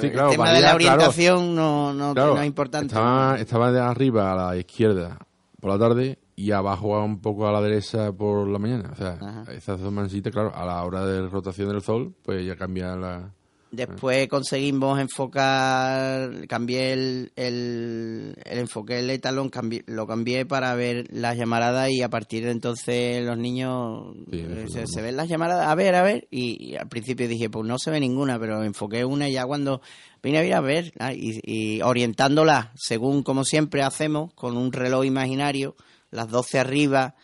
Sí, 0.00 0.06
el 0.06 0.12
claro, 0.12 0.30
tema 0.30 0.44
varía, 0.44 0.54
de 0.54 0.60
la 0.60 0.60
claro. 0.60 0.74
orientación 0.76 1.54
no, 1.56 1.92
no, 1.92 2.14
Claro, 2.14 2.34
no 2.36 2.40
es 2.40 2.46
importante. 2.46 2.86
Estaba, 2.86 3.36
estaba 3.40 3.72
de 3.72 3.80
arriba 3.80 4.32
a 4.32 4.36
la 4.52 4.56
izquierda 4.56 5.18
por 5.60 5.70
la 5.72 5.78
tarde 5.78 6.18
y 6.36 6.50
abajo 6.52 6.96
a 6.96 7.04
un 7.04 7.20
poco 7.20 7.46
a 7.46 7.52
la 7.52 7.60
derecha 7.60 8.10
por 8.12 8.48
la 8.48 8.58
mañana. 8.58 8.90
O 8.92 8.96
sea, 8.96 9.18
Ajá. 9.20 9.52
esas 9.52 9.80
dos 9.80 9.92
manchitas, 9.92 10.32
claro, 10.32 10.54
a 10.54 10.64
la 10.64 10.82
hora 10.84 11.04
de 11.06 11.28
rotación 11.28 11.68
del 11.68 11.82
sol, 11.82 12.14
pues 12.22 12.46
ya 12.46 12.56
cambia 12.56 12.96
la... 12.96 13.30
Después 13.70 14.28
conseguimos 14.28 15.00
enfocar, 15.00 16.46
cambié 16.46 16.92
el, 16.92 17.32
el, 17.36 18.36
el 18.44 18.58
enfoque 18.58 18.94
del 18.96 19.08
etalón, 19.10 19.50
cambié- 19.50 19.82
lo 19.86 20.06
cambié 20.06 20.44
para 20.46 20.74
ver 20.74 21.06
las 21.10 21.36
llamaradas 21.36 21.90
y 21.90 22.02
a 22.02 22.10
partir 22.10 22.44
de 22.44 22.50
entonces 22.50 23.24
los 23.24 23.38
niños 23.38 24.14
Sí, 24.30 24.44
eh, 24.46 24.86
se, 24.86 25.00
ven 25.00 25.16
las 25.16 25.28
llamaradas, 25.28 25.68
a 25.68 25.74
ver, 25.74 25.94
a 25.94 26.02
ver, 26.02 26.28
y, 26.30 26.72
y 26.72 26.76
al 26.76 26.88
principio 26.88 27.26
dije, 27.28 27.48
pues 27.48 27.66
no 27.66 27.78
se 27.78 27.90
ve 27.90 28.00
ninguna, 28.00 28.38
pero 28.38 28.62
enfoqué 28.62 29.04
una 29.04 29.28
y 29.28 29.32
ya 29.32 29.46
cuando 29.46 29.80
vine 30.22 30.38
a 30.38 30.42
ver, 30.42 30.52
a 30.54 30.60
ver, 30.60 30.92
ah, 30.98 31.12
y, 31.14 31.40
y 31.42 31.80
orientándola 31.82 32.72
según 32.74 33.22
como 33.22 33.44
siempre 33.44 33.82
hacemos, 33.82 34.32
con 34.34 34.56
un 34.58 34.72
reloj 34.72 35.04
imaginario, 35.06 35.74
las 36.12 36.28
12 36.30 36.58
arriba, 36.60 37.16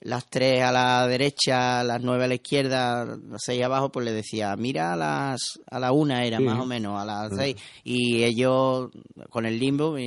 las 0.00 0.26
3 0.28 0.64
a 0.64 0.72
la 0.72 1.06
derecha, 1.06 1.84
las 1.84 2.02
9 2.02 2.24
a 2.24 2.26
la 2.26 2.34
izquierda, 2.34 3.04
las 3.04 3.40
6 3.44 3.62
abajo, 3.62 3.92
pues 3.92 4.04
le 4.04 4.12
decía, 4.12 4.56
mira 4.56 4.94
a 4.94 4.96
las 4.96 5.60
a 5.70 5.78
la 5.78 5.92
una 5.92 6.24
era 6.24 6.38
Sí. 6.38 6.42
más 6.42 6.58
o 6.58 6.66
menos, 6.66 7.00
a 7.00 7.04
las 7.04 7.32
6. 7.36 7.54
Y 7.84 8.24
ellos 8.24 8.90
con 9.30 9.46
el 9.46 9.60
limbo 9.60 9.96
y, 9.96 10.04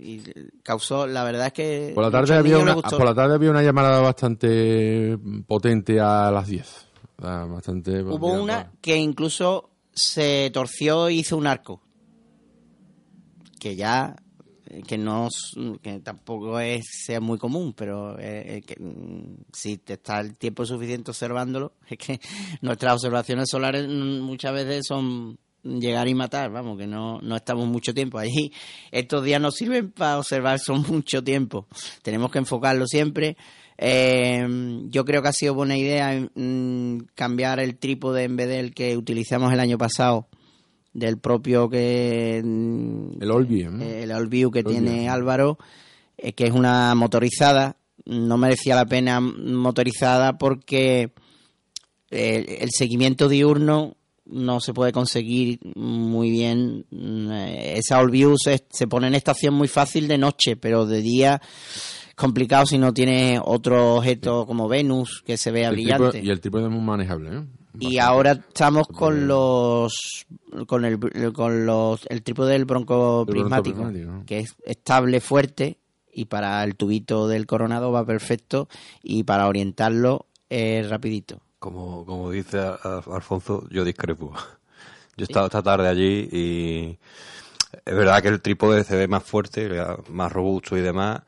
y 0.00 0.22
causó, 0.64 1.06
la 1.06 1.22
verdad 1.22 1.46
es 1.46 1.52
que 1.52 1.92
Por 1.94 2.02
la, 2.02 2.10
tarde 2.10 2.34
había 2.34 2.58
una, 2.58 2.74
por 2.74 3.04
la 3.04 3.14
tarde 3.14 3.34
había 3.34 3.50
una 3.50 3.62
llamada 3.62 4.00
bastante 4.00 5.16
potente 5.46 6.00
a 6.00 6.32
las 6.32 6.48
10. 6.48 6.86
Ah, 7.20 7.46
Bastante... 7.48 8.02
Hubo 8.02 8.32
una 8.32 8.72
que 8.80 8.96
incluso 8.96 9.70
se 9.92 10.50
torció 10.52 11.10
y 11.10 11.20
hizo 11.20 11.36
un 11.36 11.46
arco. 11.46 11.80
Que 13.60 13.74
ya 13.74 14.14
que 14.86 14.98
no 14.98 15.28
que 15.82 16.00
tampoco 16.00 16.58
es 16.60 16.84
sea 17.04 17.20
muy 17.20 17.38
común, 17.38 17.74
pero 17.74 18.18
eh, 18.18 18.56
eh, 18.56 18.62
que, 18.62 18.76
mm, 18.78 19.44
si 19.52 19.78
te 19.78 19.94
está 19.94 20.20
el 20.20 20.36
tiempo 20.36 20.64
suficiente 20.66 21.10
observándolo, 21.10 21.72
es 21.88 21.98
que 21.98 22.20
nuestras 22.60 22.94
observaciones 22.94 23.48
solares 23.50 23.86
mm, 23.88 24.20
muchas 24.20 24.52
veces 24.52 24.86
son 24.86 25.38
llegar 25.62 26.08
y 26.08 26.14
matar, 26.14 26.50
vamos, 26.50 26.78
que 26.78 26.86
no, 26.86 27.20
no 27.20 27.36
estamos 27.36 27.66
mucho 27.66 27.92
tiempo 27.94 28.18
allí. 28.18 28.52
Estos 28.90 29.24
días 29.24 29.40
nos 29.40 29.54
sirven 29.54 29.90
para 29.90 30.18
observar, 30.18 30.58
son 30.58 30.84
mucho 30.88 31.22
tiempo. 31.22 31.66
Tenemos 32.02 32.30
que 32.30 32.38
enfocarlo 32.38 32.86
siempre. 32.86 33.36
Eh, 33.76 34.44
yo 34.88 35.04
creo 35.04 35.22
que 35.22 35.28
ha 35.28 35.32
sido 35.32 35.54
buena 35.54 35.76
idea 35.76 36.28
mm, 36.34 36.98
cambiar 37.14 37.60
el 37.60 37.78
trípode 37.78 38.24
en 38.24 38.36
vez 38.36 38.48
del 38.48 38.74
que 38.74 38.96
utilizamos 38.96 39.52
el 39.52 39.60
año 39.60 39.78
pasado, 39.78 40.26
del 40.98 41.18
propio 41.18 41.68
que... 41.68 42.40
mm, 42.44 43.22
El 43.22 43.30
Olvie, 43.30 43.68
¿no? 43.70 43.82
el 43.84 44.10
Allview 44.12 44.50
que 44.50 44.60
Allview, 44.60 44.72
tiene. 44.82 45.08
Álvaro, 45.08 45.58
eh, 46.16 46.32
que 46.32 46.44
es 46.46 46.52
una 46.52 46.94
motorizada. 46.94 47.76
No 48.04 48.38
merecía 48.38 48.74
la 48.74 48.86
pena 48.86 49.20
motorizada 49.20 50.38
porque 50.38 51.10
el, 52.10 52.48
el 52.48 52.68
seguimiento 52.70 53.28
diurno 53.28 53.94
no 54.30 54.60
se 54.60 54.74
puede 54.74 54.92
conseguir 54.92 55.58
muy 55.74 56.30
bien. 56.30 56.86
Mm, 56.90 57.30
eh, 57.32 57.78
Esa 57.78 57.98
Allview 57.98 58.34
se, 58.36 58.64
se 58.70 58.86
pone 58.86 59.06
en 59.08 59.14
estación 59.14 59.54
muy 59.54 59.68
fácil 59.68 60.06
de 60.08 60.18
noche, 60.18 60.56
pero 60.56 60.86
de 60.86 61.00
día 61.02 61.40
es 61.42 62.14
complicado 62.14 62.66
si 62.66 62.78
no 62.78 62.92
tiene 62.92 63.40
otro 63.42 63.96
objeto 63.96 64.44
como 64.46 64.68
Venus 64.68 65.22
que 65.24 65.36
se 65.36 65.50
vea 65.50 65.68
El 65.68 65.74
brillante. 65.76 66.20
y 66.22 66.28
el 66.30 66.40
trípode 66.40 66.64
es 66.64 66.70
muy 66.70 66.82
manejable, 66.82 67.30
¿eh? 67.38 67.42
Y 67.80 67.98
ahora 67.98 68.32
estamos 68.32 68.88
con 68.88 69.28
los 69.28 70.26
con 70.66 70.84
el 70.84 70.98
con 71.32 71.66
los 71.66 72.06
el 72.08 72.22
trípode 72.22 72.52
del 72.52 72.64
bronco 72.64 73.24
prismático, 73.26 73.90
que 74.26 74.40
es 74.40 74.56
estable, 74.64 75.20
fuerte 75.20 75.78
y 76.12 76.24
para 76.24 76.64
el 76.64 76.76
tubito 76.76 77.28
del 77.28 77.46
coronado 77.46 77.92
va 77.92 78.04
perfecto 78.04 78.68
y 79.02 79.22
para 79.22 79.46
orientarlo 79.46 80.26
es 80.48 80.88
rapidito. 80.88 81.40
Como, 81.58 82.04
como 82.04 82.30
dice 82.30 82.58
Alfonso, 82.58 83.64
yo 83.70 83.84
discrepo. 83.84 84.32
Yo 85.16 85.24
he 85.24 85.26
estado 85.32 85.46
esta 85.46 85.64
tarde 85.64 85.88
allí 85.88 86.28
y 86.30 86.98
es 87.84 87.96
verdad 87.96 88.22
que 88.22 88.28
el 88.28 88.40
trípode 88.40 88.84
se 88.84 88.96
ve 88.96 89.08
más 89.08 89.24
fuerte, 89.24 89.68
más 90.10 90.30
robusto 90.30 90.76
y 90.76 90.80
demás, 90.80 91.22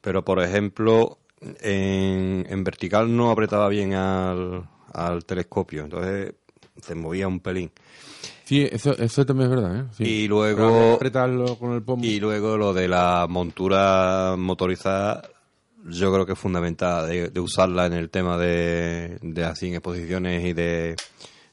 pero 0.00 0.24
por 0.24 0.42
ejemplo, 0.42 1.18
en, 1.40 2.44
en 2.48 2.64
vertical 2.64 3.16
no 3.16 3.30
apretaba 3.30 3.68
bien 3.68 3.94
al, 3.94 4.68
al 4.96 5.24
telescopio, 5.24 5.84
entonces 5.84 6.34
se 6.80 6.94
movía 6.94 7.28
un 7.28 7.40
pelín. 7.40 7.70
Sí, 8.44 8.66
eso, 8.70 8.96
eso 8.96 9.26
también 9.26 9.50
es 9.50 9.56
verdad, 9.56 9.76
¿eh? 9.76 9.84
Sí. 9.96 10.04
Y 10.04 10.28
luego, 10.28 10.94
apretarlo 10.94 11.58
con 11.58 11.72
el 11.72 11.82
pomo. 11.82 12.04
y 12.04 12.20
luego 12.20 12.56
lo 12.56 12.72
de 12.72 12.88
la 12.88 13.26
montura 13.28 14.36
motorizada, 14.38 15.28
yo 15.88 16.12
creo 16.12 16.24
que 16.24 16.32
es 16.32 16.38
fundamental 16.38 17.08
de, 17.08 17.28
de 17.30 17.40
usarla 17.40 17.86
en 17.86 17.92
el 17.92 18.08
tema 18.08 18.38
de, 18.38 19.18
de 19.20 19.44
así 19.44 19.68
en 19.68 19.74
exposiciones 19.74 20.44
y 20.44 20.52
de, 20.52 20.96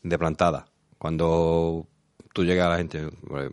de 0.03 0.17
plantada. 0.19 0.65
Cuando 0.97 1.87
tú 2.31 2.43
llegas 2.45 2.67
a 2.67 2.69
la 2.69 2.77
gente, 2.77 3.09
pues, 3.27 3.51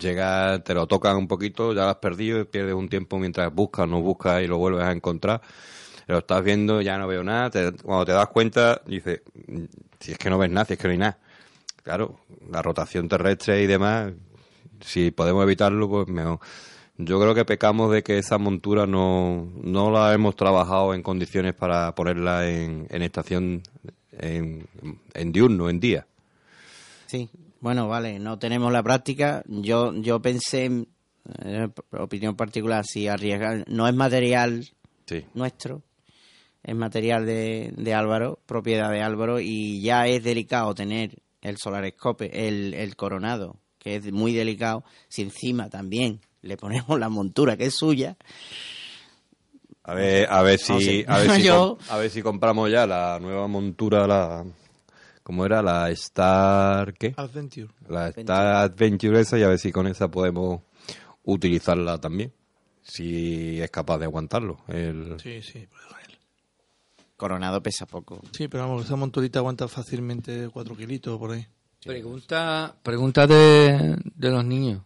llega, 0.00 0.62
te 0.62 0.74
lo 0.74 0.86
tocan 0.86 1.16
un 1.16 1.26
poquito, 1.26 1.72
ya 1.72 1.84
lo 1.84 1.88
has 1.88 1.96
perdido 1.96 2.40
y 2.40 2.44
pierdes 2.44 2.74
un 2.74 2.88
tiempo 2.88 3.18
mientras 3.18 3.52
buscas, 3.54 3.88
no 3.88 4.00
buscas 4.00 4.42
y 4.42 4.46
lo 4.46 4.58
vuelves 4.58 4.84
a 4.84 4.92
encontrar. 4.92 5.40
Lo 6.06 6.18
estás 6.18 6.42
viendo, 6.44 6.80
ya 6.80 6.98
no 6.98 7.06
veo 7.06 7.24
nada, 7.24 7.50
cuando 7.82 8.04
te 8.04 8.12
das 8.12 8.28
cuenta, 8.28 8.80
dices, 8.86 9.22
si 10.00 10.12
es 10.12 10.18
que 10.18 10.30
no 10.30 10.38
ves 10.38 10.50
nada, 10.50 10.66
si 10.66 10.74
es 10.74 10.78
que 10.78 10.88
no 10.88 10.92
hay 10.92 10.98
nada. 10.98 11.18
Claro, 11.82 12.20
la 12.50 12.62
rotación 12.62 13.08
terrestre 13.08 13.62
y 13.62 13.66
demás, 13.66 14.12
si 14.80 15.10
podemos 15.10 15.42
evitarlo, 15.44 15.88
pues 15.88 16.08
mejor. 16.08 16.40
Yo 16.96 17.20
creo 17.20 17.34
que 17.34 17.44
pecamos 17.44 17.92
de 17.92 18.02
que 18.02 18.18
esa 18.18 18.38
montura 18.38 18.86
no, 18.86 19.50
no 19.62 19.90
la 19.90 20.14
hemos 20.14 20.36
trabajado 20.36 20.94
en 20.94 21.02
condiciones 21.02 21.52
para 21.52 21.94
ponerla 21.94 22.48
en, 22.48 22.86
en 22.88 23.02
estación, 23.02 23.62
en, 24.12 24.68
en 25.12 25.32
diurno, 25.32 25.68
en 25.68 25.80
día. 25.80 26.06
Sí, 27.06 27.28
bueno, 27.60 27.88
vale, 27.88 28.18
no 28.18 28.38
tenemos 28.38 28.72
la 28.72 28.82
práctica. 28.82 29.42
Yo, 29.46 29.92
yo 29.94 30.22
pensé, 30.22 30.64
en 30.66 31.74
opinión 31.90 32.36
particular, 32.36 32.84
si 32.86 33.08
arriesgar, 33.08 33.64
no 33.66 33.88
es 33.88 33.94
material 33.94 34.64
nuestro, 35.34 35.82
es 36.64 36.74
material 36.74 37.26
de, 37.26 37.72
de 37.76 37.94
Álvaro, 37.94 38.40
propiedad 38.46 38.90
de 38.90 39.02
Álvaro, 39.02 39.38
y 39.38 39.82
ya 39.82 40.06
es 40.06 40.24
delicado 40.24 40.74
tener 40.74 41.22
el 41.42 41.58
solarescope, 41.58 42.48
el, 42.48 42.74
el 42.74 42.96
coronado, 42.96 43.56
que 43.78 43.96
es 43.96 44.10
muy 44.10 44.32
delicado, 44.32 44.82
si 45.08 45.22
encima 45.22 45.68
también 45.68 46.20
le 46.40 46.56
ponemos 46.56 46.98
la 46.98 47.08
montura 47.08 47.56
que 47.56 47.66
es 47.66 47.74
suya. 47.74 48.16
A 49.82 49.94
ver, 49.94 50.26
a 50.30 50.42
ver 50.42 50.58
si, 50.58 51.04
a 51.06 51.18
ver 51.18 51.30
si, 51.30 51.48
a 51.90 51.96
ver 51.98 52.10
si 52.10 52.22
compramos 52.22 52.70
ya 52.70 52.86
la 52.86 53.18
nueva 53.20 53.46
montura, 53.46 54.06
la, 54.06 54.44
¿cómo 55.22 55.44
era? 55.44 55.60
La 55.60 55.90
Star, 55.90 56.94
¿qué? 56.94 57.12
Adventure. 57.16 57.68
La 57.88 58.08
Star 58.08 58.56
Adventure 58.56 59.20
esa 59.20 59.38
y 59.38 59.42
a 59.42 59.48
ver 59.48 59.58
si 59.58 59.70
con 59.70 59.86
esa 59.86 60.10
podemos 60.10 60.62
utilizarla 61.24 61.98
también. 61.98 62.32
Si 62.82 63.60
es 63.60 63.70
capaz 63.70 63.98
de 63.98 64.06
aguantarlo. 64.06 64.58
El... 64.68 65.18
Sí, 65.20 65.42
sí, 65.42 65.66
puede 65.66 66.03
Coronado 67.16 67.62
pesa 67.62 67.86
poco. 67.86 68.20
Sí, 68.32 68.48
pero 68.48 68.64
vamos, 68.64 68.84
esa 68.84 68.96
monturita 68.96 69.38
aguanta 69.38 69.68
fácilmente 69.68 70.48
4 70.52 70.76
kilitos 70.76 71.18
por 71.18 71.32
ahí. 71.32 71.46
Pregunta, 71.84 72.74
pregunta 72.82 73.26
de, 73.26 73.96
de 74.14 74.30
los 74.30 74.44
niños. 74.44 74.82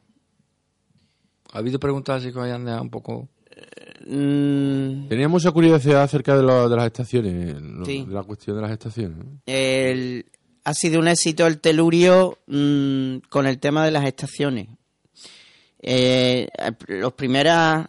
¿Ha 1.53 1.59
habido 1.59 1.79
preguntas 1.79 2.21
así 2.23 2.33
que 2.33 2.39
vayan 2.39 2.65
dejado 2.65 2.83
un 2.83 2.91
poco...? 2.91 3.29
Mm. 4.07 5.09
Tenía 5.09 5.29
mucha 5.29 5.51
curiosidad 5.51 6.03
acerca 6.03 6.37
de, 6.37 6.43
lo, 6.43 6.69
de 6.69 6.77
las 6.77 6.87
estaciones, 6.87 7.55
de 7.55 8.07
la 8.09 8.23
cuestión 8.23 8.57
de 8.57 8.63
las 8.63 8.71
estaciones. 8.71 9.19
El, 9.45 10.25
ha 10.65 10.75
sido 10.75 11.01
un 11.01 11.09
éxito 11.09 11.47
el 11.47 11.61
telurio 11.61 12.39
mm, 12.47 13.19
con 13.29 13.47
el 13.47 13.59
tema 13.59 13.85
de 13.85 13.91
las 13.91 14.05
estaciones. 14.05 14.69
Eh, 15.81 16.49
las 16.89 17.13
primeras 17.13 17.89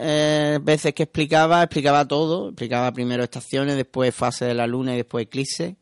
eh, 0.00 0.58
veces 0.62 0.94
que 0.94 1.04
explicaba, 1.04 1.62
explicaba 1.62 2.08
todo. 2.08 2.48
Explicaba 2.48 2.92
primero 2.92 3.22
estaciones, 3.22 3.76
después 3.76 4.14
fase 4.14 4.46
de 4.46 4.54
la 4.54 4.66
luna 4.66 4.94
y 4.94 4.98
después 4.98 5.26
eclipse. 5.26 5.76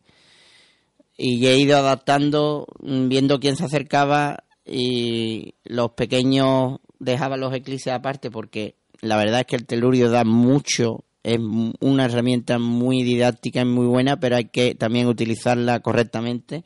Y 1.16 1.46
he 1.46 1.58
ido 1.58 1.76
adaptando, 1.76 2.66
mm, 2.80 3.08
viendo 3.08 3.40
quién 3.40 3.56
se 3.56 3.64
acercaba 3.64 4.44
y 4.64 5.54
los 5.64 5.92
pequeños 5.92 6.80
dejaban 6.98 7.40
los 7.40 7.54
eclipses 7.54 7.92
aparte 7.92 8.30
porque 8.30 8.76
la 9.00 9.16
verdad 9.16 9.40
es 9.40 9.46
que 9.46 9.56
el 9.56 9.66
telurio 9.66 10.10
da 10.10 10.24
mucho, 10.24 11.04
es 11.22 11.38
una 11.80 12.04
herramienta 12.04 12.58
muy 12.58 13.02
didáctica 13.02 13.60
y 13.62 13.64
muy 13.64 13.86
buena, 13.86 14.18
pero 14.20 14.36
hay 14.36 14.46
que 14.46 14.74
también 14.74 15.06
utilizarla 15.06 15.80
correctamente. 15.80 16.64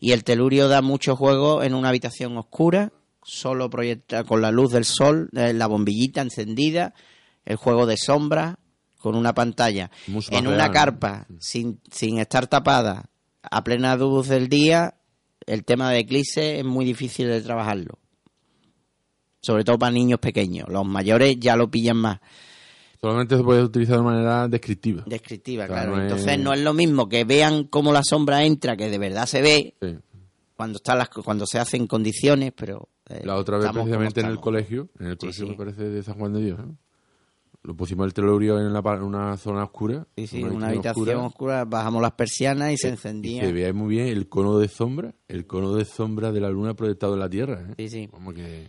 Y 0.00 0.12
el 0.12 0.24
telurio 0.24 0.68
da 0.68 0.82
mucho 0.82 1.16
juego 1.16 1.62
en 1.62 1.74
una 1.74 1.90
habitación 1.90 2.36
oscura, 2.36 2.92
solo 3.30 3.70
proyecta 3.70 4.24
con 4.24 4.40
la 4.40 4.50
luz 4.50 4.72
del 4.72 4.84
sol, 4.84 5.28
eh, 5.34 5.52
la 5.52 5.66
bombillita 5.66 6.20
encendida, 6.20 6.94
el 7.44 7.56
juego 7.56 7.86
de 7.86 7.96
sombras 7.96 8.56
con 8.98 9.14
una 9.14 9.34
pantalla. 9.34 9.90
en 10.30 10.46
una 10.46 10.70
carpa, 10.70 11.26
sin, 11.38 11.80
sin 11.90 12.18
estar 12.18 12.46
tapada, 12.46 13.10
a 13.42 13.64
plena 13.64 13.96
luz 13.96 14.28
del 14.28 14.48
día, 14.48 14.94
el 15.46 15.64
tema 15.64 15.90
de 15.90 16.00
eclipse 16.00 16.58
es 16.58 16.64
muy 16.64 16.84
difícil 16.84 17.28
de 17.28 17.40
trabajarlo 17.40 17.98
sobre 19.40 19.64
todo 19.64 19.78
para 19.78 19.92
niños 19.92 20.20
pequeños. 20.20 20.68
Los 20.68 20.86
mayores 20.86 21.36
ya 21.38 21.56
lo 21.56 21.70
pillan 21.70 21.96
más. 21.96 22.20
Solamente 23.00 23.36
se 23.36 23.42
puede 23.42 23.62
utilizar 23.62 23.96
de 23.96 24.02
manera 24.02 24.46
descriptiva. 24.46 25.04
Descriptiva, 25.06 25.66
claro. 25.66 26.00
Entonces 26.00 26.38
no 26.38 26.52
es 26.52 26.60
lo 26.60 26.74
mismo 26.74 27.08
que 27.08 27.24
vean 27.24 27.64
cómo 27.64 27.92
la 27.92 28.02
sombra 28.04 28.44
entra, 28.44 28.76
que 28.76 28.90
de 28.90 28.98
verdad 28.98 29.24
se 29.24 29.40
ve, 29.40 29.74
cuando 30.54 30.76
está 30.76 30.94
las, 30.94 31.08
cuando 31.08 31.46
se 31.46 31.58
hace 31.58 31.76
en 31.76 31.86
condiciones, 31.86 32.52
pero... 32.54 32.88
Eh, 33.10 33.22
la 33.24 33.36
otra 33.36 33.58
vez 33.58 33.70
precisamente 33.72 34.20
en 34.20 34.26
el 34.26 34.40
colegio, 34.40 34.88
en 34.98 35.06
el 35.06 35.18
colegio 35.18 35.46
me 35.48 35.54
parece 35.54 35.84
de 35.84 36.02
San 36.02 36.14
Juan 36.16 36.32
de 36.32 36.40
Dios, 36.40 36.60
¿eh? 36.60 36.72
lo 37.62 37.76
pusimos 37.76 38.06
el 38.06 38.14
telurio 38.14 38.58
en, 38.58 38.66
una 39.02 39.36
zona 39.36 39.64
oscura. 39.64 40.06
Sí, 40.16 40.26
sí, 40.26 40.42
una, 40.42 40.54
una 40.54 40.68
habitación 40.68 41.20
oscura. 41.24 41.64
bajamos 41.64 42.00
las 42.00 42.12
persianas 42.12 42.72
y 42.72 42.78
se 42.78 42.88
encendía. 42.88 43.42
Y 43.42 43.46
se 43.46 43.52
veía 43.52 43.72
muy 43.72 43.96
bien 43.96 44.06
el 44.06 44.28
cono 44.28 44.58
de 44.58 44.68
sombra, 44.68 45.14
el 45.28 45.46
cono 45.46 45.74
de 45.74 45.84
sombra 45.84 46.32
de 46.32 46.40
la 46.40 46.48
luna 46.48 46.74
proyectado 46.74 47.14
en 47.14 47.20
la 47.20 47.28
Tierra. 47.28 47.60
¿eh? 47.68 47.74
Sí, 47.76 47.88
sí. 47.88 48.08
Como 48.08 48.32
que 48.32 48.68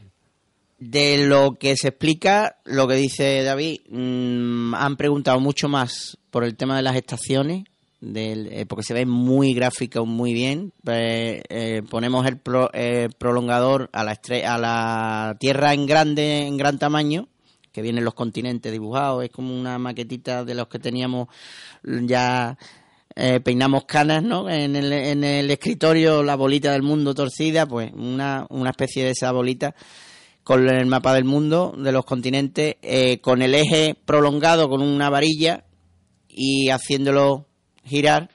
de 0.81 1.27
lo 1.27 1.57
que 1.59 1.77
se 1.77 1.89
explica, 1.89 2.57
lo 2.65 2.87
que 2.87 2.95
dice 2.95 3.43
David, 3.43 3.81
mm, 3.87 4.73
han 4.73 4.97
preguntado 4.97 5.39
mucho 5.39 5.69
más 5.69 6.17
por 6.31 6.43
el 6.43 6.57
tema 6.57 6.75
de 6.75 6.81
las 6.81 6.95
estaciones, 6.95 7.65
del, 8.01 8.47
eh, 8.51 8.65
porque 8.65 8.83
se 8.83 8.93
ve 8.93 9.05
muy 9.05 9.53
gráfico, 9.53 10.05
muy 10.05 10.33
bien. 10.33 10.73
Eh, 10.87 11.41
eh, 11.49 11.81
ponemos 11.89 12.25
el, 12.25 12.37
prolongador 13.17 13.89
a 13.93 14.03
la, 14.03 14.19
a 14.45 14.57
la 14.57 15.37
Tierra 15.39 15.73
en 15.73 15.85
grande, 15.85 16.47
en 16.47 16.57
gran 16.57 16.77
tamaño, 16.77 17.29
que 17.71 17.81
vienen 17.81 18.03
los 18.03 18.13
continentes 18.13 18.71
dibujados, 18.71 19.23
es 19.23 19.29
como 19.29 19.57
una 19.57 19.79
maquetita 19.79 20.43
de 20.43 20.55
los 20.55 20.67
que 20.67 20.79
teníamos 20.79 21.29
ya 21.83 22.57
peinamos 23.43 23.83
canas, 23.85 24.23
¿no? 24.23 24.49
En 24.49 24.75
el, 24.75 24.91
en 24.91 25.23
el 25.23 25.51
escritorio, 25.51 26.23
la 26.23 26.35
bolita 26.35 26.71
del 26.71 26.81
mundo 26.81 27.13
torcida, 27.13 27.65
pues 27.65 27.91
una, 27.93 28.47
una 28.49 28.69
especie 28.71 29.03
de 29.03 29.11
esa 29.11 29.31
bolita 29.31 29.75
con 30.43 30.67
el 30.67 30.85
mapa 30.85 31.13
del 31.13 31.25
mundo, 31.25 31.73
de 31.77 31.91
los 31.91 32.05
continentes, 32.05 32.75
eh, 32.81 33.19
con 33.21 33.41
el 33.41 33.53
eje 33.53 33.95
prolongado 34.05 34.69
con 34.69 34.81
una 34.81 35.09
varilla 35.09 35.65
y 36.27 36.69
haciéndolo 36.69 37.47
girar, 37.83 38.29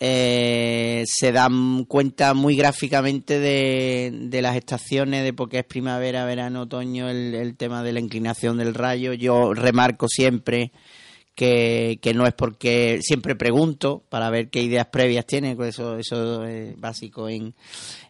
eh, 0.00 1.04
se 1.06 1.30
dan 1.30 1.84
cuenta 1.84 2.34
muy 2.34 2.56
gráficamente 2.56 3.38
de, 3.38 4.40
las 4.42 4.56
estaciones, 4.56 5.22
de 5.22 5.32
por 5.32 5.48
qué 5.48 5.60
es 5.60 5.64
primavera, 5.64 6.24
verano, 6.24 6.62
otoño, 6.62 7.08
el, 7.08 7.34
el 7.34 7.56
tema 7.56 7.82
de 7.82 7.92
la 7.92 8.00
inclinación 8.00 8.58
del 8.58 8.74
rayo. 8.74 9.12
Yo 9.12 9.54
remarco 9.54 10.08
siempre 10.08 10.72
que, 11.34 11.98
que, 12.02 12.14
no 12.14 12.26
es 12.26 12.34
porque 12.34 12.98
siempre 13.00 13.34
pregunto 13.34 14.02
para 14.08 14.28
ver 14.30 14.50
qué 14.50 14.62
ideas 14.62 14.86
previas 14.86 15.24
tiene, 15.24 15.56
pues 15.56 15.70
eso, 15.70 15.96
eso 15.96 16.44
es 16.44 16.78
básico 16.78 17.28
en, 17.28 17.54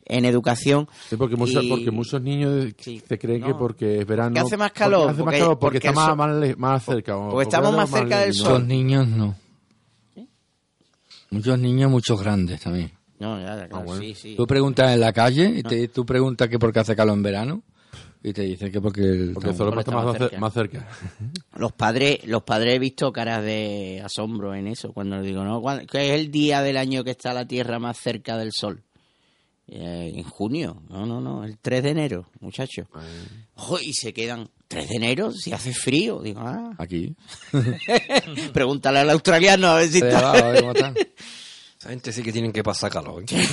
en 0.05 0.25
educación. 0.25 0.89
Sí, 1.09 1.17
porque, 1.17 1.37
muchos, 1.37 1.65
porque 1.67 1.91
muchos 1.91 2.21
niños 2.21 2.73
se 2.79 3.19
creen 3.19 3.43
que 3.43 3.55
porque 3.55 4.01
es 4.01 4.07
verano. 4.07 4.41
hace 4.41 4.57
más 4.57 4.73
calor. 4.73 5.03
Porque, 5.03 5.13
hace 5.13 5.25
más 5.25 5.35
calor, 5.35 5.59
porque, 5.59 5.79
está 5.79 5.93
más, 5.93 6.57
más, 6.57 6.85
cerca. 6.85 7.17
Porque, 7.17 7.43
estamos 7.45 7.75
más 7.75 7.91
cerca 7.91 8.21
del 8.21 8.35
sol. 8.35 8.53
Muchos 8.55 8.67
niños 8.67 9.09
no. 9.09 9.37
Muchos 11.33 11.59
niños, 11.59 11.91
muchos 11.91 12.21
grandes 12.21 12.61
también. 12.61 12.93
No, 13.19 13.41
ya, 13.41 13.69
claro, 13.69 13.93
ah, 13.93 13.99
sí, 13.99 14.15
sí. 14.15 14.35
Tú 14.37 14.47
preguntas 14.47 14.93
en 14.93 15.01
la 15.01 15.13
calle 15.13 15.53
y 15.57 15.63
te, 15.63 15.89
tú 15.89 16.05
preguntas 16.05 16.49
que 16.49 16.59
por 16.59 16.73
qué 16.73 16.81
hace 16.81 16.95
calor 16.95 17.17
en 17.17 17.23
verano 17.23 17.63
y 18.23 18.33
te 18.33 18.43
dicen 18.43 18.71
que 18.71 18.81
porque 18.81 19.01
el 19.03 19.33
porque 19.33 19.53
solo 19.53 19.79
está 19.79 19.93
más, 19.93 20.17
cerca. 20.17 20.39
más, 20.39 20.53
cerca. 20.53 20.89
Los 21.57 21.73
padres, 21.73 22.25
los 22.27 22.43
padres 22.43 22.75
he 22.75 22.79
visto 22.79 23.13
caras 23.13 23.43
de 23.45 24.01
asombro 24.05 24.55
en 24.55 24.69
eso 24.69 24.93
cuando 24.93 25.17
les 25.17 25.27
digo, 25.27 25.43
¿no? 25.45 25.63
¿Qué 25.91 26.09
es 26.09 26.21
el 26.21 26.31
día 26.31 26.63
del 26.63 26.77
año 26.77 27.03
que 27.03 27.11
está 27.11 27.33
la 27.33 27.47
Tierra 27.47 27.79
más 27.79 27.99
cerca 27.99 28.37
del 28.37 28.53
Sol? 28.53 28.83
Eh, 29.67 30.13
en 30.15 30.25
junio, 30.25 30.83
no, 30.89 31.07
no, 31.07 31.21
no, 31.21 31.45
el 31.45 31.59
3 31.59 31.83
de 31.83 31.91
enero, 31.91 32.29
muchachos. 32.41 32.87
y 33.83 33.93
se 33.95 34.13
quedan, 34.13 34.51
¿3 34.73 34.89
de 34.89 34.97
enero? 34.97 35.33
Si 35.33 35.53
hace 35.53 35.73
frío. 35.73 36.21
Digo, 36.21 36.41
ah. 36.41 36.73
Aquí. 36.79 37.15
Pregúntale 38.53 39.01
al 39.01 39.11
australiano 39.11 39.69
a 39.69 39.75
ver 39.77 39.89
si 39.89 39.99
está. 39.99 40.53
Esa 41.79 41.89
gente 41.91 42.13
sí 42.13 42.23
que 42.23 42.33
tienen 42.33 42.53
que 42.53 42.63
pasar 42.63 42.93
calor. 42.93 43.25
¿eh? 43.29 43.47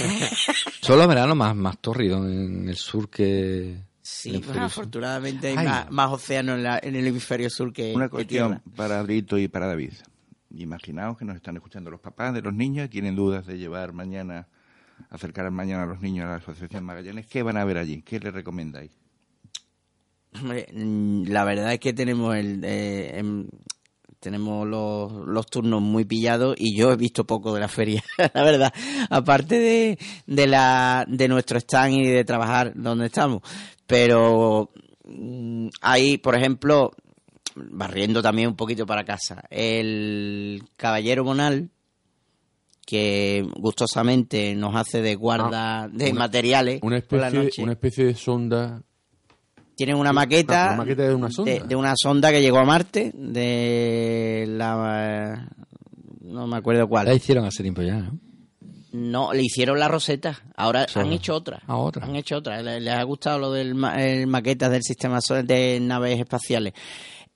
Solo 0.81 1.07
verano 1.07 1.33
más, 1.33 1.55
más 1.55 1.79
torrido 1.79 2.23
en 2.25 2.69
el 2.69 2.75
sur 2.75 3.09
que. 3.09 3.83
Sí, 4.01 4.41
pues, 4.43 4.57
afortunadamente 4.57 5.49
hay 5.49 5.67
más, 5.89 6.11
océano 6.11 6.55
en, 6.55 6.65
en, 6.65 6.95
el 6.95 7.07
hemisferio 7.07 7.49
sur 7.49 7.73
que. 7.73 7.93
Una 7.93 8.07
cuestión 8.07 8.61
para 8.75 9.01
Brito 9.01 9.37
y 9.37 9.47
para 9.47 9.65
David. 9.67 9.93
Imaginaos 10.55 11.17
que 11.17 11.25
nos 11.25 11.35
están 11.35 11.55
escuchando 11.55 11.89
los 11.89 11.99
papás 11.99 12.33
de 12.33 12.41
los 12.41 12.53
niños 12.53 12.85
y 12.85 12.89
tienen 12.89 13.15
dudas 13.15 13.47
de 13.47 13.57
llevar 13.57 13.93
mañana 13.93 14.47
acercar 15.09 15.49
mañana 15.51 15.83
a 15.83 15.85
los 15.85 16.01
niños 16.01 16.25
a 16.25 16.29
la 16.29 16.35
Asociación 16.35 16.83
Magallanes, 16.83 17.27
¿qué 17.27 17.43
van 17.43 17.57
a 17.57 17.65
ver 17.65 17.77
allí? 17.77 18.01
¿Qué 18.01 18.19
les 18.19 18.33
recomendáis? 18.33 18.91
Mm, 20.31 21.23
la 21.27 21.43
verdad 21.43 21.73
es 21.73 21.79
que 21.79 21.91
tenemos 21.93 22.35
el 22.35 22.63
eh, 22.63 23.17
em, 23.17 23.47
tenemos 24.19 24.67
los, 24.67 25.11
los, 25.27 25.45
turnos 25.47 25.81
muy 25.81 26.05
pillados 26.05 26.55
y 26.57 26.75
yo 26.77 26.91
he 26.91 26.95
visto 26.97 27.25
poco 27.25 27.53
de 27.53 27.61
la 27.61 27.67
feria, 27.69 28.03
la 28.33 28.43
verdad, 28.43 28.73
aparte 29.09 29.57
de, 29.59 29.97
de, 30.27 30.47
la, 30.47 31.05
de 31.07 31.27
nuestro 31.29 31.57
stand 31.57 31.93
y 31.95 32.07
de 32.07 32.25
trabajar 32.25 32.73
donde 32.75 33.05
estamos. 33.07 33.41
Pero 33.87 34.69
mm, 35.05 35.67
hay, 35.81 36.17
por 36.17 36.35
ejemplo, 36.35 36.91
barriendo 37.55 38.21
también 38.21 38.49
un 38.49 38.55
poquito 38.55 38.85
para 38.85 39.05
casa. 39.05 39.41
El 39.49 40.63
caballero 40.75 41.23
Monal, 41.23 41.69
que 42.85 43.47
gustosamente 43.55 44.53
nos 44.55 44.75
hace 44.75 45.01
de 45.01 45.15
guarda 45.15 45.83
Ah, 45.83 45.87
de 45.91 46.11
una- 46.11 46.19
materiales 46.19 46.79
Una 46.83 46.99
por 47.01 47.19
la 47.19 47.27
especie, 47.27 47.43
noche. 47.45 47.63
una 47.63 47.71
especie 47.73 48.05
de 48.05 48.15
sonda. 48.15 48.81
Tienen 49.79 49.95
una 49.95 50.11
maqueta, 50.11 50.65
Una 50.73 50.75
maqueta 50.79 51.03
de 51.07 51.15
una 51.15 51.31
sonda. 51.31 51.51
de, 51.53 51.59
de 51.61 51.75
una 51.77 51.93
sonda 51.95 52.31
que 52.31 52.41
llegó 52.41 52.57
a 52.59 52.65
Marte, 52.65 53.13
de 53.15 54.43
la... 54.45 55.47
no 56.21 56.47
me 56.47 56.57
acuerdo 56.57 56.85
cuál. 56.89 57.05
La 57.07 57.13
hicieron 57.13 57.45
hace 57.45 57.63
tiempo 57.63 57.81
ya, 57.81 57.95
¿no? 57.95 58.19
No, 58.91 59.31
le 59.31 59.41
hicieron 59.43 59.79
la 59.79 59.87
roseta. 59.87 60.37
Ahora 60.57 60.85
han 60.95 61.13
hecho 61.13 61.33
otra. 61.33 61.61
Ah, 61.65 61.77
otra. 61.77 62.05
Han 62.05 62.17
hecho 62.17 62.35
otra. 62.35 62.61
Le- 62.61 62.81
Les, 62.81 62.93
ha 62.93 63.03
gustado 63.03 63.39
lo 63.39 63.53
del 63.53 63.73
ma- 63.73 64.03
el 64.05 64.27
maquetas 64.27 64.69
del 64.69 64.83
sistema 64.83 65.21
solar 65.21 65.45
de 65.45 65.79
naves 65.79 66.19
espaciales. 66.19 66.73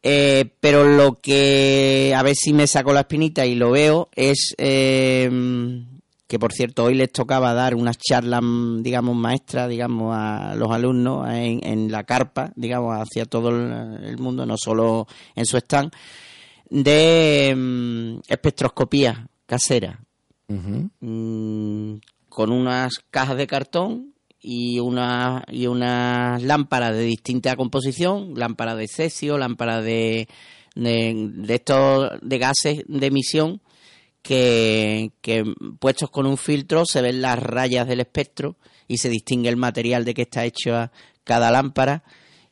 Eh, 0.01 0.43
pero 0.59 0.83
lo 0.83 1.21
que 1.21 2.13
a 2.13 2.23
ver 2.23 2.35
si 2.35 2.51
me 2.51 2.67
saco 2.67 2.91
la 2.91 2.99
espinita 3.01 3.45
y 3.45 3.55
lo 3.55 3.71
veo 3.71 4.09
es 4.15 4.53
eh, 4.57 5.29
que 6.33 6.39
por 6.39 6.51
cierto 6.51 6.85
hoy 6.85 6.95
les 6.95 7.11
tocaba 7.11 7.53
dar 7.53 7.75
unas 7.75 7.99
charlas 7.99 8.41
digamos 8.79 9.15
maestras 9.15 9.69
digamos 9.69 10.15
a 10.17 10.55
los 10.55 10.71
alumnos 10.71 11.29
en, 11.29 11.63
en 11.63 11.91
la 11.91 12.05
carpa 12.05 12.51
digamos 12.55 12.95
hacia 12.99 13.25
todo 13.27 13.49
el, 13.49 14.03
el 14.03 14.17
mundo 14.17 14.43
no 14.43 14.55
solo 14.57 15.05
en 15.35 15.45
su 15.45 15.57
stand 15.57 15.91
de 16.71 17.53
mm, 17.55 18.21
espectroscopía 18.27 19.27
casera. 19.45 19.99
Mm, 20.47 21.97
con 22.29 22.51
unas 22.51 22.93
cajas 23.11 23.37
de 23.37 23.45
cartón 23.45 24.15
y 24.41 24.79
una 24.79 25.43
y 25.51 25.67
unas 25.67 26.41
lámparas 26.41 26.95
de 26.95 27.03
distinta 27.03 27.55
composición, 27.55 28.33
lámparas 28.35 28.77
de 28.77 28.87
cesio, 28.87 29.37
lámparas 29.37 29.83
de, 29.83 30.27
de, 30.73 31.29
de 31.31 31.53
estos 31.53 32.09
de 32.23 32.37
gases 32.39 32.83
de 32.87 33.05
emisión 33.05 33.61
que, 34.23 35.11
que 35.21 35.43
puestos 35.79 36.09
con 36.09 36.25
un 36.25 36.37
filtro 36.37 36.85
se 36.85 37.01
ven 37.01 37.21
las 37.21 37.37
rayas 37.37 37.87
del 37.87 37.99
espectro 37.99 38.55
y 38.87 38.97
se 38.97 39.09
distingue 39.09 39.49
el 39.49 39.57
material 39.57 40.05
de 40.05 40.13
que 40.13 40.23
está 40.23 40.45
hecho 40.45 40.89
cada 41.23 41.51
lámpara 41.51 42.03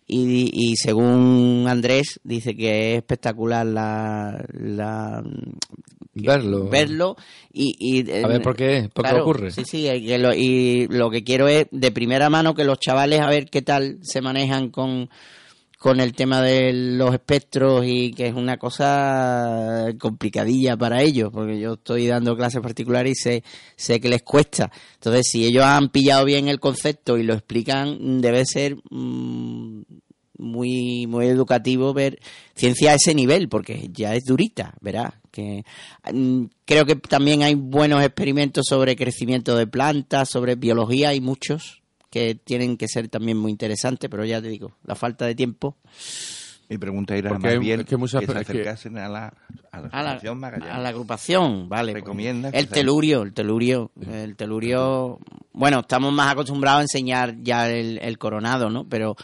y, 0.06 0.50
y 0.54 0.76
según 0.76 1.66
Andrés 1.68 2.20
dice 2.24 2.56
que 2.56 2.92
es 2.92 2.98
espectacular 2.98 3.66
la, 3.66 4.44
la 4.52 5.24
Verlo. 6.14 6.68
verlo 6.68 7.16
y, 7.54 7.76
y, 7.80 8.12
A 8.22 8.28
ver 8.28 8.42
por 8.42 8.56
qué, 8.58 8.90
por 8.94 9.08
qué 9.08 9.16
ocurre. 9.16 9.52
Sí, 9.52 9.64
sí, 9.64 9.88
y 9.88 10.18
lo, 10.18 10.34
y 10.34 10.88
lo 10.90 11.10
que 11.10 11.24
quiero 11.24 11.48
es 11.48 11.68
de 11.72 11.92
primera 11.92 12.30
mano 12.30 12.54
que 12.54 12.66
los 12.66 12.80
chavales 12.80 13.22
a 13.22 13.30
ver 13.30 13.50
qué 13.50 13.62
tal 13.62 14.00
se 14.02 14.20
manejan 14.20 14.70
con, 14.70 15.10
con 15.82 16.00
el 16.00 16.14
tema 16.14 16.44
de 16.44 16.74
los 16.74 17.12
espectros 17.12 17.84
y 17.88 18.12
que 18.12 18.28
es 18.28 18.36
una 18.36 18.58
cosa 18.58 19.88
complicadilla 20.00 20.78
para 20.78 21.02
ellos, 21.02 21.32
porque 21.34 21.60
yo 21.60 21.74
estoy 21.74 22.06
dando 22.06 22.38
clases 22.38 22.62
particulares 22.62 23.14
y 23.14 23.16
sé, 23.16 23.44
sé 23.78 24.00
que 24.00 24.08
les 24.08 24.22
cuesta. 24.22 24.72
Entonces, 24.94 25.24
si 25.32 25.44
ellos 25.44 25.64
han 25.64 25.90
pillado 25.90 26.24
bien 26.24 26.50
el 26.50 26.60
concepto 26.60 27.18
y 27.18 27.24
lo 27.24 27.34
explican, 27.34 28.22
debe 28.22 28.46
ser 28.46 28.76
mm, 28.92 29.82
muy, 30.38 31.08
muy 31.08 31.26
educativo 31.26 31.96
ver 31.96 32.20
ciencia 32.54 32.92
a 32.92 32.96
ese 32.96 33.16
nivel, 33.16 33.50
porque 33.50 33.90
ya 33.92 34.14
es 34.14 34.26
durita, 34.26 34.76
verás. 34.82 35.16
Que, 35.32 35.64
mm, 36.14 36.44
creo 36.64 36.86
que 36.86 36.96
también 36.96 37.42
hay 37.42 37.56
buenos 37.56 38.04
experimentos 38.04 38.66
sobre 38.70 38.96
crecimiento 38.96 39.56
de 39.56 39.66
plantas, 39.66 40.30
sobre 40.30 40.54
biología, 40.54 41.10
hay 41.10 41.22
muchos 41.22 41.81
que 42.12 42.36
tienen 42.36 42.78
que 42.78 42.88
ser 42.88 43.08
también 43.08 43.38
muy 43.38 43.50
interesantes, 43.52 44.08
pero 44.10 44.24
ya 44.26 44.40
te 44.42 44.50
digo, 44.50 44.76
la 44.84 44.94
falta 44.96 45.26
de 45.26 45.34
tiempo. 45.34 45.78
Mi 46.70 46.78
pregunta 46.78 47.16
era 47.18 47.30
Porque 47.30 47.44
más 47.44 47.52
hay- 47.54 47.60
bien 47.60 47.80
es 47.82 47.86
que 47.86 47.98
muchas- 47.98 48.22
que 48.22 48.28
se 48.28 48.32
es 48.32 48.46
que- 48.46 48.52
acercasen 48.54 48.98
a 48.98 49.10
la, 49.10 49.34
a 49.72 49.82
la 49.82 49.88
A 49.88 50.04
la, 50.04 50.10
Asociación 50.12 50.40
Magallanes. 50.40 50.74
a 50.76 50.80
la 50.80 50.90
agrupación, 50.90 51.68
vale. 51.68 51.92
pues, 51.92 52.04
Recomienda 52.04 52.50
El 52.50 52.68
telurio, 52.70 53.24
el 53.24 53.34
telurio, 53.34 53.92
el 54.10 54.36
telurio. 54.38 55.20
Bueno, 55.52 55.80
estamos 55.82 56.14
más 56.14 56.32
acostumbrados 56.32 56.80
a 56.80 56.84
enseñar 56.84 57.36
ya 57.42 57.70
el, 57.70 57.98
el 58.02 58.18
coronado, 58.18 58.70
¿no? 58.70 58.88
Pero 58.88 59.16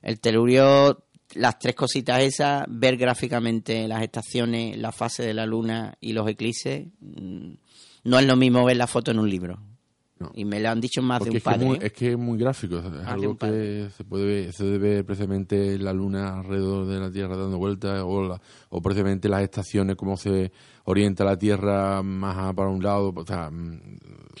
el 0.00 0.18
telurio, 0.20 1.04
las 1.34 1.58
tres 1.58 1.74
cositas 1.74 2.22
esas, 2.22 2.64
ver 2.68 2.96
gráficamente 2.96 3.86
las 3.88 4.02
estaciones, 4.02 4.78
la 4.78 4.92
fase 4.92 5.24
de 5.24 5.34
la 5.34 5.44
luna 5.44 5.96
y 6.00 6.12
los 6.14 6.26
eclipses, 6.28 6.86
mm, 7.00 7.50
no 8.04 8.18
es 8.18 8.26
lo 8.26 8.36
mismo 8.36 8.64
ver 8.64 8.76
la 8.78 8.86
foto 8.86 9.10
en 9.10 9.18
un 9.18 9.28
libro. 9.28 9.58
No. 10.24 10.32
Y 10.34 10.44
me 10.44 10.60
lo 10.60 10.68
han 10.70 10.80
dicho 10.80 11.00
más 11.02 11.18
Porque 11.20 11.30
de 11.30 11.32
un 11.32 11.36
es 11.38 11.42
que, 11.42 11.50
es 11.50 11.54
padre. 11.54 11.66
muy, 11.66 11.76
¿eh? 11.76 11.80
es 11.86 11.92
que 11.92 12.10
es 12.12 12.18
muy 12.18 12.38
gráfico. 12.38 12.78
Es 12.78 13.06
algo 13.06 13.34
padre. 13.36 13.52
que 13.84 13.90
se 13.96 14.04
puede 14.04 14.24
ver, 14.26 14.52
se 14.52 14.64
debe 14.64 14.78
ver 14.96 15.04
precisamente 15.06 15.78
la 15.78 15.92
luna 15.92 16.38
alrededor 16.40 16.86
de 16.86 17.00
la 17.00 17.10
Tierra 17.10 17.36
dando 17.36 17.58
vueltas 17.58 18.02
o, 18.04 18.22
la- 18.28 18.40
o 18.70 18.82
precisamente 18.82 19.28
las 19.28 19.42
estaciones, 19.42 19.96
cómo 19.96 20.16
se 20.16 20.50
orienta 20.84 21.24
la 21.24 21.38
Tierra 21.38 22.02
más 22.02 22.36
a- 22.36 22.52
para 22.52 22.68
un 22.70 22.82
lado. 22.82 23.12
O 23.14 23.26
sea, 23.26 23.50
mm, 23.50 23.80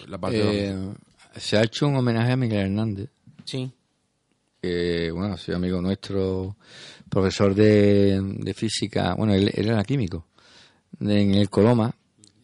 la 0.08 0.18
parte 0.18 0.36
de 0.38 0.68
Eh, 0.70 0.94
se 1.36 1.56
ha 1.56 1.62
hecho 1.62 1.86
un 1.88 1.96
homenaje 1.96 2.32
a 2.32 2.36
Miguel 2.36 2.66
Hernández, 2.66 3.10
Sí. 3.44 3.70
que 4.60 5.10
bueno, 5.12 5.34
ha 5.34 5.36
sido 5.36 5.56
amigo 5.56 5.80
nuestro, 5.80 6.56
profesor 7.08 7.54
de, 7.54 8.20
de 8.40 8.54
física, 8.54 9.14
bueno, 9.14 9.34
él, 9.34 9.50
él 9.54 9.68
era 9.68 9.84
químico 9.84 10.26
de- 10.98 11.20
en 11.22 11.34
el 11.34 11.50
Coloma 11.50 11.94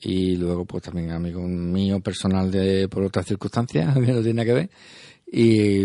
y 0.02 0.36
luego 0.36 0.64
pues 0.64 0.82
también 0.82 1.10
amigo 1.10 1.42
mío 1.42 2.00
personal 2.00 2.50
de 2.50 2.88
por 2.88 3.02
otras 3.02 3.26
circunstancias 3.26 3.94
que 3.98 4.12
no 4.12 4.22
tiene 4.22 4.44
que 4.44 4.52
ver 4.52 4.70
y 5.30 5.84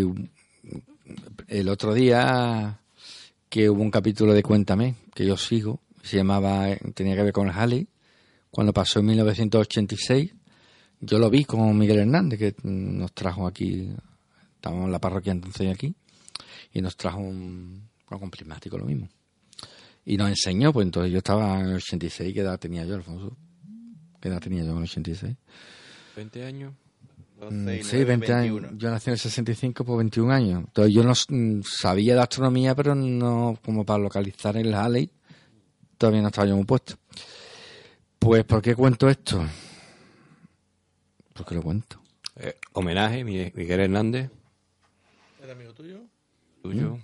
el 1.48 1.68
otro 1.68 1.94
día 1.94 2.80
que 3.48 3.70
hubo 3.70 3.82
un 3.82 3.90
capítulo 3.90 4.32
de 4.32 4.42
Cuéntame 4.42 4.94
que 5.14 5.26
yo 5.26 5.36
sigo 5.36 5.80
se 6.02 6.16
llamaba 6.16 6.66
tenía 6.94 7.14
que 7.14 7.24
ver 7.24 7.32
con 7.32 7.50
Halley 7.50 7.86
cuando 8.50 8.72
pasó 8.72 9.00
en 9.00 9.06
1986 9.06 10.34
yo 11.00 11.18
lo 11.18 11.28
vi 11.28 11.44
con 11.44 11.76
Miguel 11.76 11.98
Hernández 11.98 12.38
que 12.38 12.54
nos 12.62 13.12
trajo 13.12 13.46
aquí 13.46 13.90
estábamos 14.54 14.86
en 14.86 14.92
la 14.92 14.98
parroquia 14.98 15.32
entonces 15.32 15.70
aquí 15.70 15.94
y 16.72 16.80
nos 16.80 16.96
trajo 16.96 17.18
un, 17.18 17.88
con 18.06 18.30
prismático 18.30 18.78
lo 18.78 18.86
mismo 18.86 19.10
y 20.06 20.16
nos 20.16 20.30
enseñó 20.30 20.72
pues 20.72 20.86
entonces 20.86 21.12
yo 21.12 21.18
estaba 21.18 21.60
en 21.60 21.66
el 21.66 21.74
86 21.74 22.32
¿qué 22.32 22.40
edad 22.40 22.58
tenía 22.58 22.84
yo 22.86 22.94
Alfonso? 22.94 23.36
¿Qué 24.26 24.32
edad 24.32 24.40
tenía 24.40 24.64
yo 24.64 24.70
en 24.72 24.78
el 24.78 24.82
86? 24.82 25.36
20 26.16 26.44
años. 26.44 26.74
Mm, 27.48 27.80
Sí, 27.82 28.02
20 28.04 28.32
años. 28.32 28.72
Yo 28.76 28.90
nací 28.90 29.10
en 29.10 29.12
el 29.12 29.18
65, 29.20 29.84
pues 29.84 29.98
21 29.98 30.32
años. 30.32 30.64
Entonces 30.66 30.92
yo 30.92 31.04
no 31.04 31.12
mm, 31.28 31.62
sabía 31.62 32.14
de 32.14 32.20
astronomía, 32.22 32.74
pero 32.74 32.94
no 32.96 33.56
como 33.64 33.84
para 33.84 34.02
localizar 34.02 34.56
el 34.56 34.74
Halley. 34.74 35.08
Todavía 35.96 36.22
no 36.22 36.28
estaba 36.28 36.48
yo 36.48 36.56
muy 36.56 36.64
puesto. 36.64 36.94
Pues, 38.18 38.44
¿por 38.44 38.60
qué 38.60 38.74
cuento 38.74 39.08
esto? 39.08 39.44
¿Por 41.32 41.46
qué 41.46 41.54
lo 41.54 41.62
cuento? 41.62 42.00
Eh, 42.36 42.56
homenaje, 42.72 43.22
Mi- 43.22 43.52
Miguel 43.54 43.80
Hernández. 43.80 44.30
¿Era 45.42 45.52
amigo 45.52 45.72
tuyo? 45.72 46.00
Tuyo. 46.62 46.98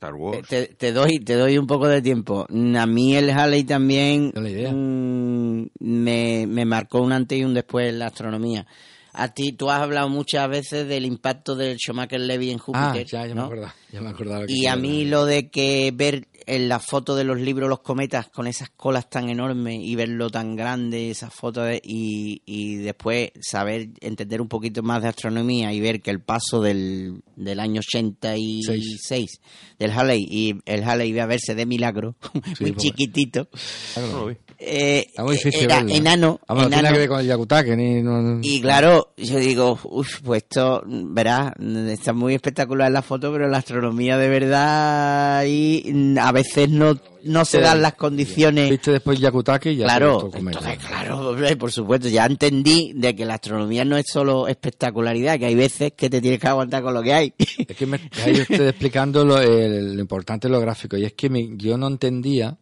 Star 0.00 0.14
Eh, 0.14 0.18
Wars. 0.18 0.48
Te, 0.48 0.66
te 0.68 0.92
doy 0.92 1.18
te 1.20 1.34
doy 1.34 1.58
un 1.58 1.66
poco 1.66 1.86
de 1.86 2.00
tiempo. 2.00 2.46
A 2.48 2.86
mí 2.86 3.16
el 3.16 3.28
Halley 3.30 3.64
también 3.64 4.30
Da 4.34 4.40
la 4.40 4.48
idea. 4.48 4.72
mm, 4.72 5.66
me, 5.80 6.46
me 6.48 6.64
marcó 6.64 7.02
un 7.02 7.12
antes 7.12 7.38
y 7.38 7.44
un 7.44 7.52
después 7.52 7.90
en 7.90 7.98
la 7.98 8.06
astronomía. 8.06 8.66
A 9.12 9.28
ti, 9.34 9.52
tú 9.52 9.68
has 9.70 9.82
hablado 9.82 10.08
muchas 10.08 10.48
veces 10.48 10.88
del 10.88 11.04
impacto 11.04 11.54
del 11.54 11.76
Schumacher-Levy 11.78 12.50
en 12.50 12.58
Ah, 12.72 12.92
Júpiter. 12.92 13.06
ya, 13.08 13.26
ya 13.26 13.34
¿no? 13.34 13.42
me 13.42 13.46
acordaba. 13.48 13.74
Ya 13.92 14.00
me 14.00 14.08
acordaba. 14.08 14.46
que 14.46 14.52
Y 14.54 14.66
a 14.66 14.76
mí 14.76 15.04
lo 15.04 15.26
de 15.26 15.50
que 15.50 15.92
ver 15.94 16.28
en 16.46 16.68
la 16.68 16.78
foto 16.78 17.14
de 17.16 17.24
los 17.24 17.38
libros 17.40 17.68
los 17.68 17.80
cometas 17.80 18.28
con 18.28 18.46
esas 18.46 18.70
colas 18.70 19.08
tan 19.10 19.28
enormes 19.30 19.80
y 19.82 19.94
verlo 19.94 20.30
tan 20.30 20.56
grande, 20.56 21.10
esas 21.10 21.32
fotos 21.34 21.66
de- 21.66 21.80
y, 21.84 22.42
y 22.46 22.76
después 22.76 23.30
saber 23.40 23.88
entender 24.00 24.40
un 24.40 24.48
poquito 24.48 24.82
más 24.82 25.02
de 25.02 25.08
astronomía 25.08 25.72
y 25.72 25.80
ver 25.80 26.00
que 26.02 26.10
el 26.10 26.20
paso 26.22 26.60
del, 26.62 27.22
del 27.36 27.60
año 27.60 27.80
86 27.80 29.40
del 29.78 29.90
Halley 29.90 30.26
y 30.28 30.54
el 30.66 30.84
Halley 30.84 31.10
iba 31.10 31.22
a 31.22 31.26
verse 31.26 31.54
de 31.54 31.66
milagro, 31.66 32.16
muy 32.60 32.72
porque- 32.72 32.74
chiquitito, 32.76 33.48
Claro. 33.94 34.36
Eh, 34.62 35.06
Está 35.08 35.24
muy 35.24 35.36
difícil 35.36 35.64
era 35.64 35.78
enano, 35.80 36.38
Vamos, 36.46 36.64
no 36.64 36.68
tiene 36.68 36.80
enano. 36.80 36.82
nada 36.82 36.92
que 36.92 36.98
ver 37.00 37.08
con 37.08 37.20
el 37.20 37.26
Yakutake, 37.26 37.76
ni... 37.76 38.02
no- 38.02 38.40
Y 38.42 38.60
claro, 38.60 39.12
yo 39.16 39.38
digo, 39.38 39.78
uff, 39.84 40.20
pues 40.22 40.42
esto, 40.42 40.82
verás, 40.86 41.52
está 41.88 42.12
muy 42.12 42.34
espectacular 42.34 42.90
la 42.92 43.02
foto, 43.02 43.32
pero 43.32 43.48
la 43.48 43.58
astronomía 43.58 44.18
de 44.18 44.28
verdad 44.28 45.44
y 45.46 45.84
mm, 45.92 46.18
a 46.18 46.32
veces 46.32 46.68
no, 46.68 46.96
no 47.24 47.44
se 47.44 47.60
dan 47.60 47.80
las 47.82 47.94
condiciones. 47.94 48.68
Viste 48.70 48.92
después 48.92 49.18
Yakutake 49.18 49.72
y 49.72 49.76
ya 49.76 49.84
Claro, 49.86 50.30
entonces, 50.34 50.78
claro, 50.86 51.36
por 51.58 51.72
supuesto, 51.72 52.08
ya 52.08 52.26
entendí 52.26 52.92
de 52.94 53.16
que 53.16 53.24
la 53.24 53.34
astronomía 53.34 53.84
no 53.84 53.96
es 53.96 54.06
solo 54.12 54.46
espectacularidad, 54.46 55.38
que 55.38 55.46
hay 55.46 55.54
veces 55.54 55.92
que 55.96 56.10
te 56.10 56.20
tienes 56.20 56.38
que 56.40 56.48
aguantar 56.48 56.82
con 56.82 56.92
lo 56.94 57.02
que 57.02 57.12
hay. 57.14 57.32
Es 57.38 57.76
que 57.76 57.86
me 57.86 57.98
yo 57.98 58.42
estoy 58.42 58.66
explicando 58.68 59.24
lo, 59.24 59.40
el- 59.40 59.94
lo 59.94 60.00
importante 60.00 60.48
de 60.48 60.52
lo 60.52 60.60
gráfico. 60.60 60.96
Y 60.96 61.04
es 61.04 61.14
que 61.14 61.30
me- 61.30 61.56
yo 61.56 61.76
no 61.78 61.86
entendía 61.88 62.56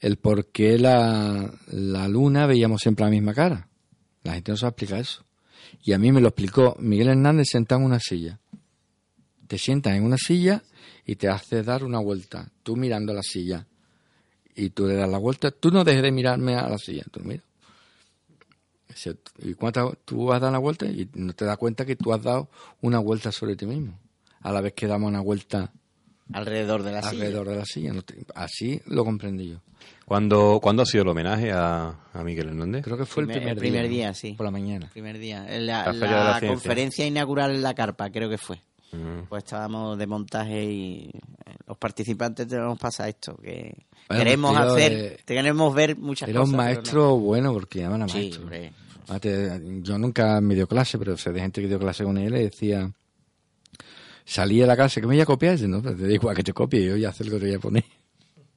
el 0.00 0.16
por 0.16 0.46
qué 0.46 0.78
la, 0.78 1.52
la 1.68 2.08
luna 2.08 2.46
veíamos 2.46 2.80
siempre 2.80 3.04
la 3.04 3.10
misma 3.10 3.34
cara. 3.34 3.68
La 4.22 4.34
gente 4.34 4.52
no 4.52 4.56
sabe 4.56 4.70
explicar 4.70 5.00
eso. 5.00 5.24
Y 5.82 5.92
a 5.92 5.98
mí 5.98 6.10
me 6.10 6.20
lo 6.20 6.28
explicó 6.28 6.76
Miguel 6.78 7.08
Hernández 7.08 7.48
sentado 7.50 7.80
en 7.80 7.86
una 7.86 8.00
silla. 8.00 8.40
Te 9.46 9.58
sientas 9.58 9.94
en 9.94 10.04
una 10.04 10.16
silla 10.16 10.62
y 11.04 11.16
te 11.16 11.28
hace 11.28 11.62
dar 11.62 11.84
una 11.84 11.98
vuelta. 11.98 12.50
Tú 12.62 12.76
mirando 12.76 13.12
la 13.12 13.22
silla. 13.22 13.66
y 14.54 14.70
tú 14.70 14.86
le 14.86 14.94
das 14.94 15.08
la 15.08 15.18
vuelta, 15.18 15.50
tú 15.50 15.70
no 15.70 15.84
dejes 15.84 16.02
de 16.02 16.12
mirarme 16.12 16.54
a 16.56 16.68
la 16.68 16.76
silla, 16.76 17.04
tú 17.10 17.20
mira. 17.20 17.42
Y 19.38 19.54
cuánto 19.54 19.96
tú 20.04 20.26
vas 20.26 20.36
a 20.36 20.40
dar 20.40 20.52
la 20.52 20.58
vuelta 20.58 20.86
y 20.86 21.08
no 21.14 21.32
te 21.32 21.44
das 21.44 21.56
cuenta 21.56 21.86
que 21.86 21.96
tú 21.96 22.12
has 22.12 22.22
dado 22.22 22.50
una 22.80 22.98
vuelta 22.98 23.32
sobre 23.32 23.56
ti 23.56 23.64
mismo. 23.64 23.98
A 24.40 24.52
la 24.52 24.60
vez 24.60 24.74
que 24.74 24.86
damos 24.86 25.08
una 25.08 25.20
vuelta 25.20 25.72
Alrededor 26.32 26.82
de 26.82 26.92
la 26.92 27.02
silla. 27.02 27.12
alrededor 27.24 27.48
de 27.48 27.56
la 27.56 27.64
silla. 27.64 27.92
Así 28.34 28.80
lo 28.86 29.04
comprendí 29.04 29.48
yo. 29.50 29.56
¿Cuándo, 30.04 30.58
¿Cuándo 30.62 30.82
ha 30.82 30.86
sido 30.86 31.02
el 31.02 31.08
homenaje 31.08 31.52
a, 31.52 31.94
a 32.12 32.24
Miguel 32.24 32.48
Hernández? 32.48 32.82
Creo 32.84 32.96
que 32.98 33.06
fue 33.06 33.24
Primer- 33.24 33.36
el 33.36 33.42
primer, 33.42 33.52
el 33.56 33.58
primer 33.58 33.82
día. 33.88 33.98
día, 33.98 34.08
¿no? 34.08 34.14
sí. 34.14 34.32
Por 34.34 34.44
la 34.46 34.50
mañana. 34.50 34.90
Primer 34.92 35.18
día. 35.18 35.46
En 35.48 35.66
La, 35.66 35.86
La 35.86 35.92
de 35.92 35.98
la 36.00 36.40
la 36.40 36.46
conferencia 36.48 37.06
inaugural 37.06 37.54
en 37.54 37.62
la 37.62 37.74
carpa, 37.74 38.10
creo 38.10 38.28
que 38.28 38.38
fue. 38.38 38.60
Mm. 38.92 39.26
Pues 39.28 39.44
estábamos 39.44 39.96
de 39.98 40.06
montaje 40.08 40.64
y 40.64 41.10
eh, 41.46 41.54
los 41.68 41.76
participantes 41.78 42.48
nos 42.48 42.76
pasa 42.76 43.08
esto, 43.08 43.36
que 43.36 43.72
Bueno, 44.08 44.24
queremos 44.24 44.56
hacer, 44.56 44.92
eh, 44.92 45.18
queremos 45.24 45.72
ver 45.72 45.96
muchas 45.96 46.28
Era 46.28 46.40
cosas. 46.40 46.52
un 46.54 46.56
pero 46.58 46.62
no. 46.68 46.74
maestro 46.74 47.16
bueno, 47.18 47.52
porque 47.52 47.78
llaman 47.80 48.02
a 48.02 48.08
Sí, 48.08 48.18
maestro. 48.18 48.42
hombre. 48.42 48.72
Fíjate, 49.06 49.60
Yo 49.82 49.96
nunca 49.96 50.40
me 50.40 50.56
dio 50.56 50.66
clase, 50.66 50.98
pero 50.98 51.16
sé 51.16 51.30
de 51.30 51.40
gente 51.40 51.60
que 51.62 51.68
dio 51.68 51.78
clase 51.78 52.02
con 52.02 52.18
él 52.18 52.34
y 52.36 52.40
decía, 52.44 52.90
salía 54.30 54.62
de 54.62 54.68
la 54.68 54.76
clase, 54.76 55.00
que 55.00 55.06
me 55.06 55.14
voy 55.14 55.20
a 55.20 55.26
copiar, 55.26 55.52
y 55.54 55.56
dice, 55.56 55.68
no, 55.68 55.82
pero 55.82 55.96
te 55.96 56.06
da 56.06 56.12
igual 56.12 56.36
que 56.36 56.42
te 56.44 56.52
copie, 56.52 56.84
yo 56.86 56.96
ya 56.96 57.12
sé 57.12 57.24
lo 57.24 57.32
que 57.32 57.38
te 57.40 57.46
voy 57.46 57.54
a 57.54 57.58
poner. 57.58 57.84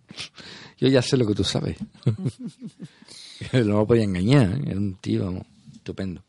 yo 0.78 0.88
ya 0.88 1.02
sé 1.02 1.18
lo 1.18 1.26
que 1.26 1.34
tú 1.34 1.44
sabes. 1.44 1.78
no 3.54 3.60
lo 3.64 3.88
podía 3.88 4.04
engañar, 4.04 4.52
¿eh? 4.58 4.62
era 4.68 4.80
un 4.80 4.96
tío 4.98 5.26
vamos, 5.26 5.44
estupendo. 5.76 6.24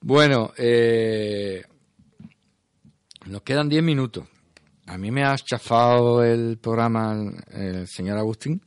Bueno, 0.00 0.52
eh, 0.56 1.62
nos 3.26 3.42
quedan 3.42 3.68
10 3.68 3.82
minutos. 3.82 4.24
A 4.86 4.98
mí 4.98 5.10
me 5.10 5.24
ha 5.24 5.34
chafado 5.36 6.24
el 6.24 6.58
programa 6.58 7.16
el 7.52 7.86
señor 7.86 8.18
Agustín, 8.18 8.60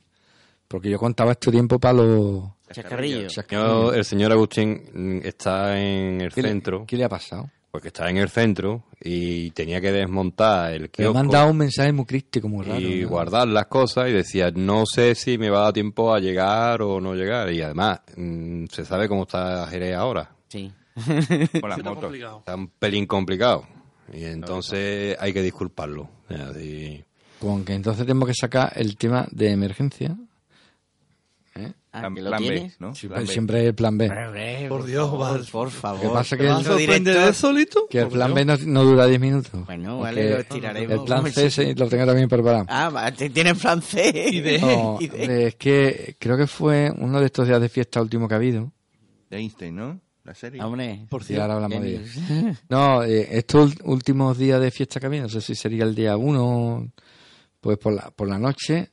porque 0.66 0.88
yo 0.90 0.98
contaba 0.98 1.32
este 1.32 1.50
tiempo 1.50 1.78
para 1.78 1.94
los 1.98 2.44
Chascarrillo. 2.72 3.28
Yo, 3.50 3.92
el 3.92 4.04
señor 4.04 4.32
Agustín 4.32 4.82
mm, 4.92 5.18
está 5.26 5.78
en 5.78 6.20
el 6.22 6.32
¿Qué 6.32 6.42
le- 6.42 6.48
centro, 6.48 6.84
¿Qué 6.86 6.96
le 6.96 7.04
ha 7.04 7.08
pasado? 7.08 7.48
Porque 7.76 7.88
está 7.88 8.08
en 8.08 8.16
el 8.16 8.30
centro 8.30 8.84
y 9.02 9.50
tenía 9.50 9.82
que 9.82 9.92
desmontar 9.92 10.72
el 10.72 10.88
kiosco 10.88 11.12
mandado 11.12 11.50
un 11.50 11.58
mensaje 11.58 11.92
muy 11.92 12.06
crítico, 12.06 12.48
muy 12.48 12.64
raro. 12.64 12.80
y 12.80 13.02
¿no? 13.02 13.08
guardar 13.10 13.46
las 13.48 13.66
cosas 13.66 14.08
y 14.08 14.12
decía, 14.12 14.50
no 14.50 14.84
sé 14.86 15.14
si 15.14 15.36
me 15.36 15.50
va 15.50 15.58
a 15.58 15.62
dar 15.64 15.72
tiempo 15.74 16.14
a 16.14 16.18
llegar 16.18 16.80
o 16.80 17.02
no 17.02 17.14
llegar. 17.14 17.52
Y 17.52 17.60
además, 17.60 18.00
mm, 18.16 18.64
se 18.72 18.86
sabe 18.86 19.10
cómo 19.10 19.24
está 19.24 19.66
Jerez 19.66 19.94
ahora. 19.94 20.30
Sí. 20.48 20.72
Con 21.04 21.68
las 21.68 21.78
Está 21.78 21.90
motos. 21.90 22.04
complicado. 22.04 22.38
Está 22.38 22.54
un 22.54 22.68
pelín 22.68 23.04
complicado. 23.04 23.66
Y 24.10 24.24
entonces 24.24 25.14
hay 25.20 25.34
que 25.34 25.42
disculparlo. 25.42 26.08
Así. 26.30 27.04
Con 27.38 27.62
que 27.66 27.74
entonces 27.74 28.06
tenemos 28.06 28.26
que 28.26 28.34
sacar 28.34 28.72
el 28.76 28.96
tema 28.96 29.28
de 29.32 29.50
emergencia. 29.50 30.16
Ah, 31.92 32.00
Plan- 32.00 32.14
que 32.14 32.20
lo 32.22 32.28
plan 32.30 32.42
B, 32.42 32.48
tienes. 32.50 32.80
¿no? 32.80 32.94
Sí, 32.94 33.06
Plan 33.06 33.18
pues 33.20 33.28
B. 33.28 33.32
siempre 33.32 33.66
el 33.66 33.74
plan 33.74 33.96
B. 33.96 34.66
Por 34.68 34.84
Dios, 34.84 35.08
Por, 35.10 35.50
por 35.50 35.70
favor. 35.70 36.00
Que 36.02 36.08
pasa 36.08 36.36
¿Te 36.36 36.42
que 36.42 36.48
vas 36.48 36.66
a 36.68 36.74
de 36.74 37.32
solito? 37.32 37.86
que 37.88 37.98
el 38.00 38.04
Por 38.04 38.12
plan. 38.14 38.34
B 38.34 38.44
no, 38.44 38.56
no 38.58 38.84
dura 38.84 39.06
10 39.06 39.18
minutos. 39.20 39.64
Bueno, 39.64 40.00
vale, 40.00 40.30
lo 40.30 40.36
estiraremos. 40.38 40.92
El 40.98 41.04
plan 41.04 41.26
C 41.32 41.50
sí, 41.50 41.74
lo 41.74 41.88
tengo 41.88 42.04
también 42.06 42.28
preparado. 42.28 42.66
Ah, 42.68 43.10
tienes 43.16 43.58
plan 43.58 43.80
C. 43.80 44.12
Y 44.30 44.40
D. 44.40 44.58
No, 44.58 44.96
y 45.00 45.08
D. 45.08 45.20
hombre, 45.22 45.46
es 45.48 45.54
que 45.54 46.16
creo 46.18 46.36
que 46.36 46.46
fue 46.46 46.92
uno 46.98 47.18
de 47.20 47.26
estos 47.26 47.46
días 47.48 47.60
de 47.60 47.68
fiesta 47.68 48.02
último 48.02 48.28
que 48.28 48.34
ha 48.34 48.36
habido. 48.36 48.72
De 49.30 49.38
Einstein, 49.38 49.74
¿no? 49.76 50.00
La 50.24 50.34
serie. 50.34 50.60
Hombre. 50.62 51.06
Por 51.08 51.22
Y 51.22 51.24
cierto. 51.26 51.42
ahora 51.44 51.54
hablamos 51.54 51.82
de. 51.82 52.56
No, 52.68 53.02
eh, 53.04 53.28
estos 53.38 53.74
últimos 53.84 54.36
días 54.36 54.60
de 54.60 54.70
fiesta 54.70 54.98
que 55.00 55.06
ha 55.06 55.08
habido, 55.08 55.22
no 55.22 55.28
sé 55.28 55.40
si 55.40 55.54
sería 55.54 55.84
el 55.84 55.94
día 55.94 56.16
1, 56.16 56.92
pues 57.60 57.78
por 57.78 57.92
la, 57.94 58.10
por 58.10 58.28
la 58.28 58.38
noche 58.38 58.90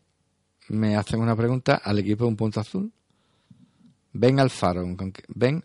me 0.70 0.95
hacen 0.95 1.20
una 1.22 1.36
pregunta 1.36 1.76
al 1.84 1.99
equipo 1.99 2.24
de 2.26 2.30
Un 2.30 2.36
Punto 2.36 2.59
Azul. 2.59 2.91
Ven 4.14 4.39
al 4.39 4.49
faro, 4.49 4.86
ven 5.30 5.64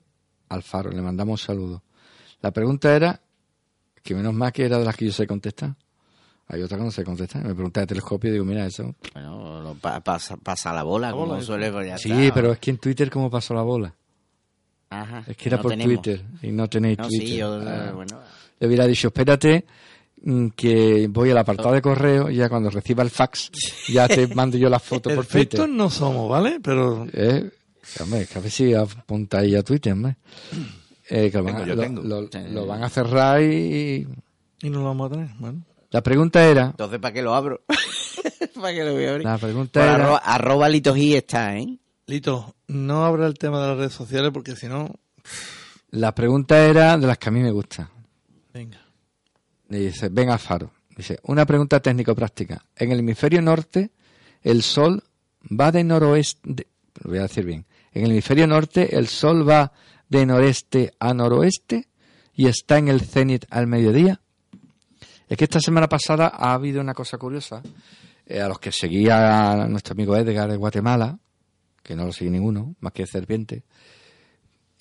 al 0.49 0.63
faro, 0.63 0.91
le 0.91 1.03
mandamos 1.03 1.43
un 1.43 1.47
saludo. 1.47 1.83
La 2.41 2.51
pregunta 2.51 2.95
era, 2.95 3.21
que 4.03 4.15
menos 4.15 4.33
mal 4.33 4.53
que 4.53 4.65
era 4.65 4.79
de 4.79 4.85
las 4.85 4.97
que 4.97 5.07
yo 5.07 5.13
sé 5.13 5.27
contestar. 5.27 5.75
Hay 6.47 6.63
otra 6.63 6.79
que 6.79 6.85
no 6.85 6.91
sé 6.91 7.05
contestar. 7.05 7.45
Me 7.45 7.55
pregunta 7.55 7.81
de 7.81 7.87
telescopio 7.89 8.31
y 8.31 8.33
digo, 8.35 8.45
mira, 8.47 8.65
eso. 8.65 8.95
Bueno, 9.13 9.61
lo 9.61 9.75
pa- 9.75 10.01
pasa, 10.01 10.39
pasa 10.39 10.73
la 10.73 10.83
bola, 10.83 11.11
como 11.11 11.27
bola, 11.27 11.43
suele, 11.43 11.71
pues 11.71 11.87
ya 11.89 11.99
Sí, 11.99 12.11
está. 12.11 12.35
pero 12.35 12.53
es 12.53 12.59
que 12.59 12.71
en 12.71 12.79
Twitter, 12.79 13.11
¿cómo 13.11 13.31
pasó 13.31 13.53
la 13.53 13.63
bola? 13.63 13.95
Ajá, 14.89 15.25
Es 15.27 15.37
que 15.37 15.51
era 15.51 15.59
no 15.59 15.63
por 15.65 15.73
tenemos. 15.73 16.01
Twitter 16.03 16.25
y 16.41 16.51
no 16.53 16.67
tenéis 16.69 16.97
No, 16.97 17.09
Twitter. 17.09 17.29
sí, 17.29 17.37
yo, 17.37 17.53
Ah. 17.63 17.93
bueno, 17.95 18.19
Le 18.61 18.67
hubiera 18.67 18.87
dicho, 18.87 19.09
espérate 19.09 19.67
que 20.57 21.07
voy 21.11 21.31
al 21.31 21.39
apartado 21.39 21.73
de 21.73 21.83
correo 21.83 22.31
y 22.31 22.37
ya 22.37 22.49
cuando 22.49 22.71
reciba 22.71 23.03
el 23.03 23.11
fax 23.11 23.51
ya 23.89 24.09
te 24.09 24.27
mando 24.35 24.57
yo 24.59 24.69
la 24.69 24.79
foto 24.79 25.11
por 25.11 25.19
Perfectos 25.27 25.61
Twitter. 25.61 25.75
no 25.77 25.89
somos, 25.91 26.29
¿vale? 26.29 26.59
Pero 26.63 27.07
Eh, 27.13 27.51
hombre, 28.01 28.27
que 28.27 28.39
a 28.39 28.41
ver 28.43 28.51
si 28.51 28.75
apunta 28.75 29.39
ahí 29.39 29.55
a 29.55 29.63
Twitter, 29.63 29.93
hombre. 29.93 30.17
Eh, 31.11 31.31
que 31.31 31.39
lo, 31.39 31.45
van 31.45 31.57
Tengo, 31.65 31.75
lo- 32.03 32.29
tengo. 32.29 32.51
lo- 32.51 32.61
lo 32.61 32.67
van 32.67 32.83
a 32.85 32.89
cerrar 32.91 33.41
y... 33.43 34.07
y 34.63 34.71
no 34.71 34.81
lo 34.81 34.85
vamos 34.87 35.07
a 35.11 35.15
tener. 35.15 35.29
Bueno. 35.39 35.63
La 35.91 36.03
pregunta 36.03 36.45
era... 36.45 36.65
entonces 36.67 36.99
¿para 36.99 37.15
qué 37.15 37.23
lo 37.23 37.35
abro? 37.35 37.63
¿Para 38.61 38.75
qué 38.75 38.85
lo 38.85 38.93
voy 38.93 39.05
a 39.07 39.11
abrir? 39.13 39.25
La 39.25 39.39
pregunta 39.39 39.81
Por 39.81 39.89
era... 39.89 39.95
arroba, 39.95 40.19
arroba 40.19 40.69
litogi 40.69 41.15
está, 41.15 41.57
¿eh? 41.57 41.79
Lito, 42.07 42.55
no 42.67 43.05
abra 43.07 43.27
el 43.27 43.39
tema 43.39 43.61
de 43.63 43.69
las 43.69 43.77
redes 43.79 43.93
sociales 43.95 44.31
porque 44.35 44.55
si 44.57 44.67
no, 44.67 44.91
La 45.91 46.15
pregunta 46.15 46.59
era 46.63 46.99
de 46.99 47.07
las 47.07 47.17
que 47.19 47.29
a 47.29 47.33
mí 47.33 47.41
me 47.41 47.51
gustan. 47.53 47.89
venga. 48.53 48.81
Dice, 49.69 50.09
ven 50.09 50.31
al 50.31 50.39
faro. 50.39 50.73
Dice, 50.97 51.19
una 51.25 51.45
pregunta 51.45 51.81
técnico-práctica. 51.81 52.65
En 52.75 52.91
el 52.91 53.01
hemisferio 53.01 53.43
norte, 53.43 53.91
el 54.43 54.63
sol 54.63 55.03
va 55.49 55.71
de 55.71 55.85
noroeste... 55.85 56.67
Lo 57.03 57.11
voy 57.11 57.19
a 57.19 57.23
decir 57.23 57.45
bien. 57.45 57.67
En 57.93 58.05
el 58.05 58.13
hemisferio 58.13 58.47
norte, 58.47 58.97
el 58.97 59.07
sol 59.07 59.49
va 59.49 59.73
de 60.09 60.27
noreste 60.27 60.95
a 60.99 61.13
noroeste 61.15 61.89
y 62.35 62.47
está 62.47 62.79
en 62.79 62.89
el 62.89 63.03
cenit 63.03 63.45
al 63.51 63.67
mediodía. 63.67 64.21
Es 65.29 65.37
que 65.37 65.45
esta 65.45 65.61
semana 65.61 65.89
pasada 65.89 66.33
ha 66.35 66.55
habido 66.55 66.81
una 66.81 66.95
cosa 66.95 67.19
curiosa. 67.19 67.63
Eh, 68.27 68.41
a 68.41 68.49
los 68.49 68.59
que 68.59 68.73
seguía 68.73 69.53
a 69.53 69.69
nuestro 69.69 69.93
amigo 69.93 70.17
Edgar 70.17 70.51
de 70.51 70.57
Guatemala, 70.57 71.19
que 71.83 71.95
no 71.95 72.07
lo 72.07 72.13
sigue 72.13 72.31
ninguno, 72.31 72.75
más 72.81 72.93
que 72.93 73.07
Serpiente, 73.07 73.65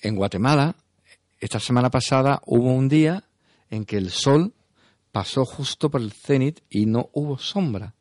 en 0.00 0.16
Guatemala, 0.16 0.76
esta 1.40 1.60
semana 1.60 1.90
pasada 1.90 2.40
hubo 2.46 2.72
un 2.72 2.88
día 2.88 3.24
en 3.70 3.84
que 3.84 3.96
el 3.96 4.10
sol 4.10 4.54
pasó 5.18 5.44
justo 5.44 5.90
por 5.90 6.00
el 6.00 6.12
cenit 6.12 6.60
y 6.70 6.86
no 6.86 7.10
hubo 7.12 7.38
sombra. 7.38 7.92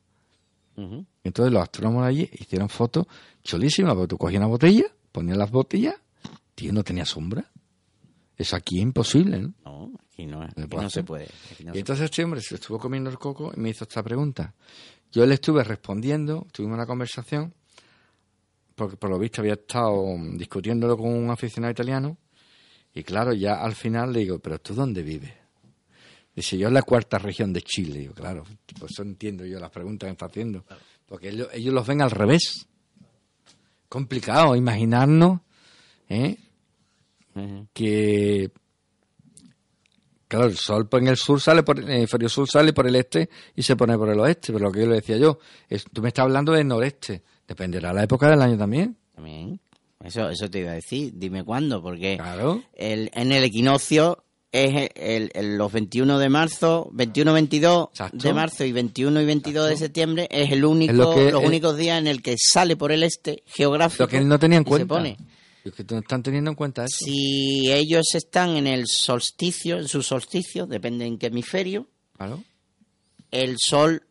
Entonces 1.24 1.51
los 1.51 1.63
astrónomos 1.63 2.05
allí 2.05 2.30
hicieron 2.32 2.70
fotos 2.70 3.07
chulísimas, 3.43 3.95
porque 3.95 4.09
tú 4.09 4.20
cogías 4.20 4.38
una 4.38 4.47
botella, 4.47 4.84
ponías 5.11 5.36
las 5.36 5.49
botellas, 5.49 5.95
tío, 6.53 6.72
no 6.72 6.84
tenía 6.84 7.05
sombra. 7.05 7.51
Eso 8.36 8.55
aquí 8.55 8.78
es 8.78 8.84
imposible, 8.84 9.39
¿no? 9.39 9.53
No, 9.65 9.93
aquí 10.07 10.28
no, 10.28 10.43
aquí 10.43 10.61
¿Le 10.61 10.68
puedo 10.68 10.84
no 10.84 10.91
se 10.91 11.03
puede. 11.03 11.28
no 11.65 11.74
Y 11.74 11.80
entonces 11.80 12.05
este 12.05 12.24
hombre 12.24 12.39
se 12.39 12.53
estuvo 12.53 12.78
comiendo 12.78 13.09
el 13.09 13.18
coco 13.18 13.51
y 13.51 13.59
me 13.59 13.70
hizo 13.70 13.86
esta 13.86 14.03
pregunta. 14.03 14.53
Yo 15.11 15.26
le 15.26 15.34
estuve 15.34 15.63
respondiendo, 15.63 16.45
tuvimos 16.51 16.76
una 16.76 16.86
conversación, 16.86 17.51
porque 18.76 18.95
por 18.95 19.09
lo 19.09 19.18
visto 19.18 19.41
había 19.41 19.53
estado 19.53 20.15
discutiéndolo 20.34 20.95
con 20.95 21.11
un 21.11 21.32
aficionado 21.32 21.72
italiano, 21.72 22.15
y 22.93 23.01
claro, 23.01 23.34
ya 23.34 23.55
al 23.55 23.74
final 23.74 24.13
le 24.13 24.20
digo, 24.20 24.38
¿pero 24.38 24.59
tú 24.59 24.76
dónde 24.76 25.01
vives? 25.01 25.34
Dice, 26.38 26.56
yo 26.56 26.68
en 26.68 26.76
la 26.76 26.84
cuarta 26.84 27.18
región 27.18 27.52
de 27.52 27.64
Chile. 27.64 27.98
Digo, 27.98 28.14
claro, 28.14 28.44
pues 28.80 28.92
eso 28.92 29.02
entiendo 29.02 29.44
yo 29.44 29.60
las 29.60 29.72
preguntas 29.72 30.06
que 30.06 30.12
está 30.12 30.28
haciendo. 30.28 30.64
Porque 31.08 31.30
ellos, 31.30 31.48
ellos 31.52 31.74
los 31.74 31.88
ven 31.88 32.00
al 32.00 32.12
revés. 32.12 32.68
Complicado 33.90 34.56
imaginarnos 34.56 35.40
¿eh? 36.10 36.38
Que 37.74 38.52
claro 40.28 40.46
el 40.46 40.58
sol 40.58 40.88
en 40.92 41.08
el 41.08 41.18
sur 41.18 41.42
sale 41.42 41.64
por 41.64 41.80
el 41.80 41.90
hemisferio 41.90 42.30
sur 42.30 42.48
sale 42.48 42.72
por 42.72 42.86
el 42.86 42.98
este 42.98 43.30
y 43.56 43.64
se 43.64 43.76
pone 43.76 43.98
por 43.98 44.10
el 44.10 44.20
oeste 44.20 44.52
pero 44.52 44.66
lo 44.66 44.72
que 44.72 44.82
yo 44.82 44.88
le 44.88 44.96
decía 44.96 45.18
yo 45.18 45.40
es, 45.70 45.86
tú 45.86 46.02
me 46.02 46.10
estás 46.10 46.24
hablando 46.24 46.52
del 46.52 46.68
noreste 46.68 47.24
dependerá 47.48 47.94
la 47.94 48.04
época 48.04 48.30
del 48.30 48.42
año 48.42 48.58
también 48.58 48.98
También. 49.16 49.60
Eso, 50.04 50.30
eso 50.30 50.48
te 50.50 50.60
iba 50.60 50.72
a 50.72 50.76
decir. 50.76 51.14
Dime 51.16 51.44
cuándo, 51.44 51.82
porque 51.82 52.18
claro 52.18 52.62
el, 52.74 53.10
en 53.14 53.32
el 53.32 53.44
equinoccio 53.44 54.24
es 54.52 54.89
el, 54.95 55.30
el- 55.34 55.58
los 55.58 55.72
21 55.72 56.20
de 56.20 56.30
marzo, 56.30 56.89
21-22 56.93 57.89
Exacto. 57.89 58.18
de 58.18 58.34
marzo 58.34 58.64
y 58.66 58.72
21 58.72 59.22
y 59.22 59.26
22 59.26 59.70
de 59.70 59.78
septiembre 59.78 60.28
es 60.32 60.52
el 60.52 60.64
único, 60.66 60.91
Es 60.91 60.98
lo 60.98 61.14
que- 61.16 61.32
los 61.32 61.41
es- 61.41 61.48
únicos 61.48 61.78
días 61.78 62.00
en 62.00 62.08
el 62.08 62.22
que 62.22 62.36
sale 62.38 62.76
por 62.78 62.91
el 62.91 63.04
este 63.04 63.43
geográfico. 63.45 64.04
lo 64.04 64.08
que 64.10 64.18
él 64.18 64.28
no 64.28 64.39
tenía 64.39 64.58
en 64.58 64.64
y 64.64 64.66
se 64.66 64.70
cuenta 64.70 64.88
pone. 64.95 65.18
es 65.66 65.74
que 65.74 65.84
no 65.84 66.00
están 66.00 66.24
teniendo 66.24 66.50
en 66.52 66.56
cuenta 66.56 66.86
eso 66.86 66.95
Si 67.06 67.72
ellos 67.72 68.06
están 68.16 68.56
en 68.56 68.68
el 68.68 68.86
solsticio, 68.88 69.78
en 69.80 69.88
su 69.88 70.02
solsticio, 70.02 70.66
depende 70.66 71.06
en 71.06 71.18
qué 71.18 71.28
hemisferio, 71.28 71.88
claro 72.16 72.43
el 73.32 73.58
sol 73.60 74.04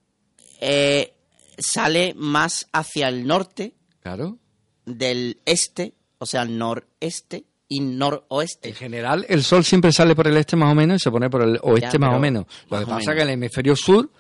eh, 0.60 1.14
sale 1.58 2.12
más 2.14 2.66
hacia 2.72 3.08
el 3.08 3.26
norte 3.26 3.74
claro 4.02 4.38
del 4.84 5.38
este, 5.46 5.94
o 6.18 6.26
sea, 6.26 6.44
noreste 6.44 7.44
y 7.68 7.80
noroeste. 7.80 8.68
en 8.68 8.74
general 8.74 9.26
el 9.28 9.42
sol 9.42 9.64
siempre 9.64 9.92
sale 9.92 10.14
por 10.14 10.28
el 10.28 10.36
este 10.36 10.56
más 10.56 10.70
o 10.70 10.74
menos 10.74 10.96
y 10.96 11.00
se 11.00 11.10
pone 11.10 11.28
por 11.28 11.42
el 11.42 11.58
oeste 11.62 11.90
Ya, 11.92 11.98
más 11.98 12.14
o 12.14 12.18
menos 12.20 12.46
lo 12.70 12.76
más 12.76 12.84
que 12.84 12.90
pasa 12.90 13.10
es 13.10 13.16
que 13.16 13.22
en 13.22 13.28
el 13.28 13.34
hemisferio 13.34 13.74
sur 13.76 14.10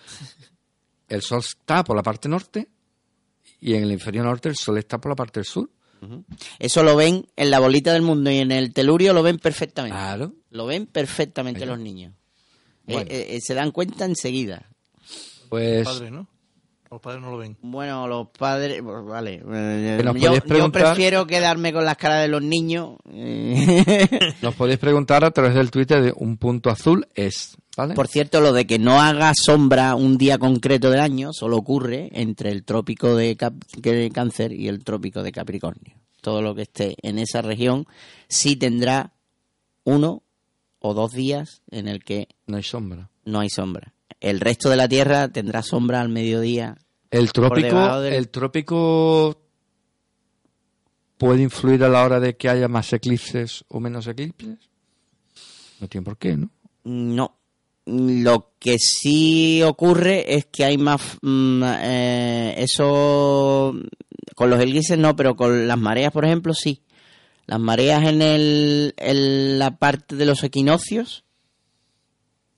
el 1.08 1.22
sol 1.22 1.38
está 1.40 1.84
por 1.84 1.96
la 1.96 2.02
parte 2.02 2.28
norte 2.28 2.68
y 3.60 3.74
en 3.74 3.84
el 3.84 3.90
hemisferio 3.90 4.22
norte 4.22 4.48
el 4.48 4.56
sol 4.56 4.78
está 4.78 4.98
por 4.98 5.12
la 5.12 5.16
parte 5.16 5.40
del 5.40 5.46
sur. 5.46 5.70
Eso 6.58 6.82
lo 6.82 6.94
ven 6.94 7.26
en 7.36 7.50
la 7.50 7.58
bolita 7.58 7.92
del 7.92 8.02
mundo 8.02 8.30
y 8.30 8.38
en 8.38 8.52
el 8.52 8.72
telurio 8.72 9.12
lo 9.12 9.22
ven 9.22 9.38
perfectamente. 9.38 9.96
Claro. 9.96 10.34
Lo 10.50 10.66
ven 10.66 10.86
perfectamente 10.86 11.64
los 11.66 11.78
niños. 11.78 12.12
Eh, 12.86 12.94
eh, 13.08 13.26
eh, 13.30 13.40
se 13.40 13.54
dan 13.54 13.72
cuenta 13.72 14.04
enseguida. 14.04 14.68
Pues 15.48 15.84
Los 15.84 15.94
padres, 15.94 16.12
¿no? 16.12 16.28
Los 16.90 17.00
padres 17.00 17.20
no 17.22 17.30
lo 17.32 17.38
ven. 17.38 17.56
Bueno, 17.62 18.06
los 18.06 18.28
padres, 18.28 18.80
pues, 18.82 19.04
vale. 19.04 19.42
Eh, 19.52 20.00
nos 20.04 20.14
yo, 20.20 20.70
prefiero 20.70 21.26
quedarme 21.26 21.72
con 21.72 21.84
las 21.84 21.96
caras 21.96 22.22
de 22.22 22.28
los 22.28 22.42
niños. 22.42 22.96
eh. 23.12 24.08
nos 24.42 24.54
podéis 24.54 24.78
preguntar 24.78 25.24
a 25.24 25.30
través 25.30 25.54
del 25.54 25.70
Twitter 25.70 26.00
de 26.02 26.12
un 26.16 26.36
punto 26.36 26.70
azul 26.70 27.06
es, 27.14 27.56
¿vale? 27.76 27.94
Por 27.94 28.06
cierto, 28.08 28.40
lo 28.40 28.52
de 28.52 28.66
que 28.66 28.78
no 28.78 29.00
haga 29.00 29.32
sombra 29.34 29.94
un 29.96 30.16
día 30.16 30.38
concreto 30.38 30.90
del 30.90 31.00
año 31.00 31.30
solo 31.32 31.56
ocurre 31.56 32.08
entre 32.12 32.50
el 32.50 32.64
trópico 32.64 33.16
de, 33.16 33.36
Cap- 33.36 33.64
de 33.76 34.10
Cáncer 34.12 34.52
y 34.52 34.68
el 34.68 34.84
trópico 34.84 35.22
de 35.22 35.32
Capricornio. 35.32 35.94
Todo 36.20 36.40
lo 36.42 36.54
que 36.54 36.62
esté 36.62 36.96
en 37.02 37.18
esa 37.18 37.42
región 37.42 37.86
sí 38.28 38.56
tendrá 38.56 39.12
uno 39.84 40.22
o 40.78 40.94
dos 40.94 41.12
días 41.12 41.62
en 41.70 41.88
el 41.88 42.04
que 42.04 42.28
no 42.46 42.56
hay 42.58 42.62
sombra. 42.62 43.10
no 43.24 43.40
hay 43.40 43.50
sombra. 43.50 43.92
El 44.28 44.40
resto 44.40 44.68
de 44.70 44.76
la 44.76 44.88
Tierra 44.88 45.28
tendrá 45.28 45.62
sombra 45.62 46.00
al 46.00 46.08
mediodía. 46.08 46.76
El 47.10 47.32
trópico, 47.32 48.00
del- 48.00 48.14
el 48.14 48.28
trópico 48.28 49.40
puede 51.18 51.42
influir 51.42 51.82
a 51.84 51.88
la 51.88 52.04
hora 52.04 52.20
de 52.20 52.36
que 52.36 52.48
haya 52.48 52.68
más 52.68 52.92
eclipses 52.92 53.64
o 53.68 53.80
menos 53.80 54.06
eclipses. 54.06 54.58
No 55.80 55.88
tiene 55.88 56.04
por 56.04 56.16
qué, 56.18 56.36
¿no? 56.36 56.50
No. 56.84 57.36
Lo 57.86 58.52
que 58.58 58.78
sí 58.78 59.62
ocurre 59.62 60.34
es 60.34 60.46
que 60.46 60.64
hay 60.64 60.76
más... 60.78 61.00
mm, 61.22 61.62
eh, 61.82 62.54
eso... 62.58 63.74
Con 64.34 64.50
los 64.50 64.60
eclipses 64.60 64.98
no, 64.98 65.14
pero 65.16 65.36
con 65.36 65.66
las 65.68 65.78
mareas, 65.78 66.12
por 66.12 66.24
ejemplo, 66.24 66.52
sí. 66.52 66.82
Las 67.46 67.60
mareas 67.60 68.02
en, 68.08 68.20
el, 68.22 68.92
en 68.96 69.58
la 69.58 69.76
parte 69.78 70.16
de 70.16 70.26
los 70.26 70.42
equinoccios, 70.42 71.24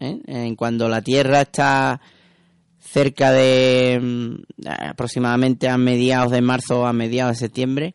¿eh? 0.00 0.20
en 0.26 0.56
cuando 0.56 0.88
la 0.88 1.02
Tierra 1.02 1.42
está 1.42 2.00
cerca 2.80 3.32
de 3.32 3.98
mm, 4.00 4.66
aproximadamente 4.88 5.68
a 5.68 5.76
mediados 5.78 6.30
de 6.30 6.40
marzo 6.40 6.80
o 6.80 6.86
a 6.86 6.92
mediados 6.92 7.34
de 7.34 7.46
septiembre, 7.46 7.94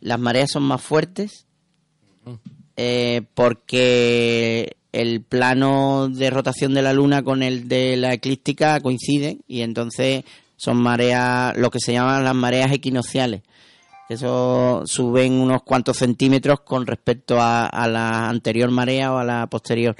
las 0.00 0.18
mareas 0.18 0.50
son 0.50 0.64
más 0.64 0.82
fuertes 0.82 1.46
eh, 2.76 3.22
porque 3.34 4.76
el 4.92 5.22
plano 5.22 6.08
de 6.08 6.30
rotación 6.30 6.74
de 6.74 6.82
la 6.82 6.92
luna 6.92 7.22
con 7.22 7.42
el 7.42 7.68
de 7.68 7.96
la 7.96 8.12
eclíptica 8.12 8.80
coinciden 8.80 9.40
y 9.48 9.62
entonces 9.62 10.24
son 10.56 10.76
mareas, 10.76 11.56
lo 11.56 11.70
que 11.70 11.80
se 11.80 11.92
llaman 11.92 12.24
las 12.24 12.34
mareas 12.34 12.72
equinocciales. 12.72 13.42
Eso 14.08 14.82
suben 14.86 15.34
unos 15.34 15.62
cuantos 15.62 15.98
centímetros 15.98 16.60
con 16.60 16.86
respecto 16.86 17.40
a, 17.40 17.66
a 17.66 17.86
la 17.88 18.28
anterior 18.28 18.70
marea 18.70 19.12
o 19.12 19.18
a 19.18 19.24
la 19.24 19.46
posterior. 19.48 19.94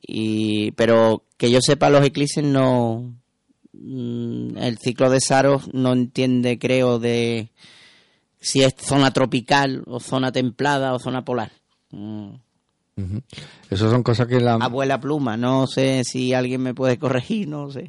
Y, 0.00 0.72
pero 0.72 1.24
que 1.36 1.50
yo 1.50 1.58
sepa, 1.60 1.90
los 1.90 2.04
eclipses 2.04 2.44
no. 2.44 3.14
mm, 3.72 4.56
El 4.58 4.78
ciclo 4.78 5.10
de 5.10 5.20
Saros 5.20 5.72
no 5.72 5.92
entiende, 5.92 6.58
creo, 6.58 6.98
de 6.98 7.50
si 8.40 8.62
es 8.62 8.74
zona 8.78 9.10
tropical 9.12 9.82
o 9.86 10.00
zona 10.00 10.30
templada 10.32 10.94
o 10.94 10.98
zona 10.98 11.24
polar. 11.24 11.52
Mm. 11.90 12.30
Eso 13.70 13.88
son 13.90 14.02
cosas 14.02 14.26
que 14.26 14.40
la... 14.40 14.54
Abuela 14.54 15.00
pluma, 15.00 15.36
no 15.36 15.68
sé 15.68 16.02
si 16.04 16.34
alguien 16.34 16.60
me 16.62 16.74
puede 16.74 16.98
corregir, 16.98 17.46
no 17.46 17.70
sé. 17.70 17.88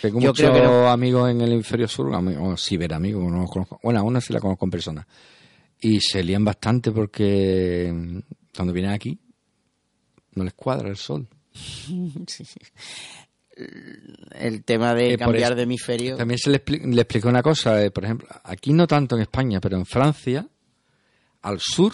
Tengo 0.00 0.18
Yo 0.20 0.30
muchos 0.30 0.38
creo 0.48 0.52
que 0.52 0.62
no. 0.62 0.88
amigos 0.90 1.30
en 1.30 1.40
el 1.42 1.52
hemisferio 1.52 1.86
sur, 1.86 2.12
amigos, 2.12 2.64
ciberamigos, 2.66 3.22
no 3.30 3.42
los 3.42 3.50
conozco. 3.50 3.78
Bueno, 3.84 4.00
a 4.00 4.02
una 4.02 4.20
sí 4.20 4.32
la 4.32 4.40
conozco 4.40 4.64
en 4.64 4.70
persona. 4.72 5.06
Y 5.80 6.00
se 6.00 6.24
lían 6.24 6.44
bastante 6.44 6.90
porque 6.90 7.92
mm, 7.94 8.18
cuando 8.56 8.72
vienen 8.72 8.90
aquí 8.92 9.16
no 10.34 10.44
les 10.44 10.54
cuadra 10.54 10.88
el 10.88 10.96
sol. 10.96 11.26
El 14.34 14.64
tema 14.64 14.94
de 14.94 15.14
Eh, 15.14 15.18
cambiar 15.18 15.52
eso- 15.52 15.56
de 15.56 15.62
hemisferio. 15.64 16.16
También 16.16 16.38
se 16.38 16.50
le, 16.50 16.62
le 16.66 17.02
explico 17.02 17.28
una 17.28 17.42
cosa, 17.42 17.84
eh, 17.84 17.90
por 17.90 18.04
ejemplo, 18.04 18.28
aquí 18.44 18.72
no 18.72 18.86
tanto 18.86 19.14
en 19.16 19.22
España, 19.22 19.60
pero 19.60 19.76
en 19.76 19.84
Francia, 19.86 20.48
al 21.42 21.60
sur 21.60 21.92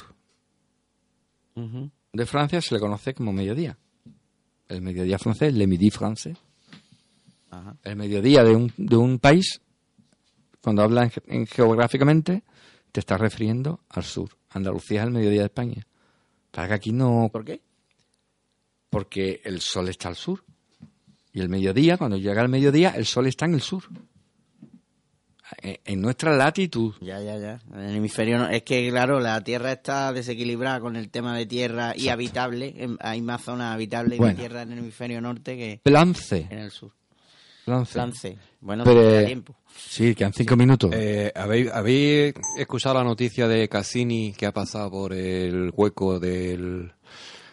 de 2.13 2.27
Francia 2.27 2.63
se 2.63 2.75
le 2.75 2.81
conoce 2.81 3.15
como 3.15 3.33
mediodía. 3.33 3.77
El 4.69 4.83
mediodía 4.83 5.19
francés, 5.19 5.53
le 5.53 5.67
midi 5.67 5.91
francés. 5.91 6.39
Ajá. 7.51 7.77
El 7.83 7.97
mediodía 7.97 8.45
de 8.45 8.55
un, 8.55 8.73
de 8.77 8.97
un 8.97 9.19
país, 9.19 9.61
cuando 10.63 10.83
hablas 10.83 11.05
en 11.05 11.11
ge- 11.11 11.23
en 11.27 11.47
geográficamente, 11.47 12.45
te 12.93 13.01
estás 13.01 13.21
refiriendo 13.21 13.81
al 13.89 14.05
sur. 14.05 14.31
Andalucía 14.51 15.01
es 15.01 15.07
el 15.09 15.13
mediodía 15.13 15.41
de 15.41 15.47
España. 15.47 15.87
Para 16.53 16.69
que 16.69 16.75
aquí 16.75 16.93
no... 16.93 17.29
¿Por 17.33 17.45
qué? 17.45 17.61
Porque 18.91 19.41
el 19.45 19.61
sol 19.61 19.89
está 19.89 20.09
al 20.09 20.17
sur. 20.17 20.45
Y 21.33 21.41
el 21.41 21.49
mediodía, 21.49 21.97
cuando 21.99 22.17
llega 22.17 22.43
el 22.43 22.49
mediodía, 22.49 22.91
el 22.91 23.05
sol 23.07 23.27
está 23.27 23.45
en 23.45 23.55
el 23.55 23.61
sur. 23.63 23.85
En, 25.63 25.79
en 25.85 26.01
nuestra 26.03 26.37
latitud. 26.37 26.95
Ya, 27.01 27.21
ya, 27.23 27.39
ya. 27.39 27.61
En 27.73 27.81
el 27.81 27.97
hemisferio 27.97 28.39
no- 28.39 28.49
es 28.51 28.63
que, 28.65 28.89
claro, 28.91 29.19
la 29.19 29.43
Tierra 29.43 29.73
está 29.73 30.13
desequilibrada 30.13 30.79
con 30.81 30.95
el 30.97 31.09
tema 31.11 31.37
de 31.37 31.47
tierra 31.47 31.95
y 31.97 32.09
habitable. 32.09 32.75
En- 32.77 32.99
Hay 33.01 33.23
más 33.23 33.43
zonas 33.43 33.73
habitables 33.75 34.19
Bueno. 34.19 34.35
de 34.35 34.41
tierra 34.41 34.63
en 34.63 34.73
el 34.73 34.79
hemisferio 34.81 35.21
norte 35.23 35.57
que 35.57 35.81
Plance. 35.83 36.47
en 36.51 36.59
el 36.59 36.71
sur. 36.71 36.93
Plance. 37.65 37.93
Flance. 37.93 38.39
Bueno, 38.61 38.85
Pero, 38.85 39.25
tiempo. 39.27 39.57
Sí, 39.75 40.15
quedan 40.15 40.33
cinco 40.35 40.57
minutos. 40.57 40.91
Eh, 40.95 41.33
¿habéis, 41.35 41.71
habéis 41.71 42.35
escuchado 42.59 42.97
la 42.97 43.05
noticia 43.05 43.47
de 43.49 43.69
Cassini 43.69 44.33
que 44.37 44.47
ha 44.47 44.53
pasado 44.53 44.91
por 44.91 45.13
el 45.15 45.71
hueco 45.75 46.19
del 46.19 46.93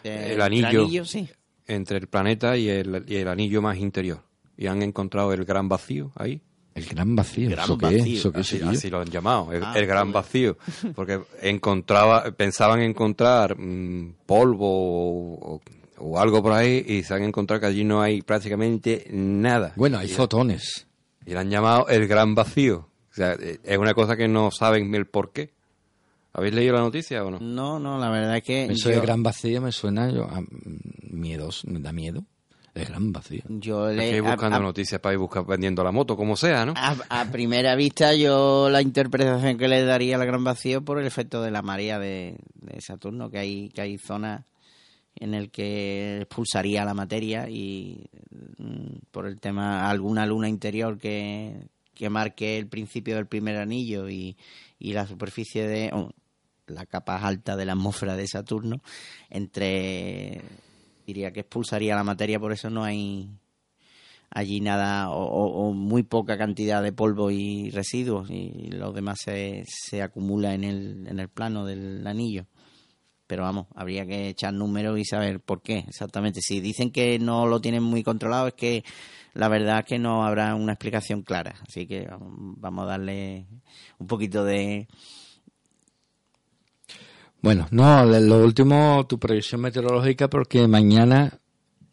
El 0.06 0.40
anillo, 0.40 1.04
sí. 1.04 1.28
entre 1.66 1.98
el 1.98 2.06
planeta 2.08 2.56
y 2.56 2.68
el, 2.68 3.04
y 3.06 3.16
el 3.16 3.28
anillo 3.28 3.60
más 3.62 3.76
interior? 3.78 4.22
Y 4.56 4.66
han 4.66 4.82
encontrado 4.82 5.32
el 5.32 5.44
gran 5.44 5.68
vacío 5.68 6.12
ahí. 6.14 6.40
el 6.74 6.86
gran 6.86 7.14
vacío. 7.16 7.50
gran 7.50 7.64
¿Eso 7.64 7.78
qué 7.78 7.86
vacío. 7.86 8.00
es? 8.00 8.18
¿Eso 8.20 8.32
qué 8.32 8.40
Así, 8.40 8.60
así 8.62 8.90
lo 8.90 9.00
han 9.00 9.08
llamado, 9.10 9.52
el, 9.52 9.62
Ah, 9.64 9.74
el 9.76 9.86
gran 9.86 10.12
vacío. 10.12 10.56
Porque 10.94 11.20
encontraba, 11.42 12.30
pensaban 12.32 12.80
encontrar 12.80 13.58
mm, 13.58 14.14
polvo 14.26 14.66
o, 14.68 15.54
o- 15.56 15.60
o 15.98 16.18
algo 16.20 16.42
por 16.42 16.52
ahí 16.52 16.84
y 16.86 17.02
se 17.04 17.14
han 17.14 17.22
encontrado 17.22 17.60
que 17.60 17.66
allí 17.66 17.82
no 17.82 18.02
hay 18.02 18.20
prácticamente 18.20 19.06
nada. 19.10 19.72
Bueno, 19.76 19.98
hay 19.98 20.06
Y- 20.08 20.10
fotones. 20.12 20.86
Y 21.24 21.30
le 21.30 21.38
han 21.38 21.50
llamado 21.50 21.88
el 21.88 22.06
gran 22.06 22.34
vacío. 22.34 22.88
O 23.10 23.14
sea, 23.14 23.32
eh, 23.40 23.58
es 23.64 23.78
una 23.78 23.94
cosa 23.94 24.14
que 24.16 24.28
no 24.28 24.50
saben 24.50 24.94
el 24.94 25.06
por 25.06 25.32
qué. 25.32 25.54
¿Habéis 26.36 26.54
leído 26.54 26.74
la 26.74 26.80
noticia 26.82 27.24
o 27.24 27.30
no? 27.30 27.38
No, 27.40 27.78
no, 27.80 27.98
la 27.98 28.10
verdad 28.10 28.36
es 28.36 28.42
que 28.42 28.66
Eso 28.66 28.90
yo, 28.90 28.96
de 28.96 29.00
gran 29.06 29.22
vacío 29.22 29.60
me 29.62 29.72
suena 29.72 30.10
yo, 30.12 30.24
a, 30.24 30.40
mm, 30.42 30.46
miedos, 31.12 31.64
me 31.64 31.80
da 31.80 31.92
miedo. 31.92 32.24
El 32.74 32.84
gran 32.84 33.10
vacío. 33.10 33.40
yo 33.48 33.88
le, 33.88 34.18
a- 34.18 34.22
buscando 34.22 34.58
a- 34.58 34.60
noticias 34.62 35.00
para 35.00 35.14
ir 35.14 35.18
buscar, 35.18 35.46
vendiendo 35.46 35.82
la 35.82 35.92
moto, 35.92 36.14
como 36.14 36.36
sea, 36.36 36.66
¿no? 36.66 36.74
A, 36.76 36.94
a 37.08 37.24
primera 37.32 37.74
vista, 37.74 38.14
yo 38.14 38.68
la 38.68 38.82
interpretación 38.82 39.56
que 39.56 39.66
le 39.66 39.82
daría 39.82 40.16
al 40.16 40.26
gran 40.26 40.44
vacío 40.44 40.84
por 40.84 40.98
el 41.00 41.06
efecto 41.06 41.40
de 41.40 41.50
la 41.50 41.62
marea 41.62 41.98
de, 41.98 42.36
de 42.54 42.80
Saturno, 42.82 43.30
que 43.30 43.38
hay, 43.38 43.70
que 43.70 43.80
hay 43.80 43.96
zonas 43.96 44.44
en 45.18 45.32
el 45.32 45.50
que 45.50 46.18
expulsaría 46.20 46.84
la 46.84 46.92
materia 46.92 47.48
y 47.48 48.04
mm, 48.58 48.98
por 49.10 49.26
el 49.26 49.40
tema 49.40 49.88
alguna 49.88 50.26
luna 50.26 50.46
interior 50.50 50.98
que, 50.98 51.68
que 51.94 52.10
marque 52.10 52.58
el 52.58 52.66
principio 52.66 53.14
del 53.16 53.26
primer 53.26 53.56
anillo 53.56 54.10
y, 54.10 54.36
y 54.78 54.92
la 54.92 55.06
superficie 55.06 55.66
de 55.66 55.90
oh, 55.94 56.10
la 56.66 56.86
capa 56.86 57.16
alta 57.18 57.56
de 57.56 57.64
la 57.64 57.72
atmósfera 57.72 58.16
de 58.16 58.26
Saturno 58.26 58.80
entre 59.30 60.42
diría 61.06 61.32
que 61.32 61.40
expulsaría 61.40 61.94
la 61.94 62.04
materia 62.04 62.40
por 62.40 62.52
eso 62.52 62.70
no 62.70 62.82
hay 62.84 63.28
allí 64.30 64.60
nada 64.60 65.10
o, 65.10 65.24
o- 65.24 65.72
muy 65.72 66.02
poca 66.02 66.36
cantidad 66.36 66.82
de 66.82 66.92
polvo 66.92 67.30
y 67.30 67.70
residuos 67.70 68.30
y 68.30 68.70
lo 68.70 68.92
demás 68.92 69.18
se, 69.24 69.64
se 69.66 70.02
acumula 70.02 70.54
en 70.54 70.64
el, 70.64 71.06
en 71.08 71.18
el 71.20 71.28
plano 71.28 71.64
del 71.64 72.06
anillo. 72.06 72.46
Pero 73.26 73.42
vamos, 73.42 73.66
habría 73.74 74.06
que 74.06 74.28
echar 74.28 74.52
números 74.52 74.98
y 74.98 75.04
saber 75.04 75.40
por 75.40 75.60
qué 75.60 75.78
exactamente. 75.88 76.40
Si 76.42 76.60
dicen 76.60 76.92
que 76.92 77.18
no 77.18 77.46
lo 77.46 77.60
tienen 77.60 77.82
muy 77.82 78.02
controlado 78.04 78.48
es 78.48 78.54
que 78.54 78.84
la 79.34 79.48
verdad 79.48 79.80
es 79.80 79.84
que 79.84 79.98
no 79.98 80.24
habrá 80.24 80.54
una 80.54 80.72
explicación 80.74 81.22
clara. 81.22 81.56
Así 81.66 81.86
que 81.86 82.08
vamos 82.20 82.84
a 82.84 82.88
darle 82.88 83.46
un 83.98 84.06
poquito 84.06 84.44
de... 84.44 84.86
Bueno, 87.42 87.66
no, 87.70 88.04
lo 88.04 88.44
último, 88.44 89.06
tu 89.08 89.18
previsión 89.18 89.60
meteorológica, 89.60 90.28
porque 90.28 90.66
mañana 90.66 91.38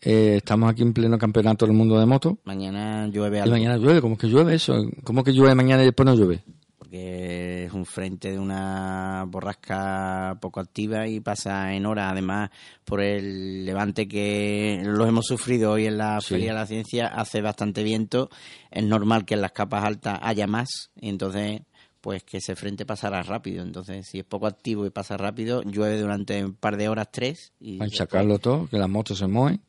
eh, 0.01 0.35
estamos 0.37 0.69
aquí 0.71 0.81
en 0.81 0.93
pleno 0.93 1.17
campeonato 1.17 1.65
del 1.65 1.75
mundo 1.75 1.99
de 1.99 2.05
moto. 2.05 2.39
Mañana 2.45 3.07
llueve 3.07 3.37
Y 3.37 3.41
algo. 3.41 3.53
mañana 3.55 3.77
llueve, 3.77 4.01
¿cómo 4.01 4.17
que 4.17 4.27
llueve 4.27 4.55
eso? 4.55 4.73
¿Cómo 5.03 5.23
que 5.23 5.31
llueve 5.33 5.53
mañana 5.55 5.83
y 5.83 5.85
después 5.87 6.05
no 6.05 6.15
llueve? 6.15 6.43
porque 6.77 7.65
es 7.65 7.73
un 7.73 7.85
frente 7.85 8.31
de 8.31 8.37
una 8.37 9.25
borrasca 9.27 10.37
poco 10.39 10.59
activa 10.59 11.07
y 11.07 11.21
pasa 11.21 11.73
en 11.73 11.87
hora. 11.87 12.09
Además, 12.11 12.51
por 12.85 13.01
el 13.01 13.65
levante 13.65 14.07
que 14.07 14.79
los 14.85 15.07
hemos 15.07 15.25
sufrido 15.25 15.71
hoy 15.71 15.87
en 15.87 15.97
la 15.97 16.21
Sí. 16.21 16.35
Feria 16.35 16.49
de 16.53 16.59
la 16.59 16.67
Ciencia, 16.67 17.07
hace 17.07 17.41
bastante 17.41 17.81
viento. 17.83 18.29
Es 18.69 18.83
normal 18.83 19.25
que 19.25 19.33
en 19.33 19.41
las 19.41 19.53
capas 19.53 19.83
altas 19.85 20.19
haya 20.21 20.45
más 20.45 20.91
y 20.99 21.09
entonces 21.09 21.61
pues 22.03 22.21
que 22.25 22.39
ese 22.39 22.57
frente 22.57 22.85
pasará 22.85 23.23
rápido. 23.23 23.63
Entonces, 23.63 24.05
si 24.05 24.19
es 24.19 24.25
poco 24.25 24.45
activo 24.45 24.85
y 24.85 24.89
pasa 24.89 25.15
rápido, 25.15 25.63
llueve 25.63 25.97
durante 25.97 26.43
un 26.43 26.53
par 26.53 26.75
de 26.75 26.89
horas, 26.89 27.07
tres. 27.09 27.53
Y 27.61 27.77
Para 27.77 27.89
sacarlo 27.91 28.39
todo, 28.39 28.67
que 28.67 28.77
las 28.77 28.89
motos 28.89 29.19
se 29.19 29.27
mueven. 29.27 29.61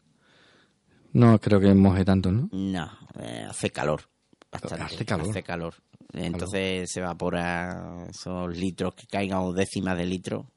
No 1.13 1.39
creo 1.39 1.61
que 1.61 1.73
moje 1.75 2.05
tanto, 2.05 2.33
¿no? 2.33 2.49
No, 2.51 2.91
eh, 3.21 3.47
hace 3.49 3.71
calor. 3.71 4.01
Bastante. 4.51 4.83
Hace 4.83 5.05
calor. 5.05 5.31
Hace 5.31 5.43
calor. 5.45 5.75
Entonces 6.13 6.91
se 6.93 6.99
evapora 6.99 8.05
esos 8.11 8.57
litros 8.57 8.97
que 8.97 9.07
caigan 9.07 9.39
o 9.39 9.53
décimas 9.53 9.97
de 9.97 10.05
litro. 10.05 10.51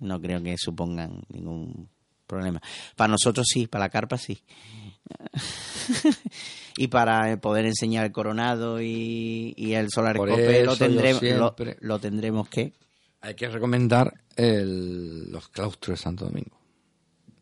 No 0.00 0.20
creo 0.20 0.42
que 0.42 0.56
supongan 0.58 1.22
ningún 1.28 1.90
problema. 2.26 2.60
Para 2.96 3.12
nosotros 3.12 3.46
sí, 3.48 3.68
para 3.68 3.84
la 3.84 3.88
carpa 3.88 4.18
sí. 4.18 4.42
y 6.76 6.88
para 6.88 7.36
poder 7.40 7.66
enseñar 7.66 8.04
el 8.06 8.12
coronado 8.12 8.80
y, 8.80 9.54
y 9.56 9.74
el 9.74 9.90
solar 9.90 10.16
Por 10.16 10.28
scope 10.28 10.64
lo 10.64 10.76
tendremos, 10.76 11.22
lo, 11.80 11.98
tendremos 11.98 12.48
que. 12.48 12.72
Hay 13.20 13.34
que 13.34 13.48
recomendar 13.48 14.12
el- 14.36 15.30
los 15.30 15.48
claustros 15.48 15.98
de 15.98 16.02
Santo 16.02 16.24
Domingo. 16.26 16.58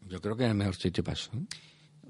Yo 0.09 0.21
creo 0.21 0.37
que 0.37 0.45
es 0.45 0.51
el 0.51 0.57
mejor 0.57 0.77
sitio 0.77 1.03
para 1.03 1.15
eso. 1.19 1.31
¿eh? 1.35 1.45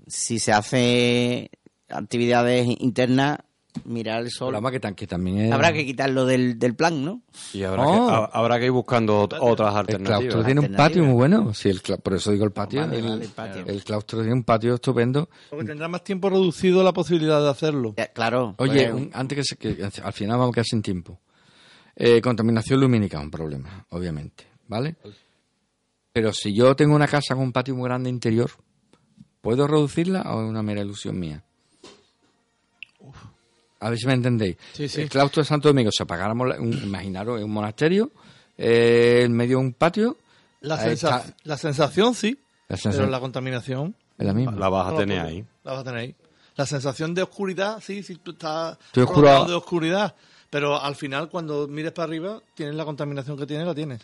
Si 0.09 0.39
se 0.39 0.53
hace 0.53 1.51
actividades 1.89 2.67
internas, 2.81 3.39
mirar 3.85 4.21
el 4.21 4.27
El 4.27 4.31
sol. 4.31 4.49
problema 4.49 4.71
que, 4.71 4.81
tan- 4.81 4.95
que 4.95 5.07
también 5.07 5.39
es... 5.41 5.53
Habrá 5.53 5.73
que 5.73 5.85
quitarlo 5.87 6.27
del, 6.27 6.59
del 6.59 6.75
plan, 6.75 7.05
¿no? 7.05 7.23
Y 7.55 7.63
habrá, 7.63 7.87
Oh. 7.87 8.07
que, 8.09 8.15
ha- 8.15 8.25
habrá 8.39 8.59
que 8.59 8.67
ir 8.67 8.71
buscando 8.71 9.29
ot- 9.29 9.39
otras 9.41 9.73
El 9.73 9.79
alternativas. 9.79 10.19
claustro 10.21 10.45
tiene 10.45 10.61
un 10.61 10.75
patio 10.75 11.05
muy 11.05 11.15
bueno. 11.15 11.55
Sí, 11.55 11.69
el 11.71 11.83
cla- 11.83 11.99
por 12.01 12.15
eso 12.15 12.31
digo 12.33 12.45
el 12.45 12.53
patio. 12.53 12.81
Vale, 12.83 12.99
el, 12.99 13.05
vale, 13.09 13.25
el 13.25 13.31
patio. 13.31 13.65
el 13.67 13.83
claustro 13.85 14.19
tiene 14.21 14.35
un 14.35 14.45
patio 14.45 14.75
estupendo. 14.75 15.29
Porque 15.51 15.65
tendrá 15.65 15.89
más 15.89 16.05
tiempo 16.05 16.29
reducido 16.31 16.83
la 16.85 16.93
posibilidad 16.93 17.41
de 17.43 17.49
hacerlo. 17.51 17.95
Eh, 17.97 18.11
Claro. 18.15 18.55
Oye, 18.59 18.91
pues, 18.91 19.03
un- 19.05 19.11
antes 19.15 19.37
que, 19.39 19.45
se, 19.45 19.57
que 19.57 19.85
al 20.03 20.13
final 20.13 20.37
vamos 20.39 20.53
a 20.53 20.55
quedar 20.55 20.67
sin 20.67 20.83
tiempo. 20.83 21.21
Eh, 21.97 22.21
contaminación 22.21 22.81
lumínica, 22.81 23.19
un 23.21 23.31
problema, 23.31 23.87
obviamente, 23.91 24.45
¿vale? 24.69 24.97
Pero 26.13 26.33
si 26.33 26.55
yo 26.55 26.75
tengo 26.77 26.95
una 26.95 27.07
casa 27.09 27.35
con 27.35 27.45
un 27.45 27.53
patio 27.53 27.75
muy 27.75 27.85
grande 27.85 28.11
interior, 28.11 28.51
¿puedo 29.41 29.67
reducirla 29.67 30.23
o 30.35 30.43
es 30.43 30.49
una 30.51 30.63
mera 30.63 30.83
ilusión 30.83 31.19
mía? 31.19 31.43
A 33.83 33.91
ver 33.91 33.99
si 33.99 34.07
me 34.07 34.13
entendéis. 34.15 34.57
Sí, 34.73 34.89
sí. 34.89 35.03
El 35.03 35.09
claustro 35.09 35.43
de 35.43 35.47
Santo 35.49 35.69
Domingo, 35.69 35.91
si 35.91 36.03
apagáramos, 36.03 36.49
la- 36.49 36.61
un, 36.61 36.73
imaginaros, 36.73 37.39
es 37.39 37.45
un 37.45 37.51
monasterio, 37.53 38.11
eh, 38.57 39.23
en 39.25 39.33
medio 39.33 39.59
de 39.59 39.65
un 39.65 39.73
patio, 39.73 40.17
La, 40.61 40.77
Ahí 40.77 40.91
sensa- 40.91 41.19
está. 41.19 41.37
la 41.43 41.57
sensación 41.59 42.15
sí, 42.15 42.39
la 42.69 42.77
pero 42.83 43.07
la 43.09 43.19
contaminación 43.19 43.95
es 44.17 44.27
la 44.27 44.33
misma. 44.33 44.53
La 44.53 44.69
vas 44.69 44.93
a 44.93 44.97
tener 44.97 45.19
ahí. 45.21 45.45
La 45.65 45.73
vas 45.73 45.81
a 45.81 45.85
tener 45.85 45.99
ahí. 46.01 46.15
La 46.55 46.67
sensación 46.67 47.15
de 47.15 47.23
oscuridad, 47.23 47.83
sí, 47.83 48.03
sí, 48.05 48.17
tú 48.23 48.31
estás 48.33 48.79
Estoy 48.87 49.03
oscuro. 49.05 49.23
rodeado 49.23 49.47
de 49.49 49.55
oscuridad. 49.55 50.15
Pero 50.51 50.81
al 50.81 50.95
final, 50.95 51.29
cuando 51.31 51.67
mires 51.67 51.93
para 51.93 52.05
arriba, 52.05 52.41
tienes 52.55 52.75
la 52.77 52.85
contaminación 52.85 53.37
que 53.39 53.47
tienes, 53.47 53.67
la 53.67 53.75
tienes. 53.75 54.01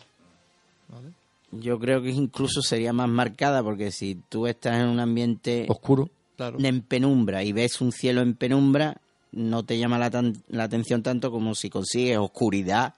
¿Vale? 0.89 1.09
Yo 1.51 1.79
creo 1.79 2.01
que 2.01 2.09
incluso 2.09 2.61
sería 2.61 2.91
más 2.91 3.07
marcada 3.07 3.63
porque 3.63 3.91
si 3.91 4.15
tú 4.29 4.45
estás 4.47 4.79
en 4.79 4.87
un 4.87 4.99
ambiente 4.99 5.65
Oscuro. 5.69 6.09
Claro. 6.35 6.57
en 6.59 6.81
penumbra 6.81 7.43
y 7.43 7.51
ves 7.53 7.81
un 7.81 7.91
cielo 7.91 8.21
en 8.21 8.33
penumbra, 8.33 8.97
no 9.31 9.63
te 9.63 9.77
llama 9.77 9.97
la, 9.99 10.09
tan- 10.09 10.41
la 10.49 10.63
atención 10.63 11.03
tanto 11.03 11.31
como 11.31 11.53
si 11.55 11.69
consigues 11.69 12.17
oscuridad 12.17 12.93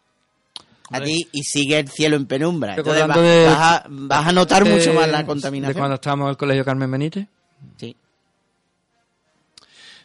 a 0.89 1.01
ti 1.01 1.27
y 1.31 1.43
sigue 1.43 1.79
el 1.79 1.87
cielo 1.89 2.15
en 2.17 2.25
penumbra. 2.25 2.75
Entonces 2.75 3.07
de- 3.15 3.45
vas, 3.45 3.57
a, 3.59 3.85
vas 3.89 4.27
a 4.27 4.31
notar 4.33 4.65
mucho 4.65 4.91
Eh, 4.91 4.93
más 4.93 5.09
la 5.09 5.19
De 5.19 5.25
contaminación. 5.25 5.77
cuando 5.79 5.95
estábamos 5.95 6.25
en 6.25 6.29
el 6.31 6.37
colegio 6.37 6.65
Carmen 6.65 6.91
Benítez. 6.91 7.27
Sí. 7.77 7.95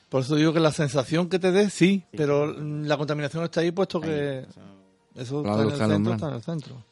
Por 0.09 0.23
eso 0.23 0.37
digo 0.37 0.53
que 0.53 0.61
la 0.61 0.71
sensación 0.73 1.29
que 1.29 1.39
te 1.41 1.51
dé, 1.51 1.69
sí, 1.71 2.05
pero 2.17 2.47
la 2.53 2.97
contaminación 2.97 3.43
está 3.45 3.61
ahí 3.61 3.73
puesto 3.73 4.01
que 4.01 4.47
eso 5.17 5.41
está 5.45 5.55
en 5.55 5.61
el 5.61 5.73
está 5.73 5.89
centro, 5.89 6.13
está 6.15 6.29
en 6.29 6.35
el 6.35 6.43
centro. 6.43 6.85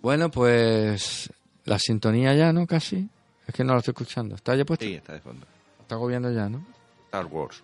Bueno, 0.00 0.30
pues 0.30 1.28
la 1.64 1.78
sintonía 1.78 2.34
ya, 2.34 2.52
¿no? 2.52 2.66
Casi. 2.66 3.08
Es 3.46 3.54
que 3.54 3.64
no 3.64 3.72
la 3.72 3.80
estoy 3.80 3.92
escuchando. 3.92 4.36
¿Está 4.36 4.54
ya 4.54 4.64
puesta? 4.64 4.84
Sí, 4.84 4.94
está 4.94 5.14
de 5.14 5.20
fondo. 5.20 5.44
Está 5.80 5.96
agobiando 5.96 6.30
ya, 6.32 6.48
¿no? 6.48 6.64
Star 7.06 7.26
Wars. 7.26 7.62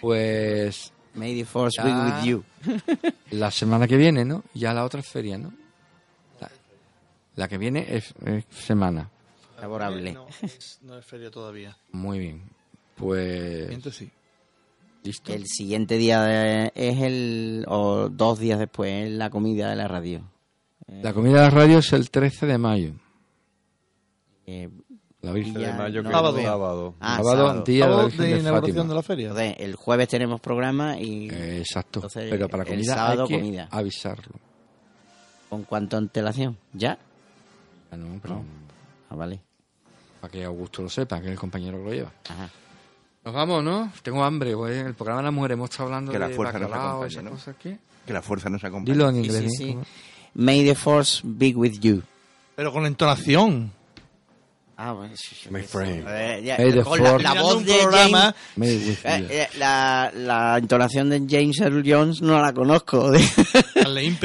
Pues 0.00 0.92
May 1.14 1.34
the 1.38 1.44
force 1.44 1.82
be 1.82 1.90
with 1.92 2.24
you. 2.24 2.44
la 3.32 3.50
semana 3.50 3.86
que 3.88 3.96
viene, 3.96 4.24
¿no? 4.24 4.44
Ya 4.54 4.72
la 4.72 4.84
otra 4.84 5.02
feria, 5.02 5.36
¿no? 5.38 5.52
La, 6.40 6.50
la 7.36 7.48
que 7.48 7.58
viene 7.58 7.84
es, 7.88 8.14
es 8.24 8.44
semana. 8.50 9.10
Favorable. 9.60 10.10
Eh, 10.10 10.14
No, 10.14 10.26
es, 10.42 10.78
no 10.82 10.96
es 10.98 11.04
feria 11.04 11.30
todavía. 11.30 11.76
Muy 11.92 12.18
bien. 12.18 12.42
Pues 12.96 13.68
Miente 13.68 13.90
sí. 13.92 14.10
listo. 15.02 15.32
El 15.32 15.46
siguiente 15.46 15.96
día 15.96 16.22
de- 16.22 16.72
es 16.74 17.02
el. 17.02 17.64
o 17.68 18.08
dos 18.08 18.38
días 18.38 18.58
después, 18.58 19.06
es 19.06 19.12
la 19.12 19.30
comida 19.30 19.68
de 19.70 19.76
la 19.76 19.88
radio. 19.88 20.22
La 21.02 21.12
comida 21.12 21.36
de 21.36 21.42
la 21.42 21.50
radio 21.50 21.78
es 21.78 21.92
el 21.92 22.10
13 22.10 22.46
de 22.46 22.58
mayo. 22.58 22.92
Eh, 24.46 24.68
La 25.22 25.32
Virgen. 25.32 25.54
Ya, 25.54 25.72
de 25.72 25.78
mayo, 25.78 26.02
no 26.02 26.08
que 26.08 26.14
Sábado. 26.14 26.42
sábado. 26.42 26.94
ah, 27.00 27.16
sábado, 27.18 27.36
sábado. 27.46 27.62
día 27.64 27.84
de 27.84 27.90
la 27.90 27.96
Sábado 27.96 28.08
de 28.08 28.16
de 28.16 28.38
inauguración 28.40 28.76
Fátima. 28.76 28.88
de 28.88 28.94
la 28.94 29.02
feria. 29.02 29.28
Entonces, 29.28 29.54
el 29.58 29.74
jueves 29.76 30.08
tenemos 30.08 30.40
programa 30.40 30.98
y 30.98 31.28
Eh, 31.30 31.58
exacto. 31.58 31.98
Entonces, 32.00 32.30
Pero 32.30 32.48
para 32.48 32.62
el 32.62 32.68
comida 32.70 32.94
sábado 32.94 33.22
hay 33.24 33.28
que 33.28 33.38
comida. 33.38 33.68
avisarlo. 33.70 34.34
¿con 35.50 35.64
cuánto 35.64 35.96
antelación? 35.96 36.56
¿Ya? 36.72 36.96
Ah, 37.90 37.96
no, 37.96 38.18
pero 38.22 38.42
Ah, 39.10 39.16
vale. 39.16 39.40
para 40.20 40.30
que 40.30 40.44
Augusto 40.44 40.82
lo 40.82 40.88
sepa, 40.88 41.18
que 41.20 41.26
es 41.26 41.32
el 41.32 41.38
compañero 41.38 41.78
que 41.78 41.84
lo 41.84 41.92
lleva. 41.92 42.12
Ajá. 42.28 42.48
Nos 43.24 43.34
vamos, 43.34 43.62
¿no? 43.64 43.92
Tengo 44.02 44.24
hambre. 44.24 44.54
pues, 44.56 44.78
en 44.78 44.86
el 44.86 44.94
programa 44.94 45.20
de 45.20 45.24
la 45.26 45.30
mujer 45.32 45.52
hemos 45.52 45.68
estado 45.70 45.88
hablando 45.88 46.12
Que 46.12 46.18
la 46.18 46.28
de 46.28 46.34
fuerza 46.34 46.58
nos 46.58 46.70
bacalao, 46.70 46.88
acompañe, 46.90 47.10
esas 47.12 47.24
¿no? 47.24 47.30
cosas. 47.32 47.56
¿qué? 47.60 47.78
Que 48.06 48.12
la 48.14 48.22
fuerza 48.22 48.48
nos 48.48 48.64
acompañe. 48.64 48.92
Dilo 48.94 49.08
en 49.10 49.16
Sí, 49.16 49.20
inglés. 49.22 49.42
sí, 49.42 49.56
sí. 49.56 49.72
¿Cómo? 49.72 49.84
May 50.34 50.64
the 50.64 50.74
force 50.74 51.20
be 51.24 51.52
with 51.54 51.80
you. 51.80 52.02
Pero 52.56 52.72
con 52.72 52.86
entonación. 52.86 53.72
Ah, 54.82 54.92
bueno, 54.92 55.14
sí, 55.14 55.36
sí, 55.42 55.50
My 55.50 55.60
friend. 55.60 56.06
Eh, 56.08 56.40
ya, 56.42 56.56
May 56.56 56.72
the 56.72 56.82
con 56.82 57.02
la, 57.22 57.34
voz 57.34 57.62
de 57.66 57.74
programa, 57.80 58.34
James, 58.56 58.98
eh, 59.04 59.26
eh, 59.28 59.48
la, 59.58 60.10
la 60.14 60.56
entonación 60.56 61.10
de 61.10 61.18
James 61.28 61.60
Earl 61.60 61.82
Jones 61.84 62.22
no 62.22 62.40
la 62.40 62.54
conozco. 62.54 63.12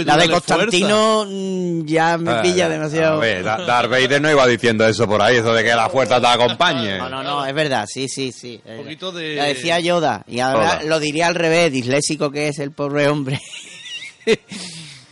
La 0.05 0.15
de 0.17 0.29
Constantino 0.29 1.25
mm, 1.27 1.85
ya 1.85 2.17
me 2.17 2.35
pilla 2.41 2.67
Ah, 2.67 2.69
demasiado. 2.69 3.17
A 3.17 3.19
ver, 3.19 3.43
Da- 3.43 3.65
Darth 3.65 3.89
Vader 3.89 4.21
no 4.21 4.31
iba 4.31 4.47
diciendo 4.47 4.87
eso 4.87 5.05
por 5.07 5.21
ahí, 5.21 5.37
eso 5.37 5.53
de 5.53 5.61
que 5.63 5.75
la 5.75 5.89
fuerza 5.89 6.21
te 6.21 6.27
acompañe. 6.27 6.99
No, 6.99 7.09
no, 7.09 7.21
no, 7.21 7.45
es 7.45 7.53
verdad, 7.53 7.85
sí, 7.91 8.07
sí, 8.07 8.31
sí. 8.31 8.61
Un 8.65 8.77
poquito 8.77 9.11
de- 9.11 9.35
La 9.35 9.45
decía 9.45 9.79
Yoda, 9.81 10.23
y 10.25 10.39
ahora 10.39 10.83
lo 10.83 11.01
diría 11.01 11.27
al 11.27 11.35
revés, 11.35 11.69
disléxico 11.71 12.31
que 12.31 12.47
es 12.47 12.59
el 12.59 12.71
pobre 12.71 13.09
hombre. 13.09 13.41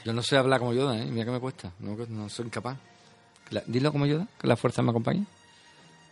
Yo 0.05 0.13
no 0.13 0.23
sé 0.23 0.37
hablar 0.37 0.59
como 0.59 0.73
Yoda, 0.73 0.97
¿eh? 0.97 1.05
Mira 1.05 1.25
que 1.25 1.31
me 1.31 1.39
cuesta. 1.39 1.71
No, 1.79 1.97
no 2.07 2.29
soy 2.29 2.45
incapaz. 2.45 2.77
La- 3.53 3.63
dilo 3.67 3.91
como 3.91 4.05
Yoda, 4.05 4.27
que 4.39 4.47
la 4.47 4.55
fuerza 4.55 4.81
me 4.81 4.89
acompañe. 4.91 5.23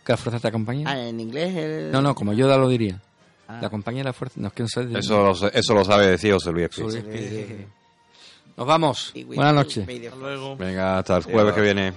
Que 0.04 0.12
la 0.12 0.16
fuerza 0.16 0.40
te 0.40 0.48
acompañe. 0.48 0.84
Ah, 0.86 0.98
en 0.98 1.20
inglés 1.20 1.54
el... 1.56 1.92
No, 1.92 2.00
no, 2.02 2.14
como 2.14 2.32
Yoda 2.32 2.56
lo 2.56 2.68
diría. 2.68 3.00
Ah. 3.48 3.58
La 3.60 3.66
acompaña 3.68 4.02
la 4.04 4.12
fuerza. 4.12 4.40
No 4.40 4.48
es 4.48 4.52
que 4.54 4.62
no 4.62 4.68
sé. 4.68 4.86
de- 4.86 4.98
Eso, 4.98 5.22
lo, 5.24 5.34
sé- 5.34 5.50
eso 5.52 5.74
lo 5.74 5.84
sabe 5.84 6.06
decir 6.06 6.32
José 6.32 6.52
Luis. 6.52 6.68
Nos 8.56 8.66
vamos. 8.66 9.12
Buenas 9.36 9.54
noches. 9.54 9.86
Venga, 10.58 10.98
hasta 10.98 11.16
el 11.18 11.22
jueves 11.24 11.54
que 11.54 11.60
viene. 11.60 11.92